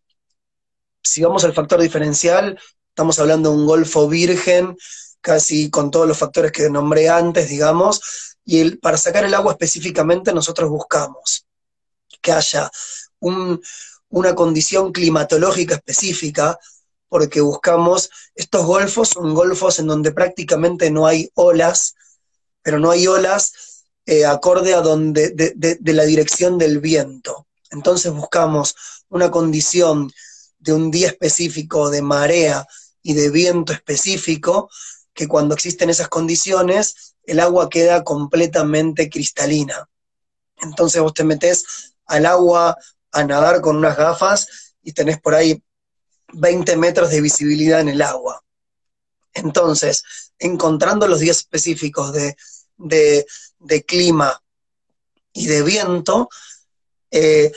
Si 1.07 1.23
vamos 1.23 1.45
al 1.45 1.55
factor 1.55 1.81
diferencial, 1.81 2.59
estamos 2.89 3.19
hablando 3.19 3.51
de 3.51 3.57
un 3.57 3.67
golfo 3.67 4.09
virgen, 4.09 4.77
casi 5.21 5.71
con 5.71 5.91
todos 5.91 6.07
los 6.07 6.19
factores 6.19 6.53
que 6.53 6.71
nombré 6.71 7.09
antes, 7.09 7.49
digamos, 7.49 8.01
y 8.45 8.61
el, 8.61 8.79
para 8.79 8.97
sacar 8.97 9.25
el 9.25 9.35
agua 9.35 9.53
específicamente 9.53 10.33
nosotros 10.33 10.71
buscamos 10.71 11.47
que 12.23 12.33
haya 12.33 12.71
una 13.21 14.35
condición 14.35 14.93
climatológica 14.93 15.77
específica, 15.77 16.59
porque 17.09 17.41
buscamos, 17.41 18.11
estos 18.35 18.65
golfos 18.65 19.11
son 19.11 19.35
golfos 19.35 19.79
en 19.79 19.87
donde 19.87 20.13
prácticamente 20.13 20.91
no 20.91 21.07
hay 21.07 21.31
olas, 21.35 21.95
pero 22.63 22.79
no 22.79 22.91
hay 22.91 23.07
olas 23.07 23.53
eh, 24.07 24.25
acorde 24.25 24.75
a 24.75 24.81
donde, 24.81 25.31
de, 25.31 25.93
la 25.93 26.05
dirección 26.05 26.59
del 26.59 26.79
viento. 26.79 27.47
Entonces 27.71 28.13
buscamos 28.13 28.75
una 29.09 29.31
condición 29.31 30.13
de 30.67 30.73
un 30.73 30.91
día 30.91 31.07
específico, 31.07 31.89
de 31.91 32.03
marea 32.03 32.67
y 33.03 33.15
de 33.15 33.31
viento 33.31 33.73
específico, 33.73 34.69
que 35.15 35.29
cuando 35.29 35.55
existen 35.55 35.89
esas 35.89 36.09
condiciones, 36.09 37.15
el 37.23 37.41
agua 37.41 37.71
queda 37.71 38.03
completamente 38.03 39.09
cristalina. 39.09 39.89
Entonces 40.57 41.01
vos 41.01 41.15
te 41.15 41.23
metes 41.25 41.95
al 42.07 42.27
agua 42.27 42.77
a 43.13 43.25
nadar 43.25 43.61
con 43.61 43.77
unas 43.77 43.97
gafas 43.97 44.75
y 44.83 44.93
tenés 44.93 45.21
por 45.21 45.35
ahí 45.35 45.63
20 46.33 46.77
metros 46.77 47.11
de 47.11 47.21
visibilidad 47.21 47.81
en 47.81 47.89
el 47.89 48.03
agua. 48.03 48.43
Entonces, 49.35 50.03
encontrando 50.39 51.07
los 51.07 51.21
días 51.21 51.39
específicos 51.39 52.13
de, 52.13 53.27
clima 53.87 54.43
y 55.33 55.47
de 55.47 55.63
viento, 55.63 56.29
eh, 57.11 57.53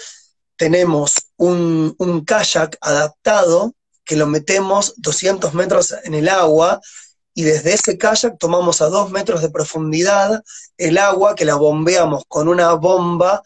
tenemos 0.60 1.16
un, 1.38 1.96
un 2.00 2.26
kayak 2.26 2.78
adaptado 2.82 3.74
que 4.04 4.18
lo 4.18 4.28
metemos 4.28 4.94
200 4.98 5.54
metros 5.54 5.96
en 6.04 6.14
el 6.14 6.28
agua 6.28 6.82
y 7.34 7.44
desde 7.44 7.74
ese 7.74 7.98
kayak 7.98 8.38
tomamos 8.38 8.82
a 8.82 8.90
dos 8.90 9.10
metros 9.10 9.42
de 9.42 9.50
profundidad 9.50 10.44
el 10.78 10.98
agua 10.98 11.34
que 11.34 11.46
la 11.46 11.56
bombeamos 11.56 12.24
con 12.28 12.50
una 12.50 12.74
bomba 12.74 13.42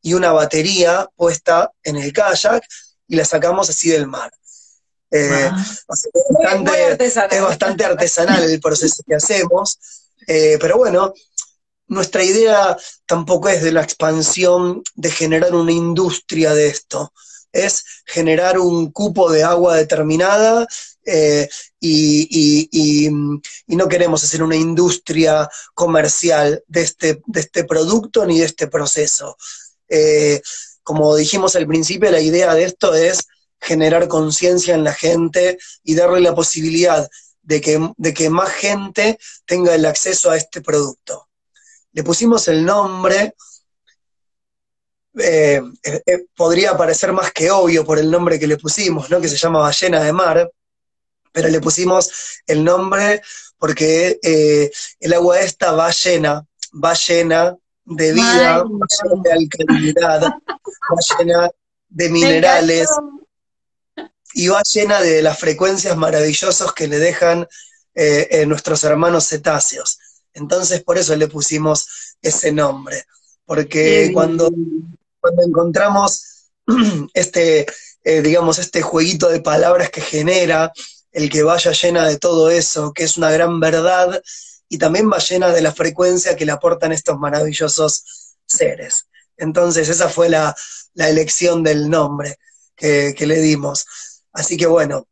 y 0.00 0.14
una 0.14 0.30
batería 0.30 1.08
puesta 1.16 1.72
en 1.82 1.96
el 1.96 2.12
kayak 2.12 2.64
y 3.08 3.16
la 3.16 3.24
sacamos 3.24 3.68
así 3.68 3.90
del 3.90 4.06
mar. 4.06 4.30
Eh, 5.10 5.50
es, 5.50 5.84
bastante, 7.42 7.84
artesanal 7.84 8.44
el 8.44 8.60
proceso 8.60 9.02
que 9.04 9.16
hacemos, 9.16 9.78
eh, 10.28 10.58
pero 10.60 10.78
bueno, 10.78 11.12
nuestra 11.92 12.24
idea 12.24 12.76
tampoco 13.06 13.48
es 13.50 13.62
de 13.62 13.70
la 13.70 13.82
expansión 13.82 14.82
de 14.94 15.10
generar 15.10 15.54
una 15.54 15.72
industria 15.72 16.54
de 16.54 16.68
esto, 16.68 17.12
es 17.52 17.84
generar 18.06 18.58
un 18.58 18.90
cupo 18.92 19.30
de 19.30 19.42
agua 19.42 19.76
determinada 19.76 20.66
eh, 21.04 21.48
y, 21.80 23.10
no 23.66 23.88
queremos 23.88 24.24
hacer 24.24 24.42
una 24.42 24.56
industria 24.56 25.48
comercial 25.74 26.62
de 26.66 26.82
este, 26.82 27.22
de 27.26 27.40
este 27.40 27.64
producto 27.64 28.24
ni 28.24 28.38
de 28.38 28.46
este 28.46 28.68
proceso. 28.68 29.36
Eh, 29.88 30.40
como 30.82 31.14
dijimos 31.16 31.56
al 31.56 31.66
principio, 31.66 32.10
la 32.10 32.20
idea 32.20 32.54
de 32.54 32.64
esto 32.64 32.94
es 32.94 33.26
generar 33.60 34.08
conciencia 34.08 34.74
en 34.74 34.84
la 34.84 34.94
gente 34.94 35.58
y 35.84 35.94
darle 35.94 36.20
la 36.20 36.34
posibilidad 36.34 37.08
de 37.42 37.60
que, 37.60 37.90
de 37.96 38.14
que 38.14 38.30
más 38.30 38.50
gente 38.50 39.18
tenga 39.44 39.74
el 39.74 39.84
acceso 39.84 40.30
a 40.30 40.36
este 40.36 40.62
producto. 40.62 41.28
Le 41.92 42.02
pusimos 42.02 42.48
el 42.48 42.64
nombre, 42.64 43.34
eh, 45.18 45.60
eh, 45.82 46.24
podría 46.34 46.76
parecer 46.76 47.12
más 47.12 47.32
que 47.32 47.50
obvio 47.50 47.84
por 47.84 47.98
el 47.98 48.10
nombre 48.10 48.38
que 48.38 48.46
le 48.46 48.56
pusimos, 48.56 49.10
¿no? 49.10 49.20
que 49.20 49.28
se 49.28 49.36
llama 49.36 49.60
ballena 49.60 50.00
de 50.02 50.12
mar, 50.12 50.50
pero 51.32 51.48
le 51.48 51.60
pusimos 51.60 52.40
el 52.46 52.64
nombre 52.64 53.22
porque 53.58 54.18
el 54.98 55.12
agua 55.12 55.40
esta 55.40 55.72
va 55.72 55.90
llena, 55.90 56.44
va 56.72 56.94
llena 56.94 57.56
de 57.84 58.12
vida, 58.12 58.64
de 59.22 59.32
alcalinidad, 59.32 60.22
va 60.22 61.18
llena 61.18 61.50
de 61.88 62.08
minerales 62.08 62.88
y 64.34 64.48
va 64.48 64.62
llena 64.62 65.00
de 65.00 65.22
las 65.22 65.38
frecuencias 65.38 65.96
maravillosas 65.96 66.72
que 66.72 66.88
le 66.88 66.98
dejan 66.98 67.46
eh, 67.94 68.44
nuestros 68.46 68.82
hermanos 68.84 69.28
cetáceos. 69.28 69.98
Entonces 70.34 70.82
por 70.82 70.98
eso 70.98 71.14
le 71.16 71.28
pusimos 71.28 72.16
ese 72.20 72.52
nombre, 72.52 73.04
porque 73.44 74.10
cuando, 74.12 74.50
cuando 75.20 75.42
encontramos 75.46 76.48
este, 77.14 77.66
eh, 78.04 78.22
digamos, 78.22 78.58
este 78.58 78.82
jueguito 78.82 79.28
de 79.28 79.40
palabras 79.40 79.90
que 79.90 80.00
genera, 80.00 80.72
el 81.12 81.30
que 81.30 81.42
vaya 81.42 81.72
llena 81.72 82.06
de 82.08 82.18
todo 82.18 82.50
eso, 82.50 82.92
que 82.92 83.04
es 83.04 83.16
una 83.16 83.30
gran 83.30 83.60
verdad, 83.60 84.22
y 84.68 84.78
también 84.78 85.10
va 85.10 85.18
llena 85.18 85.50
de 85.50 85.60
la 85.60 85.72
frecuencia 85.72 86.34
que 86.34 86.46
le 86.46 86.52
aportan 86.52 86.92
estos 86.92 87.18
maravillosos 87.18 88.04
seres. 88.46 89.06
Entonces 89.36 89.88
esa 89.88 90.08
fue 90.08 90.28
la, 90.28 90.54
elección 90.94 91.62
del 91.62 91.88
nombre 91.88 92.38
que, 92.74 93.14
le 93.18 93.40
dimos. 93.40 93.86
Así 94.32 94.56
que 94.56 94.66
bueno, 94.66 95.06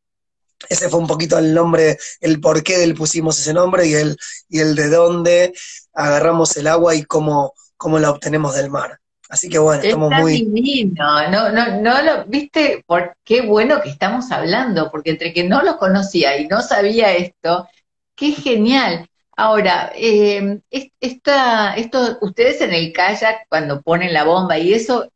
ese 0.69 0.89
fue 0.89 1.01
un 1.01 1.07
poquito 1.07 1.39
el 1.39 1.55
nombre, 1.55 1.99
el 2.21 2.41
por 2.41 2.63
qué 2.63 2.87
le 2.87 2.95
pusimos 2.95 3.39
ese 3.39 3.55
nombre 3.55 3.87
y 3.87 3.95
el, 3.95 4.17
y 4.49 4.61
el 4.61 4.75
de 4.75 4.89
dónde 4.89 5.53
agarramos 5.95 6.57
el 6.57 6.67
agua 6.67 6.95
y 6.95 7.05
cómo, 7.05 7.55
cómo 7.77 7.99
la 7.99 8.11
obtenemos 8.11 8.55
del 8.55 8.71
mar. 8.71 8.99
Así 9.29 9.49
que 9.49 9.59
bueno, 9.59 9.83
estamos 9.83 10.11
muy. 10.11 10.45
Divino. 10.45 11.31
No, 11.31 11.53
no, 11.53 11.81
no 11.81 12.03
lo, 12.03 12.25
viste, 12.27 12.83
por 12.85 13.17
qué 13.25 13.43
bueno 13.43 13.81
que 13.81 13.89
estamos 13.89 14.33
hablando, 14.33 14.91
porque 14.91 15.11
entre 15.11 15.33
que 15.33 15.45
no 15.45 15.63
lo 15.63 15.79
conocía 15.79 16.37
y 16.37 16.49
no 16.49 16.63
sabía 16.63 17.15
esto, 17.15 17.69
qué 18.17 18.33
genial. 18.33 19.09
Ahora, 19.37 19.93
eh, 19.95 20.59
esta, 21.01 21.75
esto, 21.75 22.19
ustedes 22.21 22.61
en 22.61 22.75
el 22.75 22.93
kayak, 22.93 23.47
cuando 23.49 23.81
ponen 23.83 24.13
la 24.13 24.25
bomba 24.25 24.59
y 24.59 24.75
eso, 24.75 25.09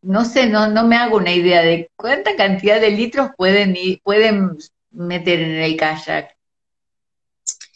no 0.00 0.24
sé, 0.24 0.46
no, 0.46 0.68
no 0.68 0.86
me 0.86 0.96
hago 0.96 1.18
una 1.18 1.32
idea 1.32 1.60
de 1.62 1.90
cuánta 1.94 2.36
cantidad 2.36 2.80
de 2.80 2.90
litros 2.90 3.30
pueden, 3.36 3.76
pueden 4.02 4.56
meter 4.98 5.40
en 5.40 5.62
el 5.62 5.76
kayak. 5.76 6.36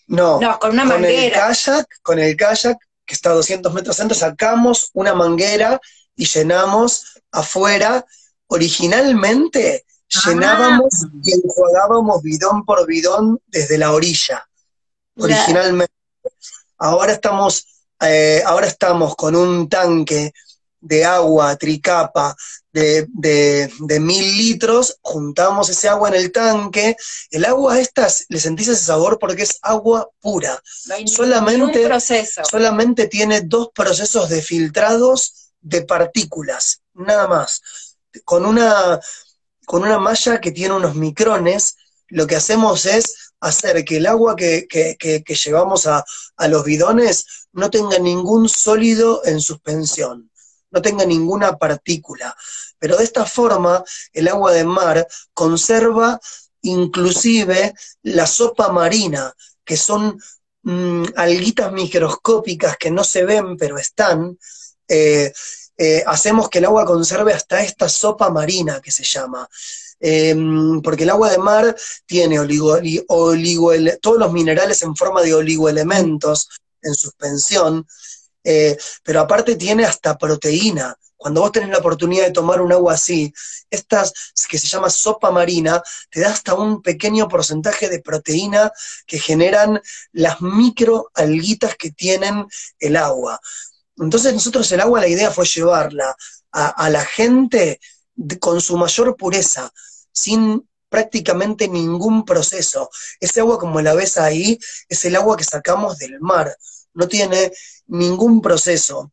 No, 0.08 0.40
con 0.60 0.72
una 0.72 0.84
manguera. 0.84 1.24
El 1.24 1.32
kayak, 1.32 1.86
con 2.02 2.18
el 2.18 2.36
kayak, 2.36 2.78
que 3.04 3.14
está 3.14 3.30
a 3.30 3.34
200 3.34 3.72
metros 3.72 3.98
antes, 4.00 4.18
sacamos 4.18 4.90
una 4.92 5.14
manguera 5.14 5.80
y 6.14 6.26
llenamos 6.26 7.20
afuera. 7.30 8.04
Originalmente 8.46 9.84
llenábamos 10.26 11.04
ah. 11.04 11.08
y 11.22 11.32
enjuagábamos 11.32 12.22
bidón 12.22 12.64
por 12.64 12.86
bidón 12.86 13.40
desde 13.46 13.78
la 13.78 13.92
orilla 13.92 14.46
originalmente. 15.16 15.92
Ahora 16.78 17.12
estamos, 17.12 17.66
eh, 18.00 18.42
ahora 18.44 18.66
estamos 18.66 19.14
con 19.16 19.36
un 19.36 19.68
tanque 19.68 20.32
de 20.80 21.04
agua 21.04 21.56
tricapa 21.56 22.34
de, 22.72 23.06
de, 23.12 24.00
mil 24.00 24.36
litros, 24.36 24.98
juntamos 25.02 25.68
ese 25.68 25.88
agua 25.88 26.08
en 26.08 26.14
el 26.14 26.32
tanque. 26.32 26.96
El 27.30 27.44
agua 27.44 27.80
esta, 27.80 28.08
le 28.28 28.40
sentís 28.40 28.68
ese 28.68 28.84
sabor 28.84 29.18
porque 29.18 29.42
es 29.42 29.58
agua 29.62 30.10
pura. 30.20 30.62
solamente, 31.06 31.88
solamente 32.50 33.08
tiene 33.08 33.42
dos 33.42 33.70
procesos 33.74 34.28
de 34.28 34.42
filtrados 34.42 35.52
de 35.60 35.82
partículas, 35.82 36.82
nada 36.94 37.28
más. 37.28 37.62
Con 38.24 38.44
una, 38.44 39.00
con 39.66 39.82
una 39.82 39.98
malla 39.98 40.40
que 40.40 40.52
tiene 40.52 40.74
unos 40.74 40.94
micrones, 40.94 41.76
lo 42.08 42.26
que 42.26 42.36
hacemos 42.36 42.84
es 42.86 43.32
hacer 43.40 43.84
que 43.84 43.96
el 43.96 44.06
agua 44.06 44.36
que, 44.36 44.66
llevamos 45.44 45.86
a, 45.86 46.04
los 46.48 46.64
bidones 46.64 47.48
no 47.52 47.70
tenga 47.70 47.98
ningún 47.98 48.48
sólido 48.48 49.22
en 49.24 49.40
suspensión, 49.40 50.30
no 50.72 50.82
tenga 50.82 51.04
ninguna 51.04 51.56
partícula. 51.56 52.36
Pero 52.78 52.96
de 52.96 53.04
esta 53.04 53.24
forma, 53.24 53.84
el 54.12 54.28
agua 54.28 54.52
de 54.52 54.64
mar 54.64 55.06
conserva 55.32 56.20
inclusive 56.62 57.74
la 58.02 58.26
sopa 58.26 58.72
marina, 58.72 59.34
que 59.64 59.76
son 59.76 60.18
mm, 60.62 61.04
alguitas 61.16 61.72
microscópicas 61.72 62.76
que 62.76 62.90
no 62.90 63.04
se 63.04 63.24
ven, 63.24 63.56
pero 63.56 63.78
están. 63.78 64.38
Eh, 64.88 65.32
eh, 65.76 66.02
hacemos 66.06 66.48
que 66.48 66.58
el 66.58 66.66
agua 66.66 66.84
conserve 66.84 67.32
hasta 67.32 67.62
esta 67.62 67.88
sopa 67.88 68.30
marina 68.30 68.80
que 68.80 68.92
se 68.92 69.04
llama. 69.04 69.48
Em, 70.04 70.82
porque 70.82 71.04
el 71.04 71.10
agua 71.10 71.30
de 71.30 71.38
mar 71.38 71.76
tiene 72.06 72.40
oligo, 72.40 72.78
todos 74.00 74.18
los 74.18 74.32
minerales 74.32 74.82
en 74.82 74.96
forma 74.96 75.22
de 75.22 75.32
oligoelementos 75.32 76.48
en 76.82 76.94
suspensión, 76.94 77.86
eh, 78.44 78.76
pero 79.02 79.20
aparte 79.20 79.56
tiene 79.56 79.84
hasta 79.84 80.16
proteína. 80.18 80.96
Cuando 81.16 81.40
vos 81.40 81.52
tenés 81.52 81.68
la 81.68 81.78
oportunidad 81.78 82.24
de 82.24 82.32
tomar 82.32 82.60
un 82.60 82.72
agua 82.72 82.94
así, 82.94 83.32
estas 83.70 84.12
que 84.48 84.58
se 84.58 84.66
llama 84.66 84.90
sopa 84.90 85.30
marina, 85.30 85.80
te 86.10 86.20
da 86.20 86.30
hasta 86.30 86.54
un 86.54 86.82
pequeño 86.82 87.28
porcentaje 87.28 87.88
de 87.88 88.00
proteína 88.00 88.72
que 89.06 89.20
generan 89.20 89.80
las 90.10 90.40
microalguitas 90.40 91.76
que 91.76 91.92
tienen 91.92 92.46
el 92.80 92.96
agua. 92.96 93.40
Entonces 93.98 94.34
nosotros 94.34 94.70
el 94.72 94.80
agua, 94.80 95.00
la 95.00 95.08
idea 95.08 95.30
fue 95.30 95.46
llevarla 95.46 96.16
a, 96.50 96.90
la 96.90 97.04
gente 97.04 97.80
con 98.40 98.60
su 98.60 98.76
mayor 98.76 99.16
pureza, 99.16 99.72
sin 100.12 100.68
prácticamente 100.88 101.68
ningún 101.68 102.24
proceso. 102.24 102.90
Ese 103.20 103.40
agua 103.40 103.58
como 103.58 103.80
la 103.80 103.94
ves 103.94 104.18
ahí 104.18 104.58
es 104.88 105.04
el 105.04 105.16
agua 105.16 105.36
que 105.36 105.44
sacamos 105.44 105.98
del 105.98 106.20
mar, 106.20 106.54
no 106.94 107.08
tiene 107.08 107.52
ningún 107.86 108.40
proceso. 108.40 109.10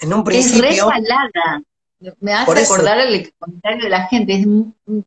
En 0.00 0.12
un 0.12 0.24
principio... 0.24 0.70
Es 0.70 0.78
salada. 0.78 1.62
Me 2.18 2.32
hace 2.32 2.54
recordar 2.54 2.98
el 2.98 3.32
comentario 3.38 3.84
de 3.84 3.88
la 3.88 4.08
gente, 4.08 4.34
es 4.34 4.46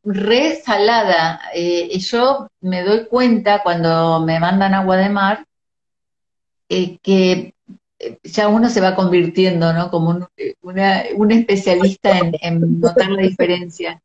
re 0.03 0.62
salada. 0.64 1.41
Eh, 1.53 1.97
yo 1.99 2.47
me 2.62 2.84
doy 2.84 3.08
cuenta 3.08 3.62
cuando 3.64 4.22
me 4.22 4.39
mandan 4.39 4.74
agua 4.74 4.95
de 4.95 5.10
mar 5.10 5.45
eh, 6.70 6.97
que 7.01 7.53
eh, 7.99 8.18
ya 8.24 8.47
uno 8.47 8.70
se 8.70 8.82
va 8.82 8.95
convirtiendo, 8.95 9.74
¿no? 9.74 9.91
Como 9.91 10.10
un, 10.10 10.28
una, 10.62 11.01
especialista 11.01 12.18
en, 12.41 12.80
notar 12.80 13.10
la 13.12 13.24
diferencia. 13.24 14.01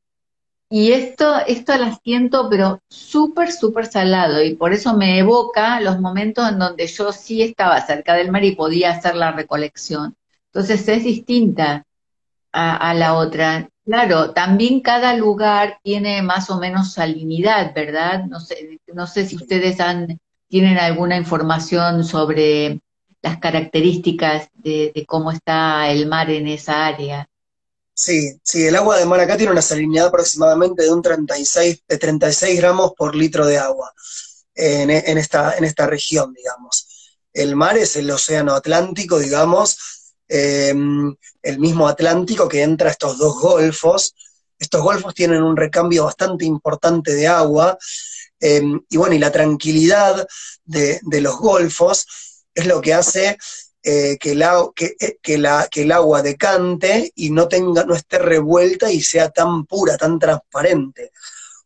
Y 0.72 0.92
esto, 0.92 1.38
esto 1.46 1.76
la 1.76 1.96
siento, 1.96 2.48
pero 2.48 2.80
súper, 2.88 3.50
súper 3.50 3.86
salado, 3.86 4.40
y 4.42 4.54
por 4.54 4.72
eso 4.72 4.96
me 4.96 5.18
evoca 5.18 5.80
los 5.80 6.00
momentos 6.00 6.48
en 6.48 6.60
donde 6.60 6.86
yo 6.86 7.12
sí 7.12 7.42
estaba 7.42 7.84
cerca 7.84 8.14
del 8.14 8.30
mar 8.30 8.44
y 8.44 8.54
podía 8.54 8.92
hacer 8.92 9.16
la 9.16 9.32
recolección. 9.32 10.14
Entonces 10.46 10.86
es 10.88 11.04
distinta 11.04 11.84
a, 12.52 12.94
la 12.94 13.14
otra. 13.14 13.68
Claro, 13.84 14.32
también 14.32 14.80
cada 14.80 15.14
lugar 15.14 15.78
tiene 15.82 16.22
más 16.22 16.50
o 16.50 16.58
menos 16.58 16.92
salinidad, 16.92 17.74
¿verdad? 17.74 18.24
No 18.26 18.40
sé, 18.40 18.78
no 18.94 19.06
sé 19.06 19.26
si 19.26 19.36
ustedes 19.36 19.80
han, 19.80 20.18
tienen 20.48 20.78
alguna 20.78 21.16
información 21.16 22.04
sobre 22.04 22.80
las 23.22 23.38
características 23.38 24.48
de, 24.54 25.04
cómo 25.06 25.32
está 25.32 25.90
el 25.90 26.06
mar 26.06 26.30
en 26.30 26.46
esa 26.48 26.86
área. 26.86 27.28
Sí, 28.02 28.40
sí, 28.42 28.66
el 28.66 28.76
agua 28.76 28.98
de 28.98 29.04
mar 29.04 29.20
acá 29.20 29.36
tiene 29.36 29.52
una 29.52 29.62
salinidad 29.62 30.06
aproximadamente 30.06 30.84
de 30.84 30.90
un 30.90 31.02
36, 31.02 31.82
de 31.86 31.98
36 31.98 32.58
gramos 32.58 32.92
por 32.96 33.14
litro 33.14 33.46
de 33.46 33.58
agua 33.58 33.92
en, 34.54 34.90
en, 34.90 35.18
esta, 35.18 35.56
en 35.56 35.64
esta 35.64 35.86
región, 35.86 36.32
digamos. 36.32 36.86
El 37.32 37.56
mar 37.56 37.76
es 37.76 37.96
el 37.96 38.10
océano 38.10 38.54
Atlántico, 38.54 39.18
digamos, 39.18 39.76
Em, 40.32 41.12
el 41.42 41.58
mismo 41.58 41.88
Atlántico 41.88 42.48
que 42.48 42.62
entra 42.62 42.88
a 42.88 42.92
estos 42.92 43.18
dos 43.18 43.40
golfos. 43.40 44.14
Estos 44.56 44.80
golfos 44.80 45.12
tienen 45.12 45.42
un 45.42 45.56
recambio 45.56 46.04
bastante 46.04 46.44
importante 46.44 47.14
de 47.14 47.26
agua, 47.26 47.76
em, 48.38 48.80
y 48.88 48.96
bueno, 48.96 49.16
y 49.16 49.18
la 49.18 49.32
tranquilidad 49.32 50.24
de, 50.64 51.00
los 51.20 51.36
golfos 51.36 52.06
es 52.54 52.66
lo 52.66 52.80
que 52.80 52.94
hace 52.94 53.38
eh, 53.82 54.18
que, 54.20 54.32
eh, 54.32 55.18
que, 55.22 55.38
la, 55.38 55.66
que, 55.70 55.82
el 55.82 55.92
agua 55.92 56.20
decante 56.20 57.12
y 57.14 57.30
no, 57.30 57.48
tenga, 57.48 57.82
no 57.84 57.94
esté 57.94 58.18
revuelta 58.18 58.92
y 58.92 59.00
sea 59.00 59.30
tan 59.30 59.64
pura, 59.64 59.96
tan 59.96 60.18
transparente 60.18 61.12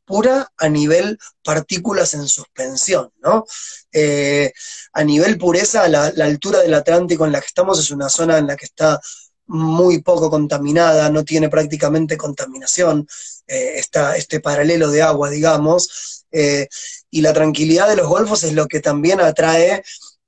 pura 0.05 0.53
a 0.59 0.69
nivel 0.69 1.19
partículas 1.43 2.15
en 2.15 2.29
suspensión, 2.29 3.11
¿no? 3.21 3.47
Eh, 3.91 4.53
a 4.93 5.03
nivel 5.03 5.39
pureza, 5.39 5.89
la, 5.89 6.05
altura 6.07 6.61
del 6.61 6.75
Atlántico 6.75 7.27
en 7.27 7.33
la 7.33 7.41
que 7.41 7.47
estamos 7.47 7.81
es 7.81 7.91
una 7.91 8.09
zona 8.09 8.39
en 8.39 8.47
la 8.47 8.57
que 8.57 8.67
está 8.67 9.01
muy 9.47 10.03
poco 10.03 10.31
contaminada, 10.31 11.11
no 11.11 11.25
tiene 11.25 11.49
prácticamente 11.49 12.17
contaminación, 12.17 13.09
está 13.47 14.17
este 14.17 14.41
paralelo 14.41 14.91
de 14.91 15.03
agua, 15.03 15.31
digamos, 15.31 16.27
y 16.31 17.21
la 17.21 17.33
tranquilidad 17.33 17.89
de 17.89 17.97
los 17.97 18.07
golfos 18.07 18.45
es 18.45 18.53
lo 18.53 18.67
que 18.67 18.81
también 18.81 19.21
atrae 19.21 19.83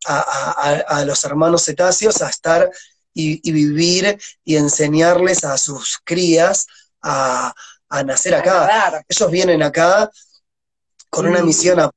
a, 0.04 1.04
los 1.04 1.24
hermanos 1.24 1.64
cetáceos 1.64 2.22
a 2.22 2.28
estar 2.28 2.70
y, 3.12 3.50
vivir 3.50 4.18
y 4.44 4.56
enseñarles 4.56 5.44
a 5.44 5.56
sus 5.58 5.98
crías 6.04 6.66
a, 7.02 7.54
a 7.88 8.02
nacer 8.02 8.34
acá. 8.34 9.04
Ellos 9.08 9.30
vienen 9.30 9.62
acá 9.62 10.10
con 11.10 11.26
una 11.26 11.42
misión 11.42 11.90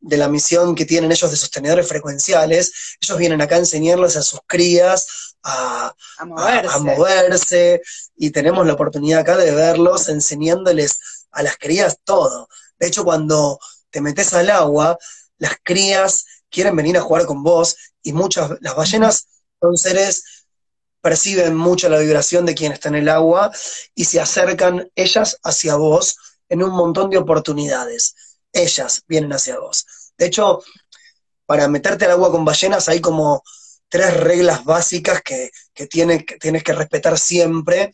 de 0.00 0.16
la 0.16 0.28
misión 0.28 0.74
que 0.74 0.86
tienen 0.86 1.12
ellos 1.12 1.30
de 1.30 1.36
sostenedores 1.36 1.86
frecuenciales, 1.86 2.96
ellos 3.00 3.18
vienen 3.18 3.40
acá 3.40 3.56
a 3.56 3.58
enseñarles 3.58 4.16
a 4.16 4.22
sus 4.22 4.40
crías 4.46 5.36
a, 5.42 5.94
moverse. 6.26 7.82
y 8.16 8.30
tenemos 8.30 8.66
la 8.66 8.74
oportunidad 8.74 9.20
acá 9.20 9.36
de 9.36 9.54
verlos 9.54 10.08
enseñándoles 10.08 11.26
a 11.30 11.42
las 11.42 11.56
crías 11.56 11.98
todo. 12.04 12.48
De 12.78 12.86
hecho, 12.86 13.04
cuando 13.04 13.58
te 13.90 14.00
metes 14.00 14.32
al 14.32 14.50
agua, 14.50 14.98
las 15.38 15.56
crías 15.62 16.24
quieren 16.50 16.76
venir 16.76 16.98
a 16.98 17.02
jugar 17.02 17.26
con 17.26 17.42
vos 17.42 17.76
y 18.02 18.12
muchas, 18.12 18.52
las 18.60 18.76
ballenas 18.76 19.26
son 19.60 19.76
seres 19.76 20.46
perciben 21.00 21.56
mucho 21.56 21.88
la 21.88 21.98
vibración 21.98 22.44
de 22.46 22.54
quien 22.54 22.72
está 22.72 22.88
en 22.88 22.96
el 22.96 23.08
agua 23.08 23.50
y 23.94 24.04
se 24.04 24.20
acercan 24.20 24.90
ellas 24.94 25.38
hacia 25.42 25.76
vos 25.76 26.16
en 26.48 26.62
un 26.62 26.70
montón 26.70 27.10
de 27.10 27.18
oportunidades. 27.18 28.14
Ellas 28.52 29.02
vienen 29.06 29.32
hacia 29.32 29.58
vos. 29.58 29.86
De 30.18 30.26
hecho, 30.26 30.62
para 31.46 31.68
meterte 31.68 32.04
al 32.04 32.12
agua 32.12 32.30
con 32.30 32.44
ballenas 32.44 32.88
hay 32.88 33.00
como 33.00 33.42
tres 33.88 34.16
reglas 34.16 34.64
básicas 34.64 35.22
que, 35.22 35.50
que, 35.72 35.88
que 35.88 36.38
tienes 36.38 36.62
que 36.62 36.72
respetar 36.72 37.18
siempre, 37.18 37.92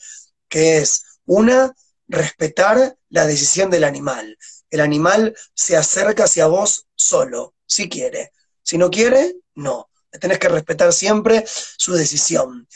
que 0.48 0.78
es, 0.78 1.04
una, 1.24 1.74
respetar 2.08 2.96
la 3.08 3.26
decisión 3.26 3.70
del 3.70 3.84
animal. 3.84 4.36
El 4.70 4.80
animal 4.80 5.36
se 5.54 5.76
acerca 5.76 6.24
hacia 6.24 6.46
vos 6.46 6.86
solo, 6.94 7.54
si 7.66 7.88
quiere. 7.88 8.32
Si 8.66 8.76
no 8.76 8.90
quiere, 8.90 9.36
no. 9.54 9.88
Tenés 10.20 10.40
que 10.40 10.48
respetar 10.48 10.92
siempre 10.92 11.44
su 11.46 11.92
decisión. 11.92 12.66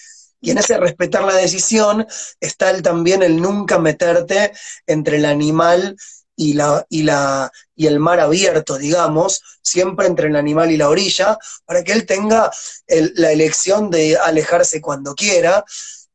Y 0.40 0.52
en 0.52 0.58
ese 0.58 0.78
respetar 0.78 1.24
la 1.24 1.34
decisión 1.34 2.06
está 2.38 2.80
también 2.80 3.24
el 3.24 3.40
nunca 3.42 3.80
meterte 3.80 4.52
entre 4.86 5.16
el 5.16 5.24
animal 5.24 5.96
y, 6.36 6.52
la, 6.52 6.86
y 6.88 7.86
el 7.86 7.98
mar 7.98 8.20
abierto, 8.20 8.78
digamos, 8.78 9.42
siempre 9.60 10.06
entre 10.06 10.28
el 10.28 10.36
animal 10.36 10.70
y 10.70 10.76
la 10.76 10.88
orilla, 10.88 11.36
para 11.64 11.82
que 11.82 11.92
él 11.92 12.06
tenga 12.06 12.52
la 12.86 13.32
elección 13.32 13.90
de 13.90 14.16
alejarse 14.16 14.80
cuando 14.80 15.16
quiera. 15.16 15.64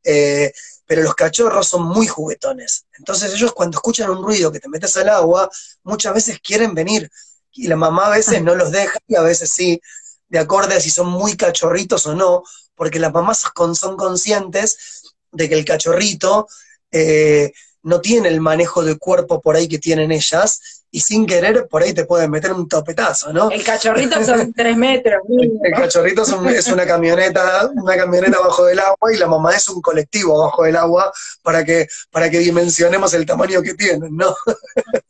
Eh, 0.02 0.52
pero 0.86 1.02
los 1.02 1.14
cachorros 1.14 1.68
son 1.68 1.82
muy 1.82 2.06
juguetones. 2.06 2.86
Entonces 2.96 3.34
ellos 3.34 3.52
cuando 3.52 3.76
escuchan 3.76 4.08
un 4.08 4.24
ruido 4.24 4.50
que 4.50 4.60
te 4.60 4.68
metes 4.68 4.96
al 4.96 5.10
agua, 5.10 5.50
muchas 5.82 6.14
veces 6.14 6.40
quieren 6.40 6.74
venir. 6.74 7.10
Y 7.56 7.68
la 7.68 7.76
mamá 7.76 8.06
a 8.06 8.10
veces 8.10 8.42
no 8.42 8.54
los 8.54 8.70
deja 8.70 8.98
y 9.06 9.16
a 9.16 9.22
veces 9.22 9.50
sí, 9.50 9.80
de 10.28 10.38
acuerdo 10.38 10.74
a 10.74 10.80
si 10.80 10.90
son 10.90 11.08
muy 11.08 11.36
cachorritos 11.36 12.06
o 12.06 12.14
no, 12.14 12.42
porque 12.74 12.98
las 12.98 13.12
mamás 13.12 13.44
son 13.74 13.96
conscientes 13.96 15.02
de 15.32 15.48
que 15.48 15.54
el 15.54 15.64
cachorrito 15.64 16.46
eh, 16.90 17.52
no 17.82 18.00
tiene 18.00 18.28
el 18.28 18.40
manejo 18.40 18.84
de 18.84 18.98
cuerpo 18.98 19.40
por 19.40 19.56
ahí 19.56 19.68
que 19.68 19.78
tienen 19.78 20.12
ellas, 20.12 20.60
y 20.90 21.00
sin 21.00 21.26
querer 21.26 21.68
por 21.68 21.82
ahí 21.82 21.92
te 21.92 22.06
pueden 22.06 22.30
meter 22.30 22.52
un 22.52 22.66
topetazo, 22.66 23.32
¿no? 23.32 23.50
El 23.50 23.62
cachorrito 23.62 24.24
son 24.24 24.52
tres 24.56 24.76
metros. 24.76 25.20
El, 25.28 25.72
cachorrito 25.72 26.22
es, 26.22 26.68
una 26.68 26.86
camioneta, 26.86 27.70
una 27.74 27.96
camioneta 27.96 28.40
bajo 28.40 28.64
del 28.64 28.78
agua 28.78 29.12
y 29.12 29.18
la 29.18 29.26
mamá 29.26 29.54
es 29.54 29.68
un 29.68 29.82
colectivo 29.82 30.38
bajo 30.38 30.64
del 30.64 30.74
agua 30.76 31.12
para 31.42 31.64
que, 31.64 31.86
para 32.10 32.30
que 32.30 32.38
dimensionemos 32.38 33.12
el 33.14 33.26
tamaño 33.26 33.60
que 33.62 33.74
tienen, 33.74 34.16
¿no? 34.16 34.34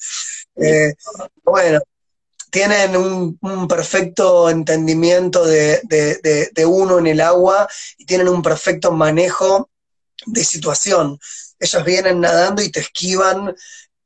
Eh, 0.59 0.94
bueno, 1.44 1.80
tienen 2.57 2.96
un, 2.96 3.68
perfecto 3.68 4.48
entendimiento 4.48 5.44
de, 5.44 6.48
uno 6.66 6.98
en 6.98 7.07
el 7.07 7.20
agua 7.20 7.68
y 7.98 8.07
tienen 8.07 8.28
un 8.30 8.40
perfecto 8.40 8.92
manejo 8.92 9.68
de 10.24 10.42
situación. 10.42 11.18
Ellos 11.61 11.84
vienen 11.84 12.18
nadando 12.22 12.62
y 12.62 12.70
te 12.70 12.80
esquivan 12.80 13.54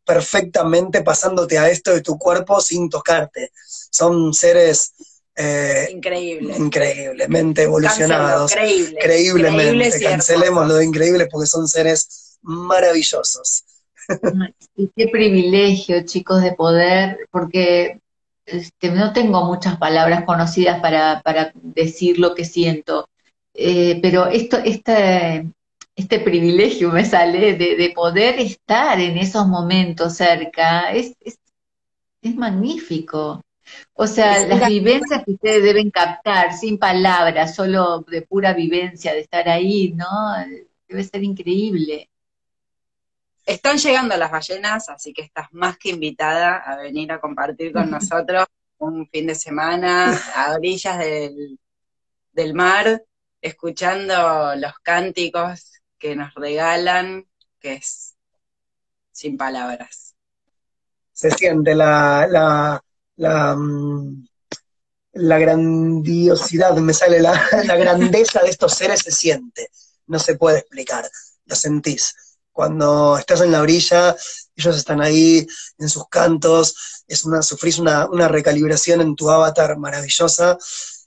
perfectamente 0.04 1.02
pasándote 1.02 1.60
a 1.60 1.70
esto 1.70 1.92
de 1.92 2.00
tu 2.00 2.18
cuerpo 2.18 2.60
sin 2.60 2.90
tocarte. 2.90 3.52
Son 3.88 4.34
seres 4.34 4.94
eh, 5.36 5.86
Increíble. 5.92 6.56
increíblemente 6.58 7.62
evolucionados. 7.62 8.52
Creíblemente. 9.00 10.00
Cancelemos 10.02 10.66
lo 10.66 10.74
de 10.74 10.86
increíble 10.86 11.28
porque 11.30 11.46
son 11.46 11.68
seres 11.68 12.36
maravillosos. 12.42 13.62
Y 14.74 14.90
qué 14.96 15.06
privilegio, 15.06 16.04
chicos, 16.04 16.42
de 16.42 16.52
poder, 16.52 17.28
porque 17.30 18.00
este, 18.46 18.90
no 18.90 19.12
tengo 19.12 19.44
muchas 19.44 19.76
palabras 19.78 20.24
conocidas 20.24 20.80
para, 20.80 21.22
decir 21.54 22.18
lo 22.18 22.34
que 22.34 22.44
siento, 22.44 23.08
eh, 23.54 23.98
pero 24.02 24.26
esto, 24.26 24.58
este, 24.58 25.46
este 25.96 26.20
privilegio 26.20 26.90
me 26.90 27.04
sale 27.04 27.54
de, 27.54 27.92
poder 27.94 28.38
estar 28.40 28.98
en 29.00 29.18
esos 29.18 29.46
momentos 29.46 30.14
cerca, 30.16 30.92
es, 30.92 31.14
es, 31.20 32.36
magnífico. 32.36 33.42
O 33.94 34.06
sea, 34.06 34.46
las 34.46 34.68
vivencias 34.68 35.24
que 35.24 35.32
ustedes 35.32 35.62
deben 35.62 35.90
captar 35.90 36.52
sin 36.54 36.78
palabras, 36.78 37.54
solo 37.54 38.00
de 38.00 38.22
pura 38.22 38.52
vivencia, 38.52 39.12
de 39.12 39.20
estar 39.20 39.48
ahí, 39.48 39.92
¿no? 39.92 40.06
Debe 40.88 41.04
ser 41.04 41.22
increíble. 41.22 42.08
Están 43.50 43.78
llegando 43.78 44.16
las 44.16 44.30
ballenas, 44.30 44.88
así 44.90 45.12
que 45.12 45.22
estás 45.22 45.48
más 45.50 45.76
que 45.76 45.88
invitada 45.88 46.58
a 46.58 46.76
venir 46.76 47.10
a 47.10 47.20
compartir 47.20 47.72
con 47.72 47.90
nosotros 47.90 48.46
un 48.78 49.08
fin 49.08 49.26
de 49.26 49.34
semana 49.34 50.16
a 50.36 50.52
orillas 50.54 51.00
del, 51.00 52.54
mar. 52.54 53.02
escuchando 53.42 54.54
los 54.54 54.72
cánticos 54.84 55.72
que 55.98 56.14
nos 56.14 56.32
regalan, 56.34 57.26
que 57.58 57.72
es 57.74 58.14
sin 59.10 59.36
palabras. 59.36 60.14
Se 61.12 61.32
siente 61.32 61.74
la, 61.74 62.28
la, 62.30 62.80
la, 63.16 63.56
mm, 63.56 64.28
la 65.14 65.38
grandiosidad, 65.40 66.76
me 66.76 66.94
sale 66.94 67.20
la, 67.20 67.32
la 67.64 67.76
grandeza 67.76 68.42
de 68.44 68.50
estos 68.50 68.74
seres, 68.74 69.00
se 69.00 69.10
siente, 69.10 69.70
no 70.06 70.20
se 70.20 70.36
puede 70.36 70.60
explicar, 70.60 71.10
lo 71.46 71.56
sentís. 71.56 72.14
Cuando 72.60 73.16
estás 73.16 73.40
en 73.40 73.52
la 73.52 73.62
orilla, 73.62 74.14
ellos 74.54 74.76
están 74.76 75.00
ahí 75.00 75.46
en 75.78 75.88
sus 75.88 76.06
cantos, 76.10 77.02
es 77.08 77.24
una, 77.24 77.40
sufrís 77.40 77.78
una, 77.78 78.04
una 78.04 78.28
recalibración 78.28 79.00
en 79.00 79.16
tu 79.16 79.30
avatar 79.30 79.78
maravillosa, 79.78 80.58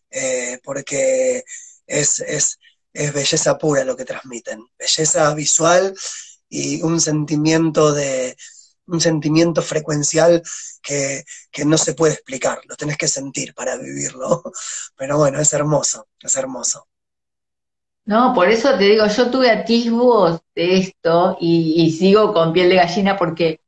eh, 0.09 0.59
porque 0.63 1.43
es, 1.85 2.21
es, 2.21 2.57
es 2.91 3.13
belleza 3.13 3.55
pura 3.59 3.83
lo 3.83 3.95
que 3.95 4.03
transmiten, 4.03 4.65
belleza 4.79 5.31
visual 5.35 5.93
y 6.49 6.81
un 6.81 6.99
sentimiento 6.99 7.93
de, 7.93 8.35
un 8.87 8.99
sentimiento 8.99 9.61
frecuencial 9.61 10.41
que, 10.81 11.23
que, 11.51 11.65
no 11.65 11.77
se 11.77 11.93
puede 11.93 12.13
explicar, 12.13 12.61
lo 12.65 12.75
tenés 12.75 12.97
que 12.97 13.07
sentir 13.07 13.53
para 13.53 13.77
vivirlo. 13.77 14.41
Pero 14.97 15.19
bueno, 15.19 15.39
es 15.39 15.53
hermoso, 15.53 16.07
es 16.19 16.35
hermoso. 16.35 16.87
No, 18.05 18.33
por 18.33 18.49
eso 18.49 18.77
te 18.77 18.83
digo, 18.85 19.07
yo 19.07 19.31
tuve 19.31 19.49
atisbos 19.49 20.41
de 20.55 20.77
esto 20.77 21.37
y, 21.39 21.89
sigo 21.91 22.33
con 22.33 22.51
piel 22.51 22.69
de 22.69 22.75
gallina 22.75 23.17
porque, 23.17 23.61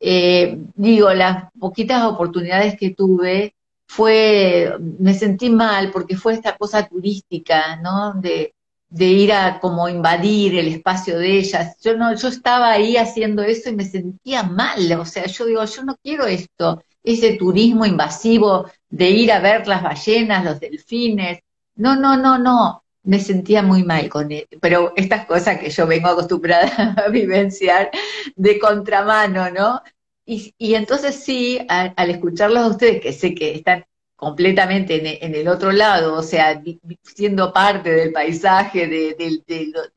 eh, 0.00 0.58
digo, 0.74 1.12
las 1.14 1.50
poquitas 1.58 2.02
oportunidades 2.04 2.76
que 2.76 2.90
tuve 2.90 3.54
fue, 3.86 4.76
me 4.98 5.14
sentí 5.14 5.50
mal 5.50 5.92
porque 5.92 6.16
fue 6.16 6.34
esta 6.34 6.56
cosa 6.56 6.86
turística, 6.88 7.76
¿no? 7.76 8.14
De, 8.14 8.54
de 8.88 9.04
ir 9.06 9.32
a 9.32 9.60
como 9.60 9.88
invadir 9.88 10.56
el 10.58 10.68
espacio 10.68 11.18
de 11.18 11.38
ellas. 11.38 11.76
Yo 11.80 11.96
no, 11.96 12.14
yo 12.16 12.28
estaba 12.28 12.72
ahí 12.72 12.96
haciendo 12.96 13.42
eso 13.42 13.70
y 13.70 13.76
me 13.76 13.84
sentía 13.84 14.42
mal, 14.42 14.92
o 15.00 15.04
sea, 15.04 15.26
yo 15.26 15.46
digo, 15.46 15.64
yo 15.64 15.84
no 15.84 15.96
quiero 16.02 16.26
esto, 16.26 16.82
ese 17.04 17.34
turismo 17.34 17.86
invasivo 17.86 18.66
de 18.88 19.10
ir 19.10 19.32
a 19.32 19.40
ver 19.40 19.66
las 19.68 19.82
ballenas, 19.82 20.44
los 20.44 20.60
delfines. 20.60 21.40
No, 21.76 21.94
no, 21.96 22.16
no, 22.16 22.38
no 22.38 22.82
me 23.06 23.20
sentía 23.20 23.62
muy 23.62 23.84
mal 23.84 24.08
con 24.08 24.32
él. 24.32 24.46
Pero 24.60 24.92
estas 24.96 25.26
cosas 25.26 25.58
que 25.58 25.70
yo 25.70 25.86
vengo 25.86 26.08
acostumbrada 26.08 26.94
a 27.06 27.08
vivenciar 27.08 27.90
de 28.36 28.58
contramano, 28.58 29.50
¿no? 29.50 29.82
Y, 30.26 30.54
y 30.58 30.74
entonces 30.74 31.16
sí, 31.16 31.60
al 31.68 32.10
escucharlos 32.10 32.62
a 32.62 32.68
ustedes, 32.68 33.00
que 33.00 33.12
sé 33.12 33.34
que 33.34 33.54
están 33.54 33.86
completamente 34.16 35.24
en, 35.24 35.34
el 35.34 35.46
otro 35.46 35.72
lado, 35.72 36.14
o 36.14 36.22
sea, 36.22 36.62
siendo 37.02 37.52
parte 37.52 37.90
del 37.90 38.12
paisaje, 38.12 38.86
de, 38.88 39.42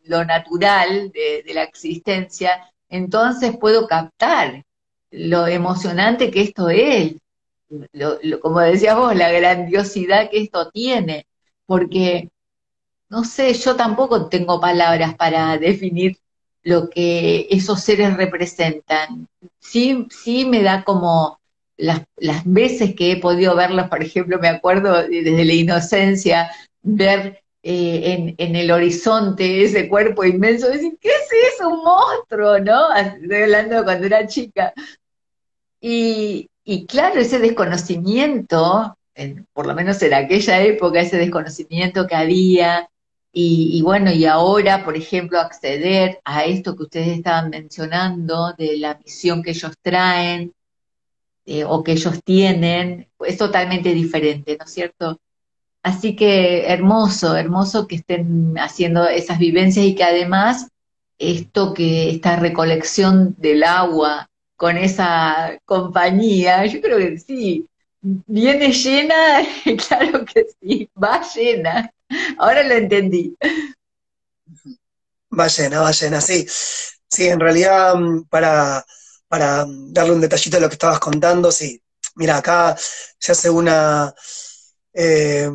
lo, 0.03 0.26
natural, 0.26 1.12
de, 1.12 1.53
la 1.53 1.64
existencia, 1.64 2.70
entonces 2.89 3.57
puedo 3.57 3.88
captar 3.88 4.66
lo 5.12 5.47
emocionante 5.47 6.30
que 6.30 6.41
esto 6.41 6.70
es, 6.70 7.16
como 8.41 8.60
decías 8.60 8.97
vos, 8.97 9.16
la 9.16 9.32
grandiosidad 9.32 10.30
que 10.30 10.41
esto 10.41 10.70
tiene, 10.70 11.26
porque 11.66 12.30
no 13.10 13.24
sé, 13.24 13.53
yo 13.53 13.76
tampoco 13.76 14.28
tengo 14.28 14.60
palabras 14.60 15.16
para 15.16 15.57
definir 15.57 16.18
lo 16.64 16.89
que 16.89 17.47
esos 17.49 17.82
seres 17.82 18.16
representan. 18.18 19.28
Sí, 19.60 20.07
sí 20.12 20.45
me 20.45 20.62
da 20.62 20.84
como 20.84 21.39
las, 21.78 22.01
las 22.18 22.43
veces 22.45 22.95
que 22.95 23.14
he 23.14 23.18
podido 23.18 23.55
verlos, 23.55 23.88
por 23.89 24.03
ejemplo, 24.03 24.39
me 24.39 24.49
acuerdo 24.49 25.03
desde 25.07 25.45
la 25.45 25.53
inocencia, 25.53 26.51
ver 26.82 27.41
eh, 27.64 28.14
en, 28.14 28.36
en, 28.38 28.55
el 28.55 28.72
horizonte 28.72 29.64
ese 29.64 29.88
cuerpo 29.89 30.24
inmenso, 30.24 30.70
decir, 30.70 30.97
¿qué 31.01 31.10
es 31.10 31.53
eso? 31.53 31.70
Un 31.70 31.84
monstruo, 31.84 32.60
¿no? 32.60 32.93
Estoy 32.95 33.43
hablando 33.43 33.84
cuando 33.84 34.05
era 34.05 34.28
chica. 34.28 34.74
Y, 35.82 36.49
y 36.64 36.86
claro, 36.86 37.20
ese 37.20 37.39
desconocimiento, 37.39 38.97
por 39.53 39.66
lo 39.66 39.74
menos 39.74 40.01
en 40.01 40.14
aquella 40.14 40.62
época, 40.62 41.01
ese 41.01 41.18
desconocimiento 41.18 42.07
que 42.07 42.16
había, 42.16 42.89
y, 43.32 43.82
bueno, 43.84 44.11
y 44.11 44.25
ahora, 44.25 44.84
por 44.84 44.97
ejemplo, 44.97 45.39
acceder 45.39 46.19
a 46.25 46.45
esto 46.45 46.75
que 46.75 46.84
ustedes 46.84 47.09
estaban 47.09 47.49
mencionando, 47.51 48.53
de 48.57 48.77
la 48.77 48.97
misión 48.97 49.43
que 49.43 49.51
ellos 49.51 49.73
traen 49.82 50.53
eh, 51.45 51.63
o 51.63 51.84
que 51.84 51.93
ellos 51.93 52.23
tienen, 52.23 53.07
es 53.19 53.38
totalmente 53.38 53.93
diferente, 53.93 54.57
¿no 54.57 54.65
es 54.65 54.71
cierto? 54.71 55.19
Así 55.84 56.15
que 56.15 56.67
hermoso, 56.67 57.36
hermoso 57.36 57.88
que 57.88 57.95
estén 57.97 58.55
haciendo 58.57 59.07
esas 59.07 59.39
vivencias 59.39 59.86
y 59.86 59.95
que 59.95 60.03
además 60.03 60.67
esto 61.19 61.73
que 61.73 62.09
esta 62.11 62.36
recolección 62.38 63.36
del 63.38 63.63
agua 63.63 64.27
con 64.55 64.77
esa 64.77 65.57
compañía, 65.65 66.65
yo 66.65 66.82
creo 66.82 66.97
que 66.97 67.17
sí, 67.19 67.68
viene 68.02 68.72
llena, 68.72 69.41
claro 69.88 70.26
que 70.26 70.47
sí, 70.62 70.89
va 71.02 71.22
llena. 71.34 71.93
Ahora 72.38 72.64
lo 72.64 72.74
entendí. 72.74 73.36
Ballena, 75.30 75.82
ballena, 75.82 76.22
sí. 76.22 76.45
Sí, 77.08 77.28
en 77.28 77.39
realidad, 77.39 77.95
mm, 77.95 78.26
para, 78.26 78.86
para 79.28 79.66
darle 79.68 80.14
un 80.14 80.22
detallito 80.22 80.58
de 80.58 80.62
lo 80.62 80.70
que 80.70 80.76
estabas 80.76 81.00
contando, 81.00 81.52
sí. 81.52 81.82
Mira, 82.16 82.38
acá 82.38 82.76
se 83.18 83.32
hace 83.32 83.50
una. 83.50 84.14
Eh, 84.93 85.50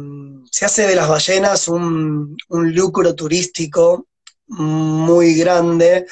se 0.50 0.64
hace 0.64 0.86
de 0.86 0.94
las 0.94 1.08
ballenas 1.08 1.68
un, 1.68 2.36
lucro 2.48 3.14
turístico 3.14 4.06
muy 4.46 5.34
grande. 5.34 6.06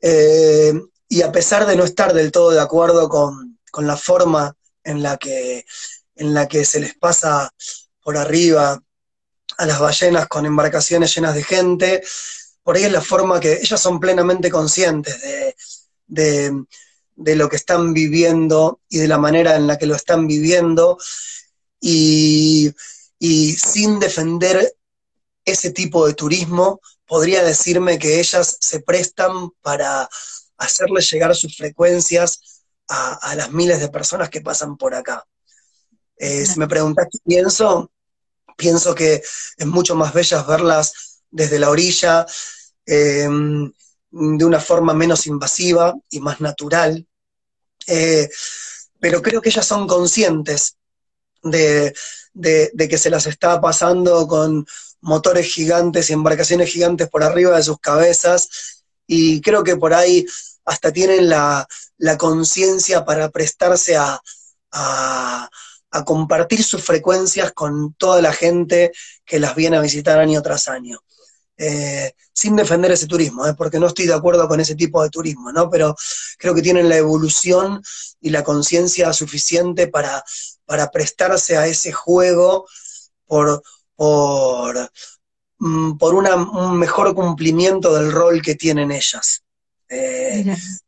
Eh, 0.00 0.72
y 1.08 1.22
a 1.22 1.32
pesar 1.32 1.66
de 1.66 1.76
no 1.76 1.84
estar 1.84 2.12
del 2.12 2.30
todo 2.30 2.50
de 2.50 2.60
acuerdo 2.60 3.08
con, 3.08 3.58
con 3.70 3.86
la 3.86 3.96
forma 3.96 4.54
en 4.84 5.02
la 5.02 5.16
que, 5.16 5.64
en 6.14 6.34
la 6.34 6.46
que 6.46 6.64
se 6.64 6.80
les 6.80 6.94
pasa 6.94 7.52
por 8.02 8.16
arriba 8.16 8.80
a 9.58 9.66
las 9.66 9.80
ballenas 9.80 10.28
con 10.28 10.46
embarcaciones 10.46 11.14
llenas 11.14 11.34
de 11.34 11.42
gente. 11.42 12.02
Por 12.62 12.76
ahí 12.76 12.84
es 12.84 12.92
la 12.92 13.00
forma 13.00 13.40
que 13.40 13.54
ellas 13.54 13.80
son 13.80 14.00
plenamente 14.00 14.50
conscientes 14.50 15.20
de, 16.06 16.64
de, 17.16 17.36
lo 17.36 17.48
que 17.48 17.56
están 17.56 17.92
viviendo 17.92 18.80
y 18.88 18.98
de 18.98 19.08
la 19.08 19.18
manera 19.18 19.56
en 19.56 19.66
la 19.66 19.78
que 19.78 19.86
lo 19.86 19.94
están 19.94 20.26
viviendo. 20.26 20.98
Y, 21.80 22.72
y 23.18 23.52
sin 23.52 23.98
defender 23.98 24.74
ese 25.44 25.70
tipo 25.70 26.06
de 26.06 26.14
turismo, 26.14 26.80
podría 27.06 27.42
decirme 27.42 27.98
que 27.98 28.18
ellas 28.18 28.56
se 28.60 28.80
prestan 28.80 29.50
para 29.60 30.08
hacerle 30.56 31.02
llegar 31.02 31.34
sus 31.34 31.56
frecuencias 31.56 32.53
a, 32.88 33.34
las 33.36 33.50
miles 33.52 33.80
de 33.80 33.88
personas 33.88 34.30
que 34.30 34.40
pasan 34.40 34.76
por 34.76 34.94
acá. 34.94 35.24
Eh, 36.16 36.44
si 36.46 36.58
me 36.58 36.68
preguntas 36.68 37.08
qué 37.10 37.18
pienso, 37.24 37.90
pienso 38.56 38.94
que 38.94 39.22
es 39.56 39.66
mucho 39.66 39.94
más 39.94 40.12
bellas 40.12 40.46
verlas 40.46 41.22
desde 41.30 41.58
la 41.58 41.70
orilla, 41.70 42.26
em, 42.86 43.72
de 44.10 44.44
una 44.44 44.60
forma 44.60 44.94
menos 44.94 45.26
invasiva 45.26 45.94
y 46.10 46.20
más 46.20 46.40
natural. 46.40 47.06
Eh, 47.86 48.28
pero 49.00 49.20
creo 49.20 49.42
que 49.42 49.48
ellas 49.48 49.66
son 49.66 49.86
conscientes 49.86 50.76
de, 51.42 51.92
que 52.88 52.98
se 52.98 53.10
las 53.10 53.26
está 53.26 53.60
pasando 53.60 54.26
con 54.26 54.66
motores 55.00 55.52
gigantes 55.52 56.08
y 56.08 56.14
embarcaciones 56.14 56.70
gigantes 56.70 57.08
por 57.08 57.22
arriba 57.22 57.56
de 57.56 57.62
sus 57.62 57.78
cabezas, 57.78 58.48
y 59.06 59.40
creo 59.42 59.62
que 59.62 59.76
por 59.76 59.92
ahí 59.92 60.24
hasta 60.64 60.92
tienen 60.92 61.28
la, 61.28 61.66
conciencia 62.18 63.04
para 63.04 63.30
prestarse 63.30 63.96
a, 63.96 64.20
compartir 66.04 66.64
sus 66.64 66.82
frecuencias 66.82 67.52
con 67.52 67.94
toda 67.94 68.20
la 68.20 68.32
gente 68.32 68.90
que 69.24 69.38
las 69.38 69.54
viene 69.54 69.76
a 69.76 69.80
visitar 69.80 70.18
año 70.18 70.42
tras 70.42 70.66
año. 70.66 70.98
Eh, 71.56 72.12
sin 72.32 72.56
defender 72.56 72.90
ese 72.90 73.06
turismo, 73.06 73.46
¿eh? 73.46 73.54
porque 73.54 73.78
no 73.78 73.86
estoy 73.86 74.06
de 74.06 74.14
acuerdo 74.14 74.48
con 74.48 74.58
ese 74.58 74.74
tipo 74.74 75.00
de 75.00 75.10
turismo, 75.10 75.52
¿no? 75.52 75.70
Pero 75.70 75.94
creo 76.36 76.52
que 76.52 76.62
tienen 76.62 76.88
la 76.88 76.96
evolución 76.96 77.80
y 78.20 78.30
la 78.30 78.42
conciencia 78.42 79.12
suficiente 79.12 79.86
para, 79.86 80.24
prestarse 80.92 81.56
a 81.56 81.68
ese 81.68 81.92
juego 81.92 82.66
por, 83.26 83.62
mm, 85.58 85.96
por 85.96 86.14
un 86.14 86.76
mejor 86.76 87.14
cumplimiento 87.14 87.94
del 87.94 88.10
rol 88.10 88.42
que 88.42 88.56
tienen 88.56 88.90
ellas. 88.90 89.43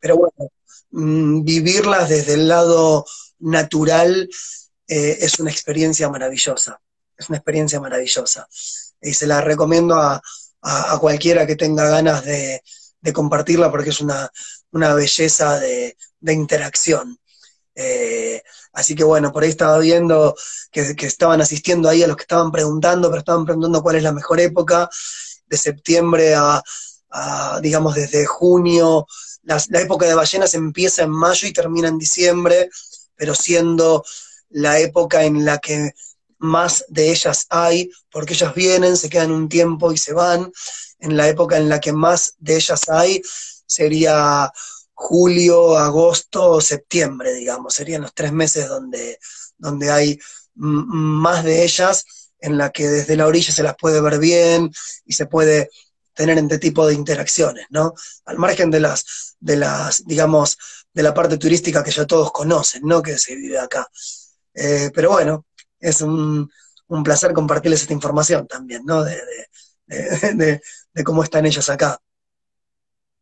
Pero 0.00 0.16
bueno, 0.16 0.50
mm, 0.90 1.44
vivirlas 1.44 2.09
desde 2.09 2.34
el 2.34 2.48
lado 2.48 3.04
natural 3.38 4.28
eh, 4.88 5.18
es 5.20 5.38
una 5.40 5.50
experiencia 5.50 6.09
maravillosa, 6.09 6.80
es 7.16 7.28
una 7.28 7.38
experiencia 7.38 7.80
maravillosa. 7.80 8.48
Y 9.00 9.12
se 9.14 9.26
la 9.26 9.40
recomiendo 9.40 9.96
a, 9.96 10.22
cualquiera 11.00 11.46
que 11.46 11.54
tenga 11.54 11.88
ganas 11.88 12.24
de, 12.24 12.62
compartirla 13.12 13.70
porque 13.70 13.90
es 13.90 14.00
una, 14.00 14.30
belleza 14.72 15.61
de, 15.61 15.96
interacción. 16.26 17.18
Eh, 17.74 18.42
así 18.72 18.94
que 18.94 19.04
bueno, 19.04 19.32
por 19.32 19.44
ahí 19.44 19.50
estaba 19.50 19.78
viendo 19.78 20.34
que, 20.72 20.94
estaban 21.07 21.40
asistiendo 21.40 21.88
ahí 21.88 22.02
a 22.02 22.09
los 22.09 22.16
que 22.16 22.22
estaban 22.22 22.50
preguntando, 22.50 23.09
pero 23.09 23.20
estaban 23.20 23.44
preguntando 23.44 23.82
cuál 23.82 23.96
es 23.96 24.02
la 24.02 24.12
mejor 24.12 24.40
época, 24.40 24.88
de 25.46 25.57
septiembre 25.57 26.34
a, 26.34 26.62
digamos, 27.62 27.94
desde 27.94 28.26
junio. 28.26 29.06
La, 29.42 29.58
época 29.80 30.06
de 30.06 30.14
ballenas 30.14 30.54
empieza 30.54 31.02
en 31.02 31.10
mayo 31.10 31.46
y 31.46 31.52
termina 31.52 31.88
en 31.88 31.98
diciembre, 31.98 32.68
pero 33.14 33.34
siendo 33.34 34.04
la 34.50 34.78
época 34.78 35.24
en 35.24 35.44
la 35.44 35.58
que 35.58 35.92
más 36.38 36.84
de 36.88 37.10
ellas 37.10 37.46
hay, 37.48 37.90
porque 38.10 38.34
ellas 38.34 38.54
vienen, 38.54 38.96
se 38.96 39.08
quedan 39.08 39.30
un 39.30 39.48
tiempo 39.48 39.92
y 39.92 39.98
se 39.98 40.12
van. 40.12 40.52
En 40.98 41.16
la 41.16 41.28
época 41.28 41.56
en 41.58 41.68
la 41.68 41.80
que 41.80 41.92
más 41.92 42.34
de 42.38 42.56
ellas 42.56 42.88
hay 42.88 43.22
sería 43.66 44.50
julio, 44.92 45.76
agosto, 45.76 46.60
septiembre, 46.60 47.34
digamos. 47.34 47.74
Serían 47.74 48.02
los 48.02 48.14
tres 48.14 48.32
meses 48.32 48.68
donde, 48.68 49.18
donde 49.58 49.90
hay 49.90 50.18
más 50.54 51.44
de 51.44 51.64
ellas, 51.64 52.04
en 52.38 52.58
la 52.58 52.70
que 52.70 52.86
desde 52.88 53.16
la 53.16 53.26
orilla 53.26 53.52
se 53.52 53.62
las 53.62 53.76
puede 53.76 54.00
ver 54.00 54.18
bien 54.18 54.70
y 55.04 55.14
se 55.14 55.26
puede 55.26 55.70
tener 56.16 56.38
este 56.38 56.58
tipo 56.58 56.86
de 56.86 56.94
interacciones, 56.94 57.66
¿no? 57.70 57.92
Al 58.24 58.38
margen 58.38 58.70
de 58.70 58.80
las, 58.80 59.36
de 59.38 59.56
las, 59.56 60.04
digamos, 60.04 60.58
de 60.92 61.02
la 61.02 61.12
parte 61.12 61.36
turística 61.36 61.84
que 61.84 61.90
ya 61.90 62.06
todos 62.06 62.32
conocen, 62.32 62.82
¿no? 62.84 63.02
Que 63.02 63.18
se 63.18 63.36
vive 63.36 63.58
acá. 63.58 63.86
Eh, 64.54 64.90
pero 64.94 65.10
bueno, 65.10 65.44
es 65.78 66.00
un, 66.00 66.50
placer 67.04 67.34
compartirles 67.34 67.82
esta 67.82 67.92
información 67.92 68.46
también, 68.46 68.82
¿no? 68.84 69.04
De, 69.86 70.60
de, 70.94 71.04
cómo 71.04 71.22
están 71.22 71.46
ellos 71.46 71.68
acá. 71.70 72.00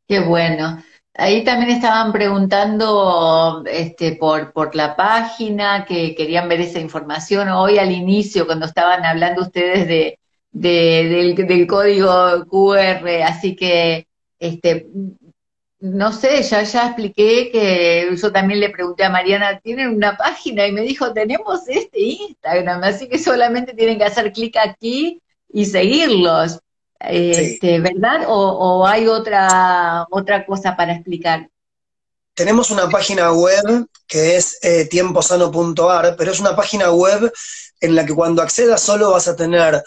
Qué 0.08 0.20
bueno. 0.20 0.82
Ahí 1.12 1.44
también 1.44 1.72
estaban 1.72 2.10
preguntando 2.10 3.62
este, 3.66 4.16
por, 4.16 4.54
por 4.54 4.74
la 4.74 4.96
página, 4.96 5.84
que 5.84 6.14
querían 6.14 6.48
ver 6.48 6.62
esa 6.62 6.78
información. 6.78 7.50
Hoy 7.50 7.76
al 7.76 7.92
inicio, 7.92 8.46
cuando 8.46 8.64
estaban 8.64 9.04
hablando 9.04 9.42
ustedes 9.42 9.86
de, 9.86 10.18
del, 10.54 11.34
del, 11.34 11.66
código 11.66 12.46
QR, 12.46 13.22
así 13.26 13.56
que 13.56 14.06
este, 14.38 14.86
no 15.80 16.12
sé, 16.12 16.42
ya, 16.42 16.62
ya 16.62 16.86
expliqué 16.86 17.50
que 17.50 18.16
yo 18.16 18.32
también 18.32 18.60
le 18.60 18.70
pregunté 18.70 19.04
a 19.04 19.10
Mariana, 19.10 19.60
¿tienen 19.60 19.88
una 19.88 20.16
página? 20.16 20.66
Y 20.66 20.72
me 20.72 20.80
dijo, 20.80 21.12
tenemos 21.12 21.68
este 21.68 22.00
Instagram, 22.00 22.82
así 22.84 23.08
que 23.08 23.18
solamente 23.18 23.74
tienen 23.74 23.98
que 23.98 24.04
hacer 24.04 24.32
clic 24.32 24.56
aquí 24.56 25.20
y 25.52 25.66
seguirlos. 25.66 26.60
Este, 27.00 27.80
¿Verdad? 27.80 28.24
O, 28.28 28.86
hay 28.86 29.08
otra, 29.08 30.06
otra 30.10 30.46
cosa 30.46 30.74
para 30.74 30.94
explicar? 30.94 31.50
Tenemos 32.32 32.70
una 32.70 32.88
página 32.88 33.32
web 33.32 33.86
que 34.06 34.36
es 34.36 34.58
eh, 34.62 34.86
tiemposano.ar, 34.86 36.14
pero 36.16 36.32
es 36.32 36.40
una 36.40 36.56
página 36.56 36.92
web 36.92 37.30
en 37.80 37.94
la 37.94 38.06
que 38.06 38.14
cuando 38.14 38.40
accedas 38.40 38.80
solo 38.80 39.10
vas 39.10 39.28
a 39.28 39.36
tener 39.36 39.82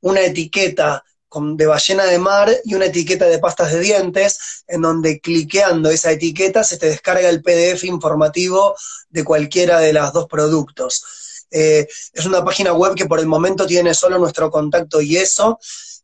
una 0.00 0.20
etiqueta 0.22 1.04
de 1.32 1.66
ballena 1.66 2.04
de 2.04 2.18
mar 2.18 2.50
y 2.64 2.74
una 2.74 2.86
etiqueta 2.86 3.26
de 3.26 3.38
pastas 3.38 3.72
de 3.72 3.80
dientes, 3.80 4.64
en 4.66 4.82
donde 4.82 5.20
cliqueando 5.20 5.90
esa 5.90 6.10
etiqueta 6.10 6.64
se 6.64 6.76
te 6.76 6.86
descarga 6.86 7.28
el 7.28 7.42
PDF 7.42 7.84
informativo 7.84 8.74
de 9.08 9.24
cualquiera 9.24 9.78
de 9.78 9.92
los 9.92 10.12
dos 10.12 10.26
productos. 10.26 11.04
Eh, 11.50 11.86
es 12.12 12.26
una 12.26 12.44
página 12.44 12.72
web 12.72 12.94
que 12.94 13.06
por 13.06 13.20
el 13.20 13.26
momento 13.26 13.66
tiene 13.66 13.94
solo 13.94 14.18
nuestro 14.18 14.50
contacto 14.50 15.00
y 15.00 15.16
eso. 15.16 15.58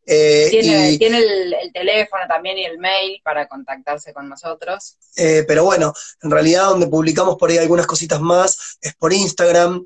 Eh, 0.09 0.47
tiene, 0.51 0.90
el, 0.92 1.72
teléfono 1.72 2.22
también 2.28 2.59
y 2.59 2.64
el 2.64 2.78
mail 2.78 3.20
para 3.24 3.49
contactarse 3.49 4.12
con 4.12 4.28
nosotros. 4.28 4.97
Eh, 5.16 5.44
pero 5.47 5.64
bueno, 5.64 5.92
en 6.22 6.30
realidad 6.30 6.66
donde 6.66 6.86
publicamos 6.86 7.36
por 7.36 7.51
ahí 7.51 7.59
algunas 7.59 7.86
cositas 7.86 8.20
más 8.20 8.78
es 8.80 8.94
por 8.94 9.12
Instagram. 9.12 9.84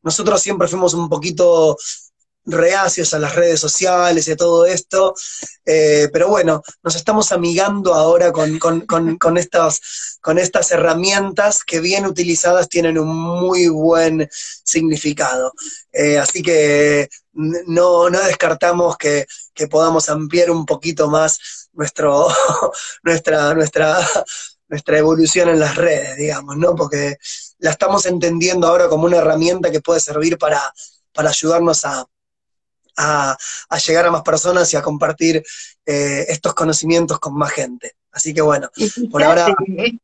Nosotros 0.00 0.40
siempre 0.40 0.68
fuimos 0.68 0.94
un 0.94 1.08
poquito 1.10 1.76
reacios 2.44 3.12
a 3.12 3.18
las 3.18 3.34
redes 3.34 3.60
sociales 3.60 4.26
y 4.26 4.32
a 4.32 4.36
todo 4.36 4.66
esto, 4.66 5.14
eh, 5.64 6.08
pero 6.12 6.28
bueno, 6.28 6.62
nos 6.82 6.96
estamos 6.96 7.30
amigando 7.32 7.94
ahora 7.94 8.32
con, 8.32 8.58
con, 8.58 8.86
con, 9.18 9.36
estas, 9.36 10.18
con 10.20 10.38
estas 10.38 10.70
herramientas 10.70 11.62
que 11.64 11.80
bien 11.80 12.06
utilizadas 12.06 12.68
tienen 12.68 12.98
un 12.98 13.14
muy 13.14 13.68
buen 13.68 14.28
significado. 14.64 15.52
Eh, 15.92 16.18
así 16.18 16.42
que 16.42 17.08
no, 17.32 18.08
no 18.08 18.20
descartamos 18.20 18.96
que, 18.96 19.26
podamos 19.70 20.08
ampliar 20.08 20.52
un 20.52 20.64
poquito 20.64 21.10
más 21.10 21.68
nuestro, 21.72 22.28
nuestra, 23.02 23.54
nuestra, 23.54 23.98
nuestra 24.68 24.98
evolución 24.98 25.48
en 25.48 25.58
las 25.58 25.74
redes, 25.74 26.16
digamos, 26.16 26.56
¿no? 26.56 26.76
Porque 26.76 27.16
la 27.58 27.72
estamos 27.72 28.06
entendiendo 28.06 28.68
ahora 28.68 28.88
como 28.88 29.06
una 29.06 29.16
herramienta 29.16 29.70
que 29.70 29.80
puede 29.80 29.98
servir 29.98 30.38
para, 30.38 30.72
para 31.12 31.30
ayudarnos 31.30 31.84
a, 31.84 32.06
a, 32.98 33.36
llegar 33.86 34.06
a 34.06 34.10
más 34.10 34.22
personas 34.22 34.72
y 34.72 34.76
a 34.76 34.82
compartir 34.82 35.42
eh, 35.86 36.26
estos 36.28 36.54
conocimientos 36.54 37.18
con 37.18 37.34
más 37.34 37.52
gente. 37.52 37.92
Así 38.12 38.34
que 38.34 38.40
bueno, 38.40 38.68
por 39.10 39.22
ahora... 39.22 39.46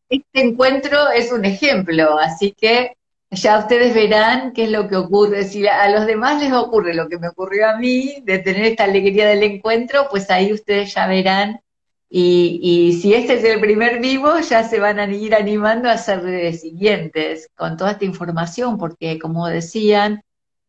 Este 0.09 0.40
encuentro 0.40 1.11
es 1.11 1.32
un 1.32 1.45
ejemplo, 1.45 2.18
así 2.18 2.55
que 2.57 2.97
ya 3.30 3.59
ustedes 3.59 3.95
verán 3.95 4.53
qué 4.53 4.64
es 4.64 4.70
lo 4.70 4.88
que 4.88 4.97
ocurre. 4.97 5.45
Si 5.45 5.66
a 5.66 5.88
los 5.90 6.07
demás 6.07 6.40
les 6.40 6.53
ocurre 6.53 6.95
lo 6.95 7.09
que 7.09 7.18
me 7.18 7.28
ocurrió 7.28 7.68
a 7.68 7.76
mí, 7.76 8.22
de 8.22 8.38
tener 8.38 8.66
esta 8.66 8.84
alegría 8.84 9.26
del 9.26 9.42
encuentro, 9.42 10.07
pues 10.11 10.30
ahí 10.30 10.53
ustedes 10.53 10.95
ya 10.95 11.07
verán. 11.09 11.61
Y, 12.09 12.61
y 12.62 13.01
si 13.01 13.12
este 13.12 13.34
es 13.34 13.45
el 13.45 13.59
primer 13.59 13.99
vivo, 13.99 14.38
ya 14.38 14.62
se 14.62 14.78
van 14.78 15.01
a 15.01 15.12
ir 15.12 15.34
animando 15.34 15.88
a 15.88 15.95
hacer 15.95 16.55
siguientes 16.55 17.49
con 17.57 17.76
toda 17.76 17.92
esta 17.92 18.05
información, 18.05 18.78
porque 18.78 19.18
como 19.18 19.49
decían, 19.49 20.22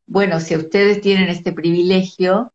bueno, 0.08 0.40
si 0.40 0.56
ustedes 0.56 1.02
tienen 1.02 1.30
este 1.30 1.52
privilegio 1.52 2.54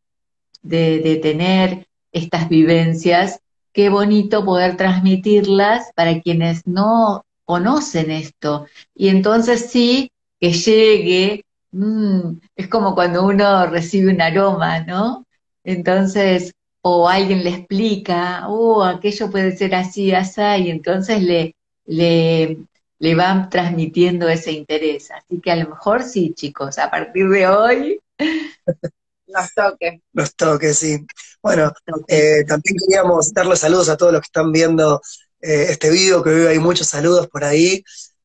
de, 0.62 1.18
tener 1.22 1.88
estas 2.12 2.48
vivencias, 2.48 3.40
qué 3.72 3.88
bonito 3.88 4.44
poder 4.44 4.76
transmitirlas 4.76 5.92
para 5.94 6.20
quienes 6.20 6.66
no 6.66 7.24
conocen 7.44 8.10
esto. 8.10 8.66
Y 8.94 9.08
entonces 9.08 9.70
sí, 9.70 10.10
que 10.40 10.52
llegue, 10.52 11.44
mm, 11.72 12.38
es 12.56 12.68
como 12.68 12.94
cuando 12.94 13.24
uno 13.24 13.66
recibe 13.66 14.12
un 14.12 14.20
aroma, 14.22 14.80
¿no? 14.80 15.26
Entonces, 15.64 16.52
o 16.82 17.08
alguien 17.08 17.44
le 17.44 17.50
explica, 17.50 18.48
oh, 18.48 18.82
aquello 18.84 19.30
puede 19.30 19.56
ser 19.56 19.74
así, 19.74 20.12
así, 20.12 20.40
y 20.64 20.70
entonces 20.70 21.22
le, 21.22 21.54
le, 21.86 22.58
le 23.00 23.14
van 23.14 23.48
transmitiendo 23.48 24.28
ese 24.28 24.52
interés. 24.52 25.10
Así 25.10 25.40
que 25.40 25.50
a 25.50 25.56
lo 25.56 25.70
mejor 25.70 26.02
sí, 26.02 26.32
chicos, 26.34 26.78
a 26.78 26.90
partir 26.90 27.28
de 27.28 27.48
hoy. 27.48 28.00
Los 29.26 29.54
toques. 29.54 30.00
Los 30.12 30.34
toques, 30.34 30.78
sí. 30.78 31.06
Bueno, 31.42 31.72
eh, 32.08 32.44
también 32.46 32.76
queríamos 32.76 33.32
darle 33.32 33.56
saludos 33.56 33.88
a 33.88 33.96
todos 33.96 34.12
los 34.12 34.20
que 34.20 34.26
están 34.26 34.50
viendo 34.52 35.00
eh, 35.40 35.66
este 35.70 35.88
video, 35.88 36.22
que 36.22 36.30
hoy 36.30 36.46
hay 36.46 36.58
muchos 36.58 36.88
saludos 36.88 37.28
por 37.28 37.44
ahí, 37.44 37.82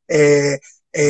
eh, 0.07 0.59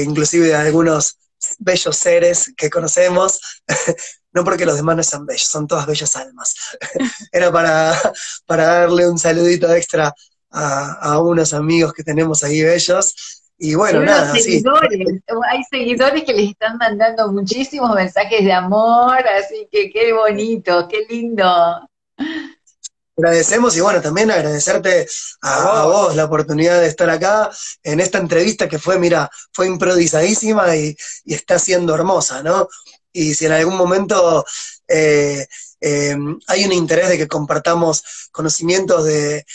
inclusive 0.06 0.48
de 0.48 0.56
algunos 0.56 1.18
bellos 1.60 1.96
seres 1.96 2.54
que 2.58 2.70
conocemos, 2.70 3.40
no 4.34 4.44
porque 4.44 4.66
los 4.66 4.76
demás 4.76 4.98
no 4.98 5.04
sean 5.04 5.26
bellos, 5.26 5.48
son 5.48 5.66
todas 5.66 5.88
bellas 5.88 6.16
almas. 6.18 6.54
Era 7.32 7.52
para, 7.52 7.98
para 8.46 8.66
darle 8.66 9.08
un 9.08 9.18
saludito 9.18 9.74
extra 9.74 10.14
a, 10.52 10.94
a 11.14 11.20
unos 11.22 11.54
amigos 11.54 11.94
que 11.94 12.04
tenemos 12.04 12.44
ahí 12.44 12.62
bellos. 12.62 13.16
Y 13.58 13.74
bueno, 13.76 14.02
nada, 14.02 14.34
Hay 14.34 15.64
seguidores 15.70 16.24
que 16.24 16.34
les 16.34 16.50
están 16.50 16.78
mandando 16.78 17.32
muchísimos 17.32 17.94
mensajes 17.96 18.44
de 18.44 18.52
amor, 18.52 19.18
así 19.28 19.68
que 19.72 19.90
qué 19.90 20.12
bonito, 20.12 20.88
qué 20.90 21.06
lindo. 21.10 21.46
Agradecemos 23.18 23.78
y 23.78 23.80
bueno, 23.80 24.02
también 24.02 24.30
agradecerte 24.30 25.08
a, 25.42 25.86
vos 25.86 26.16
la 26.18 26.26
oportunidad 26.26 26.82
de 26.82 26.88
estar 26.88 27.10
acá 27.10 27.50
en 27.82 28.02
esta 28.02 28.18
entrevista 28.18 28.68
que 28.68 28.78
fue, 28.78 29.00
mira, 29.00 29.30
fue 29.54 29.68
improvisadísima 29.68 30.76
y, 30.76 30.96
y 31.24 31.34
está 31.34 31.58
siendo 31.58 31.96
hermosa, 31.96 32.44
¿no? 32.44 32.68
Y 33.14 33.34
si 33.34 33.46
en 33.46 33.54
algún 33.54 33.78
momento 33.78 34.46
eh, 34.88 35.48
Em, 35.80 36.40
hay 36.48 36.66
un 36.66 36.72
interés 36.72 37.10
de 37.10 37.18
que 37.18 37.28
compartamos 37.28 38.30
conocimientos 38.32 39.06
de, 39.06 39.46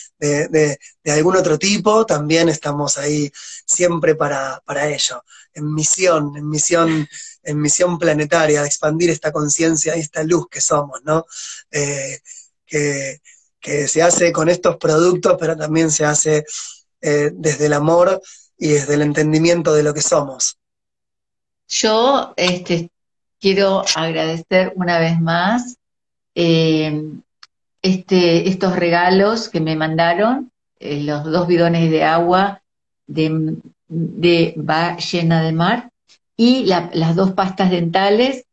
algún 1.07 1.37
otro 1.37 1.59
tipo, 1.59 2.05
también 2.07 2.49
estamos 2.49 2.99
ahí 2.99 3.33
siempre 3.66 4.14
para, 4.14 4.62
ello, 4.89 5.25
en 5.55 5.75
misión, 5.75 6.37
en 6.37 6.49
misión, 6.49 7.09
en 7.43 7.61
misión 7.61 7.99
planetaria, 7.99 8.61
de 8.61 8.68
expandir 8.68 9.11
esta 9.11 9.33
conciencia 9.33 9.97
y 9.97 10.01
esta 10.01 10.23
luz 10.23 10.47
que 10.49 10.61
somos, 10.61 11.01
¿no? 11.05 11.27
Eh, 11.71 12.21
que, 12.66 13.21
se 13.89 14.03
hace 14.03 14.33
con 14.33 14.49
estos 14.49 14.77
productos, 14.77 15.37
pero 15.39 15.57
también 15.57 15.91
se 15.91 16.05
hace 16.05 16.45
eh, 17.03 17.31
desde 17.35 17.66
el 17.66 17.75
amor 17.75 18.23
y 18.57 18.68
desde 18.68 18.95
el 18.95 19.03
entendimiento 19.03 19.75
de 19.75 19.83
lo 19.83 19.93
que 19.93 20.01
somos. 20.01 20.59
Yo 21.68 22.33
este, 22.37 22.91
quiero 23.39 23.85
agradecer 23.95 24.73
una 24.77 24.99
vez 24.99 25.21
más 25.21 25.77
eh, 26.43 27.05
este, 27.82 28.49
estos 28.49 28.76
regalos 28.76 29.49
que 29.49 29.61
me 29.61 29.76
mandaron, 29.76 30.51
eh, 30.78 31.03
los 31.03 31.24
dos 31.24 31.47
bidones 31.47 31.91
de 31.91 32.05
agua 32.05 32.62
de 33.07 33.59
de 33.91 34.55
Ballena 34.57 35.43
de 35.43 35.53
Mar 35.53 35.91
y 36.36 36.64
las 36.64 37.16
dos 37.16 37.32
pastas 37.32 37.70
dentales 37.70 38.47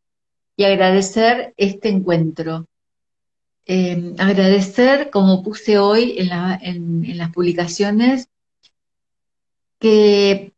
y 0.56 0.64
agradecer 0.64 1.54
este 1.56 1.88
encuentro. 1.88 2.66
Eh, 3.66 4.14
agradecer, 4.18 5.10
como 5.10 5.42
puse 5.42 5.78
hoy 5.78 6.16
en, 6.18 7.16
las 7.16 7.32
publicaciones, 7.32 8.28
que, 9.78 10.52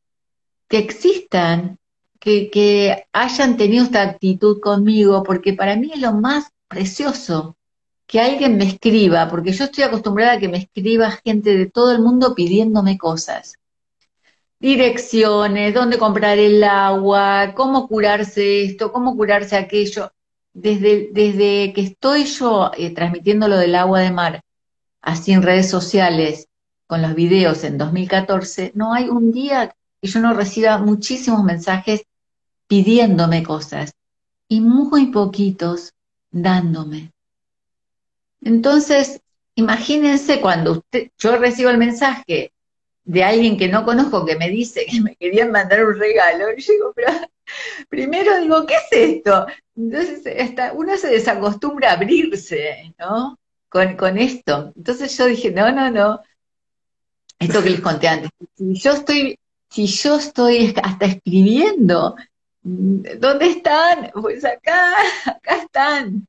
que 0.66 0.78
existan, 0.78 1.78
que, 2.18 2.50
que 2.50 3.04
hayan 3.12 3.58
tenido 3.58 3.84
esta 3.84 4.02
actitud 4.02 4.60
conmigo, 4.60 5.22
porque 5.22 5.52
para 5.52 5.76
mí 5.76 5.90
es 5.92 6.00
lo 6.00 6.14
más 6.14 6.52
precioso 6.70 7.56
que 8.06 8.20
alguien 8.20 8.56
me 8.56 8.64
escriba, 8.64 9.28
porque 9.28 9.52
yo 9.52 9.64
estoy 9.64 9.84
acostumbrada 9.84 10.32
a 10.34 10.38
que 10.38 10.48
me 10.48 10.58
escriba 10.58 11.10
gente 11.10 11.56
de 11.56 11.66
todo 11.66 11.92
el 11.92 12.00
mundo 12.00 12.34
pidiéndome 12.34 12.96
cosas. 12.96 13.56
Direcciones, 14.58 15.74
dónde 15.74 15.98
comprar 15.98 16.38
el 16.38 16.62
agua, 16.64 17.54
cómo 17.54 17.88
curarse 17.88 18.64
esto, 18.64 18.92
cómo 18.92 19.16
curarse 19.16 19.56
aquello. 19.56 20.12
Desde, 20.52 21.10
desde 21.12 21.72
que 21.72 21.82
estoy 21.82 22.24
yo 22.24 22.70
eh, 22.76 22.92
transmitiendo 22.92 23.46
lo 23.48 23.56
del 23.56 23.74
agua 23.74 24.00
de 24.00 24.10
mar, 24.10 24.42
así 25.00 25.32
en 25.32 25.42
redes 25.42 25.70
sociales, 25.70 26.48
con 26.86 27.02
los 27.02 27.14
videos 27.14 27.62
en 27.64 27.78
2014, 27.78 28.72
no 28.74 28.92
hay 28.92 29.08
un 29.08 29.30
día 29.30 29.74
que 30.00 30.08
yo 30.08 30.20
no 30.20 30.34
reciba 30.34 30.78
muchísimos 30.78 31.44
mensajes 31.44 32.02
pidiéndome 32.66 33.42
cosas 33.42 33.92
y 34.48 34.60
muy 34.60 35.06
poquitos 35.06 35.92
dándome. 36.30 37.12
Entonces, 38.42 39.20
imagínense 39.54 40.40
cuando 40.40 40.72
usted, 40.72 41.10
yo 41.18 41.36
recibo 41.36 41.70
el 41.70 41.78
mensaje 41.78 42.52
de 43.04 43.24
alguien 43.24 43.56
que 43.56 43.68
no 43.68 43.84
conozco 43.84 44.24
que 44.24 44.36
me 44.36 44.48
dice 44.48 44.86
que 44.86 45.00
me 45.00 45.16
querían 45.16 45.50
mandar 45.50 45.84
un 45.84 45.98
regalo, 45.98 46.46
digo, 46.56 46.92
pero 46.94 47.12
primero 47.88 48.40
digo, 48.40 48.66
¿qué 48.66 48.74
es 48.74 49.16
esto? 49.16 49.46
Entonces, 49.76 50.22
uno 50.74 50.96
se 50.96 51.08
desacostumbra 51.08 51.90
a 51.90 51.94
abrirse, 51.94 52.94
¿no? 52.98 53.38
Con, 53.68 53.96
con 53.96 54.18
esto. 54.18 54.72
Entonces 54.76 55.16
yo 55.16 55.26
dije, 55.26 55.50
no, 55.50 55.70
no, 55.72 55.90
no. 55.90 56.20
Esto 57.38 57.62
que 57.62 57.70
les 57.70 57.80
conté 57.80 58.08
antes. 58.08 58.30
Si 58.56 58.74
yo 58.74 58.92
estoy, 58.92 59.38
si 59.70 59.86
yo 59.86 60.16
estoy 60.16 60.74
hasta 60.82 61.06
escribiendo, 61.06 62.16
¿dónde 62.62 63.46
están? 63.46 64.10
Pues 64.14 64.44
acá, 64.44 64.94
acá 65.26 65.56
están. 65.56 66.26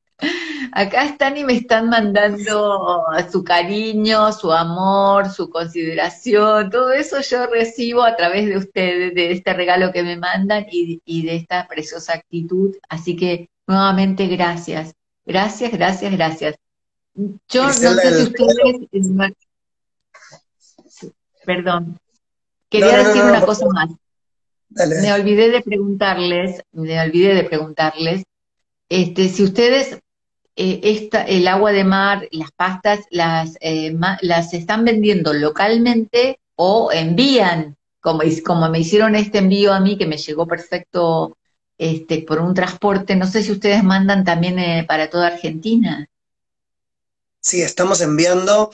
Acá 0.70 1.04
están 1.04 1.36
y 1.36 1.44
me 1.44 1.54
están 1.54 1.88
mandando 1.88 3.04
su 3.30 3.42
cariño, 3.42 4.32
su 4.32 4.52
amor, 4.52 5.28
su 5.28 5.50
consideración, 5.50 6.70
todo 6.70 6.92
eso 6.92 7.20
yo 7.20 7.46
recibo 7.46 8.02
a 8.04 8.14
través 8.14 8.46
de 8.46 8.56
ustedes, 8.56 9.14
de 9.14 9.32
este 9.32 9.52
regalo 9.52 9.92
que 9.92 10.02
me 10.02 10.16
mandan 10.16 10.64
y, 10.70 11.26
de 11.26 11.36
esta 11.36 11.66
preciosa 11.66 12.14
actitud. 12.14 12.76
Así 12.88 13.16
que 13.16 13.50
nuevamente 13.66 14.28
gracias, 14.28 14.94
gracias, 15.26 15.72
gracias, 15.72 16.12
gracias. 16.12 16.54
Yo 17.48 17.64
no 17.64 17.72
sé 17.72 18.14
si 18.14 18.22
ustedes... 18.22 18.78
Perdón, 21.44 21.98
quería 22.68 22.98
decir 22.98 23.22
una 23.22 23.44
cosa 23.44 23.66
más. 23.66 23.90
Me 24.74 25.12
olvidé 25.12 25.50
de 25.50 25.60
preguntarles, 25.60 26.62
me 26.72 27.00
olvidé 27.00 27.34
de 27.34 27.44
preguntarles, 27.44 28.24
este, 28.88 29.28
si 29.28 29.42
ustedes 29.42 29.98
eh, 30.54 30.80
esta, 30.82 31.22
el 31.22 31.48
agua 31.48 31.72
de 31.72 31.84
mar, 31.84 32.28
las 32.30 32.52
pastas, 32.52 33.00
las, 33.10 33.56
eh, 33.60 33.96
las 34.20 34.52
están 34.52 34.84
vendiendo 34.84 35.32
localmente 35.32 36.40
o 36.56 36.90
envían, 36.92 37.76
como, 38.00 38.22
como 38.44 38.68
me 38.68 38.80
hicieron 38.80 39.14
este 39.14 39.38
envío 39.38 39.72
a 39.72 39.80
mí, 39.80 39.96
que 39.96 40.06
me 40.06 40.18
llegó 40.18 40.46
perfecto 40.46 41.38
este, 41.78 42.22
por 42.22 42.40
un 42.40 42.52
transporte. 42.52 43.16
No 43.16 43.26
sé 43.26 43.42
si 43.42 43.52
ustedes 43.52 43.82
mandan 43.82 44.24
también 44.24 44.58
eh, 44.58 44.84
para 44.86 45.08
toda 45.08 45.28
Argentina. 45.28 46.06
Sí, 47.40 47.62
estamos 47.62 48.00
enviando 48.00 48.70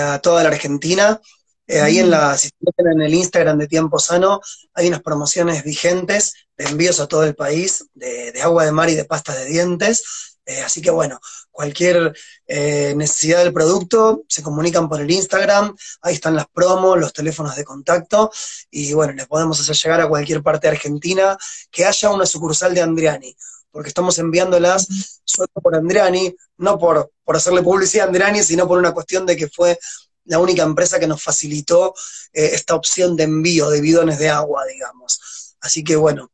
a 0.00 0.18
toda 0.18 0.42
la 0.42 0.50
Argentina. 0.50 1.20
Ahí 1.68 1.98
en 1.98 2.10
la, 2.10 2.36
si 2.36 2.50
en 2.76 3.00
el 3.00 3.14
Instagram 3.14 3.58
de 3.58 3.68
Tiempo 3.68 3.98
Sano, 3.98 4.40
hay 4.74 4.88
unas 4.88 5.02
promociones 5.02 5.64
vigentes 5.64 6.34
de 6.56 6.64
envíos 6.64 7.00
a 7.00 7.06
todo 7.06 7.24
el 7.24 7.34
país 7.34 7.86
de, 7.94 8.32
de 8.32 8.42
agua 8.42 8.64
de 8.64 8.72
mar 8.72 8.90
y 8.90 8.94
de 8.94 9.04
pasta 9.04 9.34
de 9.34 9.46
dientes. 9.46 10.34
Eh, 10.46 10.60
así 10.60 10.82
que 10.82 10.90
bueno, 10.90 11.18
cualquier 11.50 12.14
eh, 12.46 12.92
necesidad 12.96 13.42
del 13.42 13.52
producto, 13.52 14.24
se 14.28 14.42
comunican 14.42 14.88
por 14.88 15.00
el 15.00 15.10
Instagram, 15.10 15.74
ahí 16.02 16.14
están 16.14 16.36
las 16.36 16.46
promos, 16.48 16.98
los 16.98 17.12
teléfonos 17.12 17.56
de 17.56 17.64
contacto, 17.64 18.30
y 18.70 18.92
bueno, 18.92 19.14
les 19.14 19.26
podemos 19.26 19.58
hacer 19.58 19.74
llegar 19.76 20.00
a 20.02 20.08
cualquier 20.08 20.42
parte 20.42 20.66
de 20.66 20.74
Argentina 20.74 21.38
que 21.70 21.86
haya 21.86 22.10
una 22.10 22.26
sucursal 22.26 22.74
de 22.74 22.82
Andriani, 22.82 23.34
porque 23.70 23.88
estamos 23.88 24.18
enviándolas 24.18 24.86
solo 25.24 25.48
por 25.62 25.74
Andriani, 25.74 26.34
no 26.58 26.78
por, 26.78 27.10
por 27.24 27.36
hacerle 27.36 27.62
publicidad 27.62 28.04
a 28.04 28.08
Andriani, 28.08 28.42
sino 28.42 28.68
por 28.68 28.78
una 28.78 28.92
cuestión 28.92 29.24
de 29.24 29.36
que 29.36 29.48
fue 29.48 29.78
la 30.26 30.38
única 30.38 30.62
empresa 30.62 30.98
que 30.98 31.06
nos 31.06 31.22
facilitó 31.22 31.94
eh, 32.32 32.50
esta 32.52 32.74
opción 32.74 33.16
de 33.16 33.24
envío 33.24 33.70
de 33.70 33.80
bidones 33.80 34.18
de 34.18 34.30
agua, 34.30 34.64
digamos. 34.66 35.20
Así 35.60 35.84
que 35.84 35.96
bueno, 35.96 36.30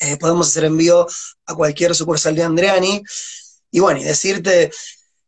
eh, 0.00 0.16
podemos 0.16 0.48
hacer 0.48 0.64
envío 0.64 1.06
a 1.46 1.54
cualquier 1.54 1.94
sucursal 1.94 2.34
de 2.34 2.42
Andreani. 2.42 3.02
Y 3.70 3.80
bueno, 3.80 4.00
y 4.00 4.04
decirte, 4.04 4.70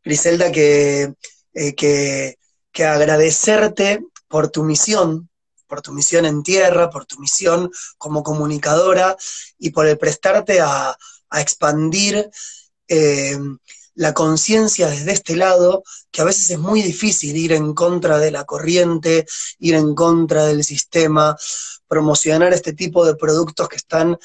Griselda, 0.02 0.52
que, 0.52 1.14
eh, 1.54 1.74
que, 1.74 2.36
agradecerte 2.84 4.00
por 4.28 4.50
tu 4.50 4.62
misión, 4.62 5.28
por 5.66 5.82
tu 5.82 5.92
misión 5.92 6.26
en 6.26 6.44
tierra, 6.44 6.90
por 6.90 7.06
tu 7.06 7.18
misión 7.18 7.72
como 7.98 8.22
comunicadora 8.22 9.16
y 9.58 9.70
por 9.70 9.86
el 9.86 9.98
prestarte 9.98 10.60
a, 10.60 10.96
expandir 11.32 12.30
eh, 12.86 13.36
la 13.98 14.14
conciencia 14.14 14.86
desde 14.86 15.10
este 15.10 15.34
lado, 15.34 15.82
que 16.12 16.20
a 16.20 16.24
veces 16.24 16.48
es 16.50 16.58
muy 16.58 16.82
difícil 16.82 17.36
ir 17.36 17.52
en 17.52 17.74
contra 17.74 18.18
de 18.20 18.30
la 18.30 18.44
corriente, 18.44 19.26
ir 19.58 19.74
en 19.74 19.96
contra 19.96 20.46
del 20.46 20.62
sistema, 20.62 21.36
promocionar 21.88 22.52
este 22.52 22.74
tipo 22.74 23.04
de 23.04 23.16
productos 23.16 23.68
que 23.68 23.74
están 23.74 24.16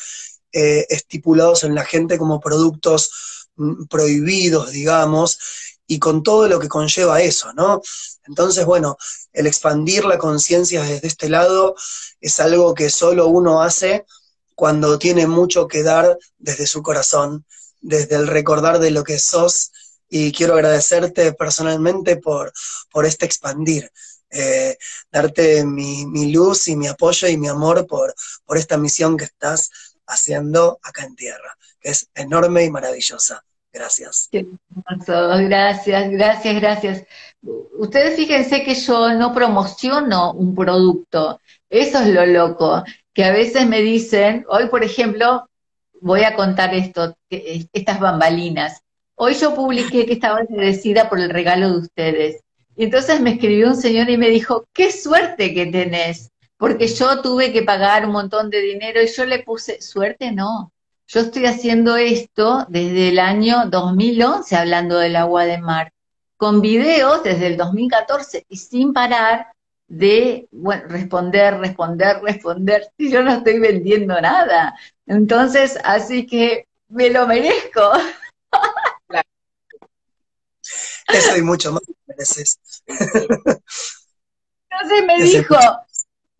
eh, 0.52 0.86
estipulados 0.90 1.64
en 1.64 1.74
la 1.74 1.84
gente 1.86 2.20
como 2.20 2.40
productos 2.40 3.50
mm, 3.56 3.86
prohibidos, 3.86 4.72
digamos, 4.72 5.40
y 5.88 5.98
con 5.98 6.22
todo 6.22 6.48
lo 6.48 6.60
que 6.60 6.70
conlleva 6.70 7.24
eso, 7.24 7.52
¿no? 7.54 7.82
Entonces, 8.28 8.66
bueno, 8.66 8.96
el 9.32 9.48
expandir 9.48 10.06
la 10.06 10.20
conciencia 10.20 10.84
desde 10.84 11.08
este 11.08 11.30
lado 11.30 11.74
es 12.22 12.40
algo 12.40 12.76
que 12.76 12.92
solo 12.92 13.26
uno 13.26 13.64
hace 13.64 14.06
cuando 14.54 15.00
tiene 15.00 15.26
mucho 15.26 15.68
que 15.68 15.82
dar 15.82 16.16
desde 16.38 16.68
su 16.68 16.84
corazón, 16.84 17.48
desde 17.84 18.16
el 18.16 18.28
recordar 18.28 18.80
de 18.80 18.90
lo 18.90 19.04
que 19.04 19.20
sos, 19.20 19.72
y 20.10 20.32
quiero 20.32 20.54
agradecerte 20.54 21.34
personalmente 21.34 22.18
por, 22.18 22.54
por 22.92 23.06
este 23.06 23.26
expandir. 23.26 23.90
Eh, 24.30 24.78
darte 25.12 25.64
mi, 25.64 26.06
mi, 26.06 26.32
luz 26.32 26.68
y 26.68 26.76
mi 26.76 26.88
apoyo 26.88 27.28
y 27.28 27.38
mi 27.38 27.48
amor 27.48 27.86
por, 27.86 28.16
por 28.46 28.58
esta 28.58 28.78
misión 28.78 29.16
que 29.16 29.26
estás 29.26 29.70
haciendo 30.08 30.80
acá 30.82 31.06
en 31.06 31.16
tierra, 31.16 31.56
que 31.80 31.90
es 31.90 32.10
enorme 32.16 32.64
y 32.64 32.72
maravillosa. 32.72 33.44
Gracias. 33.72 34.30
Gracias, 34.32 36.12
gracias, 36.12 36.56
gracias. 36.62 37.04
Ustedes 37.80 38.16
fíjense 38.16 38.64
que 38.64 38.76
yo 38.76 39.14
no 39.14 39.34
promociono 39.34 40.34
un 40.34 40.54
producto. 40.54 41.40
Eso 41.70 42.00
es 42.00 42.08
lo 42.08 42.26
loco. 42.28 42.84
Que 43.14 43.26
a 43.26 43.32
veces 43.32 43.68
me 43.68 43.82
dicen, 43.82 44.46
hoy 44.48 44.68
por 44.68 44.84
ejemplo, 44.84 45.50
voy 46.04 46.24
a 46.24 46.36
contar 46.36 46.74
esto, 46.74 47.16
estas 47.30 48.00
bambalinas. 48.00 48.82
Hoy 49.16 49.34
yo 49.36 49.56
publiqué 49.56 50.06
que 50.06 50.14
estaba 50.14 50.40
agradecida 50.40 51.10
por 51.10 51.20
el 51.20 51.30
regalo 51.30 51.72
de 51.72 51.78
ustedes. 51.78 52.42
Y 52.76 52.86
entonces 52.86 53.22
me 53.22 53.32
escribió 53.32 53.68
un 53.68 53.76
señor 53.76 54.10
y 54.10 54.18
me 54.18 54.30
dijo, 54.30 54.66
qué 54.74 54.92
suerte 54.92 55.54
que 55.54 55.68
tenés 55.68 56.32
porque 56.64 56.88
yo 56.88 57.22
tuve 57.22 57.52
que 57.52 57.64
pagar 57.64 58.06
un 58.06 58.14
montón 58.14 58.50
de 58.50 58.62
dinero 58.62 59.02
y 59.02 59.08
yo 59.08 59.26
le 59.26 59.40
puse, 59.40 59.82
suerte 59.82 60.32
no, 60.32 60.72
yo 61.08 61.20
estoy 61.20 61.46
haciendo 61.46 61.98
esto 61.98 62.66
desde 62.70 63.10
el 63.10 63.20
año 63.20 63.66
2011, 63.66 64.56
hablando 64.56 64.98
del 64.98 65.18
agua 65.18 65.44
de 65.44 65.58
mar, 65.58 65.92
con 66.38 66.62
videos 66.62 67.22
desde 67.22 67.48
el 67.48 67.58
2014 67.58 68.46
y 68.48 68.56
sin 68.56 68.94
parar 68.94 69.48
de 69.94 70.48
bueno, 70.52 70.84
responder, 70.88 71.60
responder, 71.60 72.20
responder, 72.24 72.90
y 72.98 73.12
yo 73.12 73.22
no 73.22 73.34
estoy 73.34 73.60
vendiendo 73.60 74.20
nada. 74.20 74.76
Entonces, 75.06 75.78
así 75.84 76.26
que 76.26 76.68
me 76.90 77.10
lo 77.10 77.28
merezco. 77.28 77.92
Eso 81.08 81.38
y 81.38 81.42
mucho 81.42 81.74
más 81.74 81.84
mereces. 82.08 82.60
Entonces 82.88 83.60
me 85.06 85.22
dijo, 85.22 85.56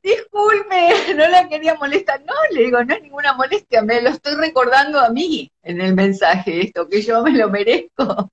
disculpe, 0.02 1.14
no 1.16 1.28
la 1.28 1.48
quería 1.48 1.76
molestar. 1.76 2.22
No, 2.22 2.34
le 2.50 2.64
digo, 2.64 2.84
no 2.84 2.96
es 2.96 3.04
ninguna 3.04 3.34
molestia, 3.34 3.84
me 3.84 4.02
lo 4.02 4.10
estoy 4.10 4.36
recordando 4.36 5.00
a 5.00 5.10
mí 5.10 5.52
en 5.62 5.80
el 5.80 5.94
mensaje, 5.94 6.66
esto, 6.66 6.90
que 6.90 7.04
yo 7.04 7.22
me 7.22 7.34
lo 7.34 7.50
merezco. 7.50 8.32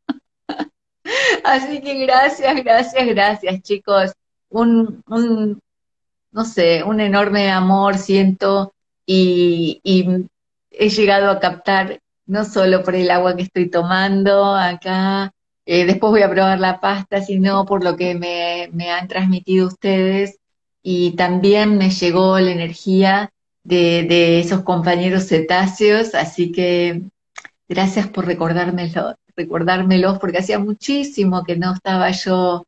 Así 1.44 1.82
que 1.82 2.06
gracias, 2.06 2.64
gracias, 2.64 3.06
gracias, 3.06 3.62
chicos. 3.62 4.12
Un, 4.50 5.02
no 6.32 6.44
sé, 6.44 6.82
un 6.82 7.00
enorme 7.00 7.50
amor 7.50 7.96
siento 7.98 8.72
y, 9.06 9.80
he 10.72 10.88
llegado 10.88 11.30
a 11.30 11.40
captar 11.40 12.00
no 12.26 12.44
solo 12.44 12.82
por 12.84 12.94
el 12.94 13.10
agua 13.10 13.34
que 13.36 13.42
estoy 13.42 13.68
tomando 13.68 14.54
acá, 14.54 15.32
eh, 15.66 15.84
después 15.84 16.10
voy 16.12 16.22
a 16.22 16.30
probar 16.30 16.60
la 16.60 16.80
pasta, 16.80 17.22
sino 17.22 17.66
por 17.66 17.84
lo 17.84 17.96
que 17.96 18.14
me, 18.14 18.70
me 18.72 18.90
han 18.90 19.08
transmitido 19.08 19.66
ustedes. 19.66 20.38
Y 20.82 21.12
también 21.16 21.76
me 21.76 21.90
llegó 21.90 22.38
la 22.38 22.52
energía 22.52 23.32
de, 23.64 24.04
de 24.08 24.40
esos 24.40 24.62
compañeros 24.62 25.28
cetáceos, 25.28 26.14
así 26.14 26.52
que 26.52 27.02
gracias 27.68 28.08
por 28.08 28.26
recordármelo, 28.26 29.16
recordármelos, 29.36 30.18
porque 30.18 30.38
hacía 30.38 30.58
muchísimo 30.58 31.44
que 31.44 31.56
no 31.56 31.74
estaba 31.74 32.10
yo 32.10 32.64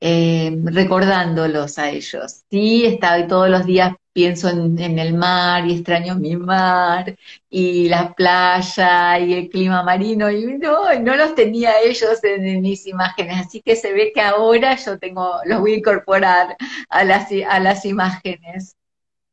eh, 0.00 0.56
recordándolos 0.64 1.78
a 1.78 1.90
ellos. 1.90 2.42
Sí, 2.50 2.84
estaba 2.86 3.26
todos 3.26 3.48
los 3.48 3.66
días 3.66 3.94
pienso 4.18 4.48
en, 4.48 4.98
el 4.98 5.14
mar 5.14 5.64
y 5.64 5.74
extraño 5.74 6.16
mi 6.16 6.34
mar 6.34 7.16
y 7.48 7.88
la 7.88 8.12
playa 8.14 9.16
y 9.20 9.32
el 9.32 9.48
clima 9.48 9.84
marino 9.84 10.28
y 10.28 10.44
no, 10.58 10.92
no 10.98 11.14
los 11.14 11.36
tenía 11.36 11.80
ellos 11.80 12.18
en, 12.24 12.60
mis 12.60 12.84
imágenes, 12.88 13.46
así 13.46 13.62
que 13.62 13.76
se 13.76 13.92
ve 13.92 14.10
que 14.12 14.20
ahora 14.20 14.74
yo 14.74 14.98
tengo, 14.98 15.38
los 15.44 15.60
voy 15.60 15.74
a 15.74 15.76
incorporar 15.76 16.56
a 16.88 17.04
las, 17.04 17.28
a 17.48 17.60
las 17.60 17.84
imágenes. 17.84 18.74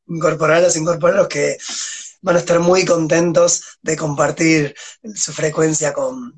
Incorporarlos, 0.07 0.77
incorporarlos 0.77 1.29
que 1.29 1.57
van 2.21 2.35
a 2.35 2.39
estar 2.39 2.59
muy 2.59 2.85
contentos 2.85 3.79
de 3.81 3.97
compartir 3.97 4.75
su 5.15 5.33
frecuencia 5.33 5.93
con, 5.93 6.35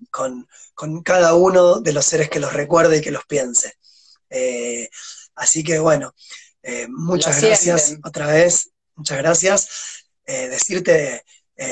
cada 1.03 1.33
uno 1.33 1.81
de 1.81 1.91
los 1.91 2.05
seres 2.05 2.29
que 2.29 2.39
los 2.39 2.53
recuerde 2.53 2.97
y 2.97 3.01
que 3.01 3.11
los 3.11 3.25
piense. 3.25 3.73
Eh, 4.29 4.89
así 5.35 5.63
que 5.63 5.79
bueno, 5.79 6.13
eh, 6.61 6.87
muchas 6.89 7.41
gracias 7.41 7.95
otra 8.03 8.27
vez, 8.27 8.69
muchas 8.95 9.17
gracias. 9.17 9.69
Eh, 10.25 10.49
decirte 10.49 11.23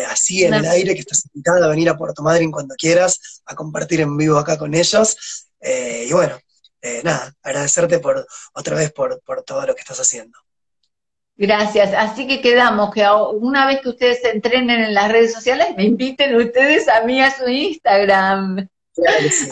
así 0.07 0.43
en 0.43 0.55
el 0.55 0.65
aire 0.65 0.95
que 0.95 1.01
estás 1.01 1.25
invitada 1.31 1.63
a 1.63 1.69
venir 1.69 1.87
a 1.89 1.97
Puerto 1.97 2.23
Madryn 2.23 2.51
cuando 2.51 2.73
quieras, 2.75 3.43
a 3.45 3.53
compartir 3.53 4.01
en 4.01 4.17
vivo 4.17 4.39
acá 4.39 4.57
con 4.57 4.73
ellos. 4.73 5.47
y 5.61 6.11
bueno, 6.11 6.39
nada, 7.03 7.31
agradecerte 7.43 7.99
por 7.99 8.25
otra 8.53 8.75
vez 8.75 8.91
por 8.91 9.21
todo 9.45 9.65
lo 9.65 9.75
que 9.75 9.81
estás 9.81 9.99
haciendo. 9.99 10.39
Gracias. 11.37 11.93
Así 11.93 12.27
que 12.27 12.41
quedamos 12.41 12.93
que 12.93 13.05
una 13.33 13.67
vez 13.67 13.81
que 13.81 13.89
ustedes 13.89 14.21
se 14.21 14.31
entrenen 14.31 14.79
en 14.81 14.93
las 14.93 15.11
redes 15.11 15.33
sociales, 15.33 15.67
me 15.75 15.83
inviten 15.83 16.35
ustedes 16.35 16.87
a 16.87 17.03
mí 17.03 17.21
a 17.21 17.29
su 17.31 17.47
Instagram. 17.47 18.69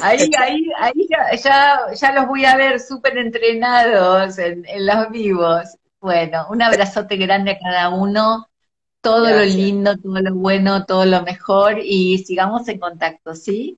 Ahí, 0.02 0.30
ahí, 0.38 0.66
ahí 0.80 1.08
ya, 1.10 1.92
ya, 1.94 2.12
los 2.14 2.28
voy 2.28 2.46
a 2.46 2.56
ver 2.56 2.80
súper 2.80 3.18
entrenados 3.18 4.38
en, 4.38 4.64
los 4.86 5.10
vivos. 5.10 5.78
Bueno, 6.00 6.48
un 6.50 6.62
abrazote 6.62 7.18
grande 7.18 7.52
a 7.52 7.60
cada 7.60 7.90
uno, 7.90 8.48
todo 9.02 9.30
lo 9.30 9.44
lindo, 9.44 9.98
todo 9.98 10.20
lo 10.20 10.34
bueno, 10.36 10.86
todo 10.86 11.06
lo 11.06 11.24
mejor 11.24 11.80
y 11.80 12.20
sigamos 12.20 12.68
en 12.68 12.80
contacto, 12.80 13.36
¿sí? 13.36 13.78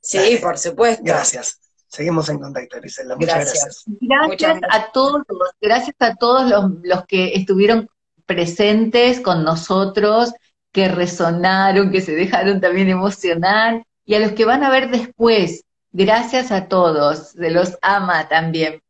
Sí, 0.00 0.38
por 0.40 0.58
supuesto. 0.58 1.02
Gracias. 1.04 1.60
Seguimos 1.86 2.28
en 2.28 2.38
contacto, 2.38 2.76
Grisela. 2.78 3.16
Muchas 3.16 3.34
gracias. 3.34 3.84
Gracias, 3.86 4.60
a 4.70 4.92
todos, 4.92 5.22
gracias 5.60 5.96
a 5.98 6.14
todos 6.14 6.48
los, 6.48 6.70
los 6.82 7.04
que 7.06 7.34
estuvieron 7.34 7.88
presentes 8.26 9.20
con 9.20 9.42
nosotros, 9.42 10.32
que 10.70 10.88
resonaron, 10.88 11.90
que 11.90 12.00
se 12.00 12.12
dejaron 12.12 12.60
también 12.60 12.88
emocionar, 12.88 13.84
y 14.10 14.14
a 14.16 14.18
los 14.18 14.32
que 14.32 14.44
van 14.44 14.64
a 14.64 14.70
ver 14.70 14.90
después. 14.90 15.64
Gracias 15.92 16.50
a 16.50 16.66
todos, 16.66 17.28
se 17.30 17.48
los 17.48 17.78
ama 17.80 18.28
también. 18.28 18.82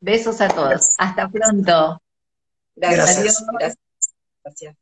Besos 0.00 0.40
a 0.40 0.48
todos. 0.48 0.94
Hasta 0.96 1.28
pronto. 1.28 2.00
Gracias. 2.74 3.44
Gracias. 4.42 4.76